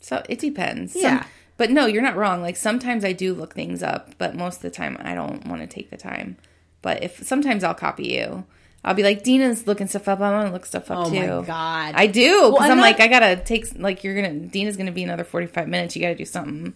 So 0.00 0.22
it 0.28 0.38
depends. 0.38 0.92
Some- 0.92 1.02
Yeah. 1.02 1.26
but 1.56 1.70
no, 1.70 1.86
you're 1.86 2.02
not 2.02 2.16
wrong. 2.16 2.42
Like 2.42 2.56
sometimes 2.56 3.04
I 3.04 3.12
do 3.12 3.32
look 3.32 3.54
things 3.54 3.82
up, 3.82 4.14
but 4.18 4.34
most 4.34 4.56
of 4.56 4.62
the 4.62 4.70
time 4.70 4.96
I 5.00 5.14
don't 5.14 5.46
want 5.46 5.62
to 5.62 5.66
take 5.66 5.90
the 5.90 5.96
time. 5.96 6.36
But 6.84 7.02
if 7.02 7.26
sometimes 7.26 7.64
I'll 7.64 7.74
copy 7.74 8.08
you. 8.08 8.44
I'll 8.86 8.92
be 8.92 9.02
like, 9.02 9.22
Dina's 9.22 9.66
looking 9.66 9.86
stuff 9.86 10.08
up. 10.08 10.20
I 10.20 10.30
want 10.30 10.48
to 10.48 10.52
look 10.52 10.66
stuff 10.66 10.90
up 10.90 11.06
Oh 11.06 11.10
too. 11.10 11.18
my 11.18 11.26
God. 11.46 11.94
I 11.96 12.06
do 12.06 12.50
because 12.50 12.66
I'm 12.66 12.72
I'm, 12.72 12.76
not- 12.76 12.82
like, 12.82 13.00
I 13.00 13.08
gotta 13.08 13.36
take 13.36 13.66
like 13.78 14.04
you're 14.04 14.14
gonna 14.14 14.34
Dina's 14.40 14.76
gonna 14.76 14.92
be 14.92 15.02
another 15.02 15.24
45 15.24 15.66
minutes. 15.68 15.96
You 15.96 16.02
gotta 16.02 16.14
do 16.16 16.26
something. 16.26 16.74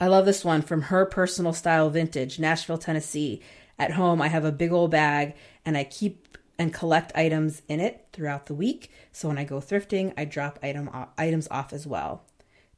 I 0.00 0.08
love 0.08 0.24
this 0.26 0.44
one 0.44 0.62
from 0.62 0.82
her 0.82 1.04
personal 1.06 1.52
style 1.52 1.88
vintage, 1.90 2.38
Nashville, 2.38 2.78
Tennessee. 2.78 3.40
At 3.78 3.92
home, 3.92 4.20
I 4.22 4.28
have 4.28 4.44
a 4.44 4.52
big 4.52 4.72
old 4.72 4.90
bag 4.90 5.34
and 5.64 5.76
I 5.76 5.84
keep 5.84 6.38
and 6.58 6.72
collect 6.72 7.12
items 7.14 7.62
in 7.68 7.80
it 7.80 8.06
throughout 8.12 8.46
the 8.46 8.54
week. 8.54 8.90
So 9.12 9.28
when 9.28 9.38
I 9.38 9.44
go 9.44 9.56
thrifting, 9.60 10.12
I 10.16 10.24
drop 10.24 10.58
item 10.62 10.88
items 11.18 11.48
off 11.50 11.72
as 11.72 11.86
well. 11.86 12.22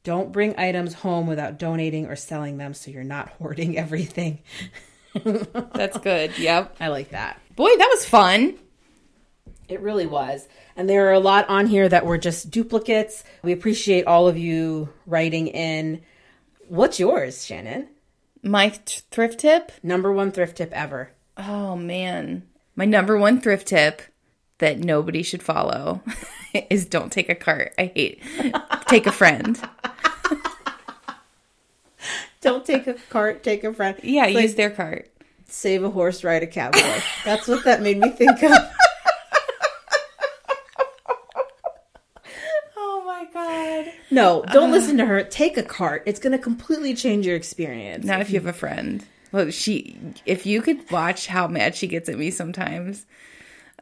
Don't 0.05 0.31
bring 0.31 0.57
items 0.57 0.93
home 0.93 1.25
without 1.25 1.57
donating 1.57 2.05
or 2.05 2.15
selling 2.15 2.57
them 2.57 2.75
so 2.75 2.91
you're 2.91 3.03
not 3.03 3.29
hoarding 3.29 3.75
everything. 3.77 4.39
That's 5.23 5.97
good. 5.97 6.37
Yep. 6.37 6.77
I 6.79 6.87
like 6.89 7.09
that. 7.09 7.41
Boy, 7.55 7.75
that 7.75 7.89
was 7.89 8.05
fun. 8.05 8.55
It 9.67 9.81
really 9.81 10.05
was. 10.05 10.47
And 10.75 10.87
there 10.87 11.07
are 11.09 11.13
a 11.13 11.19
lot 11.19 11.49
on 11.49 11.65
here 11.65 11.89
that 11.89 12.05
were 12.05 12.19
just 12.19 12.51
duplicates. 12.51 13.23
We 13.41 13.51
appreciate 13.51 14.05
all 14.05 14.27
of 14.27 14.37
you 14.37 14.89
writing 15.07 15.47
in. 15.47 16.03
What's 16.67 16.99
yours, 16.99 17.43
Shannon? 17.43 17.87
My 18.43 18.69
th- 18.69 19.03
thrift 19.09 19.39
tip. 19.39 19.71
Number 19.81 20.13
one 20.13 20.31
thrift 20.31 20.57
tip 20.57 20.71
ever. 20.71 21.11
Oh 21.35 21.75
man, 21.75 22.43
my 22.75 22.85
number 22.85 23.17
one 23.17 23.41
thrift 23.41 23.67
tip: 23.67 24.03
that 24.59 24.77
nobody 24.77 25.23
should 25.23 25.41
follow 25.41 26.01
is 26.69 26.85
don't 26.85 27.11
take 27.11 27.29
a 27.29 27.35
cart. 27.35 27.73
I 27.79 27.91
hate 27.95 28.21
take 28.87 29.07
a 29.07 29.11
friend. 29.11 29.59
Don't 32.45 32.63
take 32.63 32.85
a 32.85 32.93
cart, 33.09 33.41
take 33.43 33.63
a 33.63 33.73
friend. 33.73 33.97
Yeah, 34.03 34.25
It's 34.27 34.35
like, 34.35 34.43
use 34.43 34.53
their 34.53 34.69
cart. 34.69 35.09
save 35.47 35.83
a 35.83 35.89
horse, 35.89 36.23
ride 36.23 36.43
a 36.43 36.47
cowboy. 36.47 37.01
That's 37.25 37.47
what 37.47 37.63
that 37.63 37.81
made 37.81 37.97
me 37.97 38.09
think 38.11 38.41
of. 38.43 38.51
Oh 42.77 43.03
my 43.05 43.25
god. 43.33 43.93
No, 44.11 44.43
don't 44.51 44.69
uh. 44.69 44.73
listen 44.73 44.97
to 44.97 45.05
her. 45.05 45.23
Take 45.23 45.57
a 45.57 45.63
cart. 45.63 46.03
It's 46.05 46.19
going 46.19 46.31
to 46.33 46.37
completely 46.37 46.93
change 46.93 47.25
your 47.25 47.35
experience. 47.35 48.05
Not 48.05 48.21
if 48.21 48.29
you 48.29 48.39
have 48.39 48.47
a 48.47 48.53
friend. 48.53 49.05
Well, 49.31 49.49
she 49.51 49.97
if 50.25 50.45
you 50.45 50.61
could 50.61 50.89
watch 50.91 51.27
how 51.27 51.47
mad 51.47 51.75
she 51.75 51.87
gets 51.87 52.09
at 52.09 52.17
me 52.17 52.29
sometimes. 52.31 53.05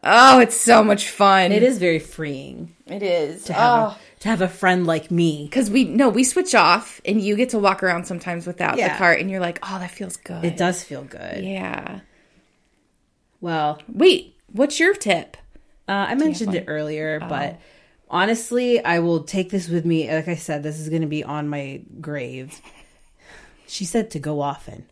Oh, 0.03 0.39
it's 0.39 0.59
so 0.59 0.83
much 0.83 1.09
fun. 1.09 1.51
It 1.53 1.63
is 1.63 1.77
very 1.77 1.99
freeing 1.99 2.75
It 2.87 3.01
is. 3.03 3.43
to 3.45 3.53
have, 3.53 3.79
Oh. 3.79 3.85
a, 3.85 3.97
to 4.19 4.27
have 4.27 4.41
a 4.41 4.49
friend 4.49 4.85
like 4.85 5.09
me. 5.11 5.45
Because 5.45 5.69
we 5.69 5.85
no, 5.85 6.09
we 6.09 6.23
switch 6.25 6.53
off, 6.53 6.99
and 7.05 7.21
you 7.21 7.35
get 7.37 7.49
to 7.49 7.59
walk 7.59 7.83
around 7.83 8.05
sometimes 8.05 8.45
without 8.45 8.77
Yeah. 8.77 8.89
the 8.93 8.97
cart, 8.97 9.19
and 9.21 9.29
you're 9.31 9.39
like, 9.39 9.59
oh, 9.63 9.79
that 9.79 9.91
feels 9.91 10.17
good. 10.17 10.43
It 10.43 10.57
does 10.57 10.83
feel 10.83 11.03
good. 11.03 11.43
Yeah. 11.43 12.01
Well, 13.39 13.79
Wait, 13.87 14.35
what's 14.51 14.79
your 14.79 14.93
tip? 14.93 15.37
Uh, 15.87 15.91
I 16.09 16.15
mentioned 16.15 16.55
it 16.55 16.65
earlier, 16.67 17.19
Oh. 17.21 17.27
but 17.27 17.59
honestly, 18.09 18.83
I 18.83 18.99
will 18.99 19.23
take 19.23 19.49
this 19.49 19.67
with 19.69 19.85
me. 19.85 20.09
Like 20.13 20.27
I 20.27 20.35
said, 20.35 20.63
this 20.63 20.79
is 20.79 20.89
going 20.89 21.01
to 21.01 21.07
be 21.07 21.23
on 21.23 21.47
my 21.49 21.81
grave. 22.01 22.61
She 23.67 23.85
said 23.85 24.11
to 24.11 24.19
go 24.19 24.39
often. 24.41 24.85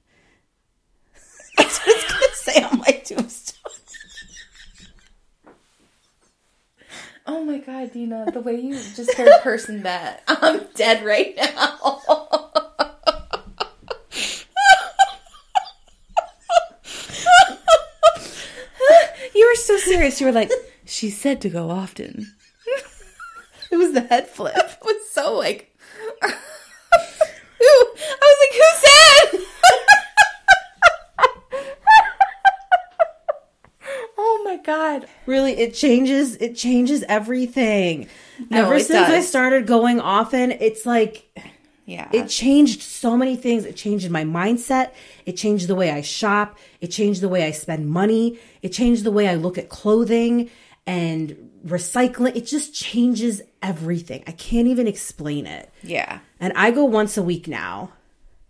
That's 1.57 1.79
what 1.85 1.89
I 1.89 1.93
was 1.95 2.11
going 2.13 2.29
to 2.29 2.35
say 2.35 2.63
on 2.63 2.77
my 2.79 3.01
tombstone. 3.05 3.50
Oh 7.33 7.45
my 7.45 7.59
god, 7.59 7.93
Dina, 7.93 8.25
the 8.29 8.41
way 8.41 8.59
you 8.59 8.73
just 8.73 9.13
heard 9.13 9.29
a 9.29 9.39
person 9.39 9.83
that 9.83 10.21
I'm 10.27 10.67
dead 10.75 11.05
right 11.05 11.33
now. 11.37 11.89
you 19.33 19.47
were 19.47 19.55
so 19.55 19.77
serious. 19.77 20.19
You 20.19 20.27
were 20.27 20.33
like, 20.33 20.51
she 20.85 21.09
said 21.09 21.39
to 21.41 21.49
go 21.49 21.69
often. 21.69 22.33
It 23.71 23.77
was 23.77 23.93
the 23.93 24.01
head 24.01 24.27
flip. 24.27 24.53
It 24.57 24.77
was 24.83 25.09
so 25.11 25.33
like 25.37 25.73
Who? 26.21 26.27
I 27.61 28.27
was 28.27 28.37
like, 28.41 28.55
who 28.59 28.69
said? 28.83 29.45
oh 34.17 34.41
my 34.43 34.50
god. 34.63 35.07
Really, 35.25 35.53
it 35.53 35.73
changes. 35.73 36.35
It 36.37 36.55
changes 36.55 37.03
everything. 37.07 38.07
No, 38.49 38.65
Ever 38.65 38.79
since 38.79 39.09
I 39.09 39.21
started 39.21 39.67
going 39.67 39.99
often, 39.99 40.51
it's 40.51 40.85
like 40.85 41.25
Yeah. 41.85 42.09
it 42.13 42.27
changed 42.27 42.81
so 42.81 43.17
many 43.17 43.35
things. 43.35 43.65
It 43.65 43.75
changed 43.75 44.09
my 44.09 44.23
mindset. 44.23 44.91
It 45.25 45.33
changed 45.33 45.67
the 45.67 45.75
way 45.75 45.91
I 45.91 46.01
shop. 46.01 46.57
It 46.79 46.87
changed 46.87 47.21
the 47.21 47.29
way 47.29 47.43
I 47.43 47.51
spend 47.51 47.89
money. 47.89 48.39
It 48.61 48.69
changed 48.69 49.03
the 49.03 49.11
way 49.11 49.27
I 49.27 49.35
look 49.35 49.57
at 49.57 49.69
clothing 49.69 50.49
and 50.87 51.49
recycling. 51.65 52.35
It 52.35 52.47
just 52.47 52.73
changes 52.73 53.41
everything. 53.61 54.23
I 54.27 54.31
can't 54.31 54.67
even 54.67 54.87
explain 54.87 55.45
it. 55.45 55.71
yeah. 55.83 56.19
And 56.39 56.53
I 56.55 56.71
go 56.71 56.85
once 56.85 57.17
a 57.17 57.21
week 57.23 57.47
now. 57.47 57.91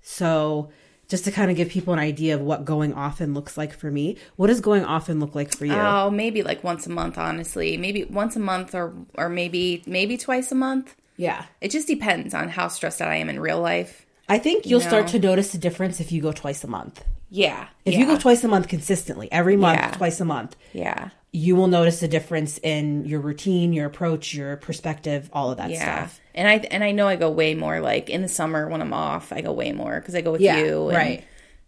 So 0.01 0.70
just 1.12 1.26
to 1.26 1.32
kind 1.32 1.51
of 1.51 1.57
give 1.57 1.68
people 1.70 1.91
an 1.93 1.99
idea 1.99 2.34
of 2.34 2.41
what 2.41 2.64
going 2.66 2.93
often 2.93 3.34
looks 3.34 3.57
like 3.57 3.74
for 3.74 3.91
me, 3.91 4.18
what 4.38 4.47
does 4.47 4.62
going 4.62 4.86
often 4.86 5.20
look 5.20 5.36
like 5.36 5.53
for 5.55 5.66
you? 5.66 5.74
Oh, 5.74 6.09
maybe 6.09 6.41
like 6.41 6.64
once 6.64 6.88
a 6.88 6.89
month, 6.89 7.18
honestly. 7.18 7.76
Maybe 7.78 8.05
once 8.05 8.36
a 8.38 8.39
month 8.39 8.74
or 8.74 8.93
or 9.16 9.28
maybe 9.30 9.84
maybe 9.86 10.18
twice 10.18 10.51
a 10.51 10.55
month. 10.55 10.95
yeah. 11.18 11.45
It 11.59 11.70
just 11.70 11.88
depends 11.88 12.34
on 12.34 12.47
how 12.49 12.70
stressed 12.70 13.01
out 13.01 13.09
I 13.09 13.18
am 13.18 13.30
in 13.30 13.39
real 13.41 13.59
life. 13.59 14.05
I 14.30 14.39
think 14.39 14.66
you'll 14.66 14.80
start 14.80 15.07
to 15.09 15.20
notice 15.20 15.53
a 15.53 15.57
difference 15.57 15.99
if 15.99 16.14
you 16.14 16.22
go 16.22 16.32
twice 16.32 16.64
a 16.64 16.68
month. 16.68 17.03
Yeah. 17.30 17.68
If 17.84 17.93
yeah, 17.93 17.99
you 17.99 18.05
go 18.05 18.18
twice 18.18 18.43
a 18.45 18.47
month 18.47 18.70
consistently, 18.70 19.30
every 19.34 19.57
month, 19.57 19.80
Yeah. 19.80 19.91
twice 19.91 20.22
a 20.22 20.26
month, 20.26 20.55
Yeah. 20.72 21.09
you 21.34 21.57
will 21.57 21.68
notice 21.68 22.01
a 22.01 22.07
difference 22.07 22.57
in 22.59 23.03
your 23.05 23.20
routine, 23.20 23.74
your 23.74 23.86
approach, 23.88 24.34
your 24.34 24.55
perspective, 24.55 25.30
all 25.34 25.51
of 25.51 25.57
that 25.57 25.70
Yeah. 25.72 25.82
stuff. 26.07 26.20
And 26.34 26.47
I 26.47 26.55
and 26.71 26.84
I 26.84 26.91
know 26.91 27.07
I 27.07 27.15
go 27.15 27.29
way 27.29 27.55
more 27.55 27.79
like 27.82 28.09
in 28.09 28.21
the 28.21 28.27
summer 28.27 28.67
when 28.69 28.82
I'm 28.82 28.93
off, 28.93 29.32
I 29.34 29.41
go 29.41 29.51
way 29.51 29.71
more 29.71 29.99
because 29.99 30.15
I 30.15 30.21
go 30.21 30.32
with 30.32 30.41
Yeah, 30.41 30.57
you. 30.63 30.88
and- 30.89 30.97
right. 30.97 31.23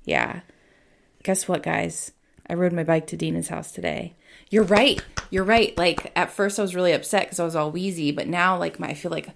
Yeah. 0.06 0.42
Guess 1.24 1.48
what, 1.48 1.64
guys? 1.64 2.12
I 2.50 2.54
rode 2.56 2.74
my 2.74 2.84
bike 2.84 3.08
to 3.08 3.18
Dina's 3.18 3.48
house 3.48 3.72
today. 3.72 4.16
You're 4.50 4.64
right. 4.66 5.02
You're 5.30 5.46
right. 5.46 5.76
Like 5.78 6.12
at 6.16 6.32
first 6.32 6.60
I 6.60 6.62
was 6.62 6.76
really 6.76 6.92
upset 6.92 7.24
because 7.24 7.40
I 7.40 7.46
was 7.46 7.56
all 7.56 7.72
wheezy, 7.72 8.12
but 8.12 8.28
now 8.28 8.58
like 8.58 8.80
my 8.80 8.90
I 8.90 8.94
feel 8.94 9.12
like 9.12 9.30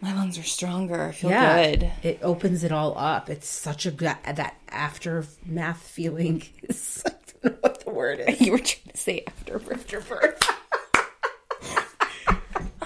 my 0.00 0.12
lungs 0.14 0.36
are 0.38 0.42
stronger. 0.42 1.00
I 1.04 1.12
feel 1.12 1.30
good. 1.30 1.90
It 2.02 2.18
opens 2.22 2.64
it 2.64 2.72
all 2.72 2.98
up. 2.98 3.30
It's 3.30 3.46
such 3.46 3.86
a 3.86 3.92
good, 3.92 4.16
that 4.24 4.56
aftermath 4.68 5.80
feeling. 5.80 6.42
Is, 6.64 7.02
I 7.06 7.10
don't 7.42 7.52
know 7.54 7.58
what 7.60 7.84
the 7.84 7.90
word 7.92 8.20
is. 8.26 8.40
You 8.40 8.50
were 8.52 8.58
trying 8.58 8.88
to 8.92 8.96
say 8.96 9.24
after 9.28 9.56
afterbirth. 9.72 10.42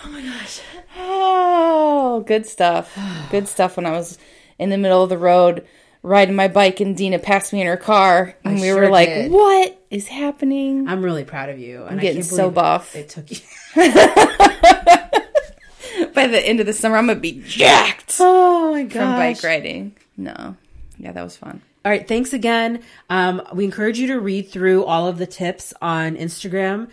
Oh, 0.07 0.11
my 0.11 0.23
gosh. 0.23 0.61
Oh, 0.99 2.23
good 2.27 2.47
stuff. 2.47 2.97
Good 3.31 3.49
stuff 3.49 3.77
when 3.77 3.87
I 3.87 3.91
was 3.91 4.19
in 4.59 4.71
the 4.71 4.79
middle 4.79 5.03
of 5.03 5.09
the 5.09 5.19
road 5.19 5.67
riding 6.03 6.37
my 6.37 6.47
bike 6.47 6.79
and 6.81 6.97
Dina 6.97 7.19
passed 7.19 7.53
me 7.53 7.61
in 7.61 7.67
her 7.67 7.77
car 7.77 8.37
and 8.45 8.59
I 8.59 8.61
we 8.61 8.69
sure 8.69 8.83
were 8.83 8.89
like, 8.91 9.09
did. 9.09 9.33
"What 9.33 9.83
is 9.91 10.07
happening?" 10.07 10.87
I'm 10.89 11.03
really 11.03 11.25
proud 11.25 11.49
of 11.49 11.59
you. 11.59 11.83
I'm 11.85 11.99
getting 11.99 12.23
so 12.23 12.49
buff. 12.51 12.95
It 12.95 13.09
took 13.09 13.29
you. 13.31 13.39
By 16.15 16.27
the 16.29 16.41
end 16.43 16.61
of 16.61 16.67
the 16.67 16.73
summer, 16.73 16.97
I'm 16.97 17.07
going 17.07 17.19
to 17.19 17.21
be 17.23 17.43
jacked 17.47 18.17
Oh 18.21 18.73
my 18.73 18.85
gosh. 18.85 18.93
from 18.93 19.13
bike 19.17 19.43
riding. 19.43 19.97
No. 20.17 20.57
Yeah, 20.99 21.13
that 21.13 21.23
was 21.23 21.37
fun. 21.37 21.61
All 21.85 21.91
right, 21.91 22.07
thanks 22.07 22.33
again. 22.33 22.83
Um, 23.11 23.43
we 23.53 23.65
encourage 23.65 23.99
you 23.99 24.07
to 24.09 24.21
read 24.21 24.49
through 24.51 24.85
all 24.85 25.07
of 25.09 25.19
the 25.19 25.27
tips 25.27 25.75
on 25.83 26.17
Instagram. 26.17 26.89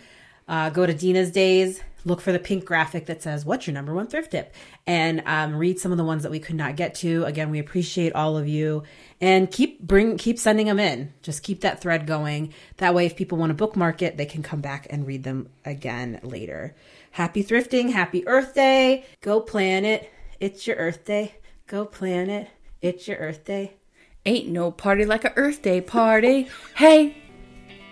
Uh, 0.46 0.70
go 0.70 0.84
to 0.86 0.92
Dina's 0.92 1.30
Days, 1.30 1.80
look 2.04 2.20
for 2.20 2.32
the 2.32 2.38
pink 2.38 2.64
graphic 2.64 3.06
that 3.06 3.22
says, 3.22 3.44
What's 3.44 3.66
your 3.66 3.74
number 3.74 3.94
one 3.94 4.06
thrift 4.06 4.32
tip? 4.32 4.54
And 4.86 5.22
um, 5.26 5.56
read 5.56 5.78
some 5.78 5.92
of 5.92 5.98
the 5.98 6.04
ones 6.04 6.22
that 6.22 6.30
we 6.30 6.38
could 6.38 6.56
not 6.56 6.76
get 6.76 6.94
to. 6.96 7.24
Again, 7.24 7.50
we 7.50 7.58
appreciate 7.58 8.14
all 8.14 8.36
of 8.36 8.46
you. 8.46 8.82
And 9.20 9.50
keep 9.50 9.80
bring 9.80 10.16
keep 10.18 10.38
sending 10.38 10.66
them 10.66 10.78
in. 10.78 11.12
Just 11.22 11.42
keep 11.42 11.60
that 11.62 11.80
thread 11.80 12.06
going. 12.06 12.52
That 12.78 12.94
way, 12.94 13.06
if 13.06 13.16
people 13.16 13.38
want 13.38 13.50
to 13.50 13.54
bookmark 13.54 14.02
it, 14.02 14.16
they 14.16 14.26
can 14.26 14.42
come 14.42 14.60
back 14.60 14.86
and 14.90 15.06
read 15.06 15.22
them 15.22 15.48
again 15.64 16.20
later. 16.22 16.74
Happy 17.12 17.42
thrifting, 17.44 17.92
happy 17.92 18.26
Earth 18.26 18.54
Day. 18.54 19.04
Go 19.20 19.40
plan 19.40 19.84
it. 19.84 20.10
It's 20.40 20.66
your 20.66 20.76
Earth 20.76 21.04
Day. 21.04 21.36
Go 21.66 21.84
plan 21.86 22.28
it. 22.28 22.50
It's 22.82 23.08
your 23.08 23.16
Earth 23.18 23.44
Day. 23.44 23.74
Ain't 24.26 24.48
no 24.48 24.70
party 24.70 25.04
like 25.04 25.24
a 25.24 25.32
Earth 25.36 25.62
Day 25.62 25.80
party. 25.80 26.48
Hey, 26.74 27.16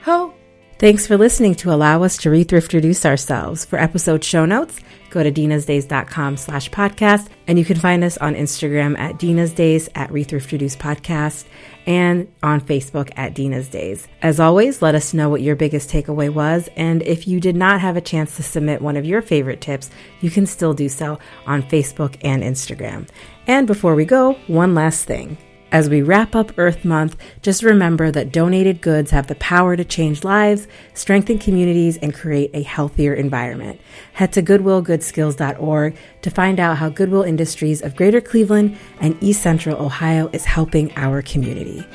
ho. 0.02 0.34
Thanks 0.82 1.06
for 1.06 1.16
listening 1.16 1.54
to 1.54 1.72
allow 1.72 2.02
us 2.02 2.16
to 2.16 2.30
re-thriftroduce 2.30 3.04
ourselves. 3.04 3.64
For 3.64 3.78
episode 3.78 4.24
show 4.24 4.44
notes, 4.44 4.80
go 5.10 5.22
to 5.22 5.30
dinasdays.com 5.30 6.36
slash 6.36 6.70
podcast, 6.70 7.28
and 7.46 7.56
you 7.56 7.64
can 7.64 7.76
find 7.76 8.02
us 8.02 8.18
on 8.18 8.34
Instagram 8.34 8.98
at 8.98 9.16
Dina's 9.16 9.52
Days 9.52 9.88
at 9.94 10.10
Re-Thriftroduce 10.10 10.76
Podcast 10.76 11.44
and 11.86 12.26
on 12.42 12.60
Facebook 12.60 13.12
at 13.14 13.32
Dina's 13.32 13.68
Days. 13.68 14.08
As 14.22 14.40
always, 14.40 14.82
let 14.82 14.96
us 14.96 15.14
know 15.14 15.28
what 15.28 15.40
your 15.40 15.54
biggest 15.54 15.88
takeaway 15.88 16.28
was, 16.28 16.68
and 16.74 17.00
if 17.02 17.28
you 17.28 17.38
did 17.38 17.54
not 17.54 17.80
have 17.80 17.96
a 17.96 18.00
chance 18.00 18.34
to 18.34 18.42
submit 18.42 18.82
one 18.82 18.96
of 18.96 19.04
your 19.04 19.22
favorite 19.22 19.60
tips, 19.60 19.88
you 20.20 20.32
can 20.32 20.46
still 20.46 20.74
do 20.74 20.88
so 20.88 21.16
on 21.46 21.62
Facebook 21.62 22.16
and 22.24 22.42
Instagram. 22.42 23.08
And 23.46 23.68
before 23.68 23.94
we 23.94 24.04
go, 24.04 24.32
one 24.48 24.74
last 24.74 25.04
thing. 25.04 25.38
As 25.72 25.88
we 25.88 26.02
wrap 26.02 26.34
up 26.36 26.52
Earth 26.58 26.84
Month, 26.84 27.16
just 27.40 27.62
remember 27.62 28.10
that 28.10 28.30
donated 28.30 28.82
goods 28.82 29.10
have 29.10 29.26
the 29.26 29.34
power 29.36 29.74
to 29.74 29.86
change 29.86 30.22
lives, 30.22 30.68
strengthen 30.92 31.38
communities, 31.38 31.96
and 31.96 32.12
create 32.12 32.50
a 32.52 32.60
healthier 32.60 33.14
environment. 33.14 33.80
Head 34.12 34.34
to 34.34 34.42
goodwillgoodskills.org 34.42 35.96
to 36.20 36.30
find 36.30 36.60
out 36.60 36.76
how 36.76 36.90
Goodwill 36.90 37.22
Industries 37.22 37.80
of 37.80 37.96
Greater 37.96 38.20
Cleveland 38.20 38.76
and 39.00 39.16
East 39.22 39.42
Central 39.42 39.82
Ohio 39.82 40.28
is 40.34 40.44
helping 40.44 40.92
our 40.94 41.22
community. 41.22 41.86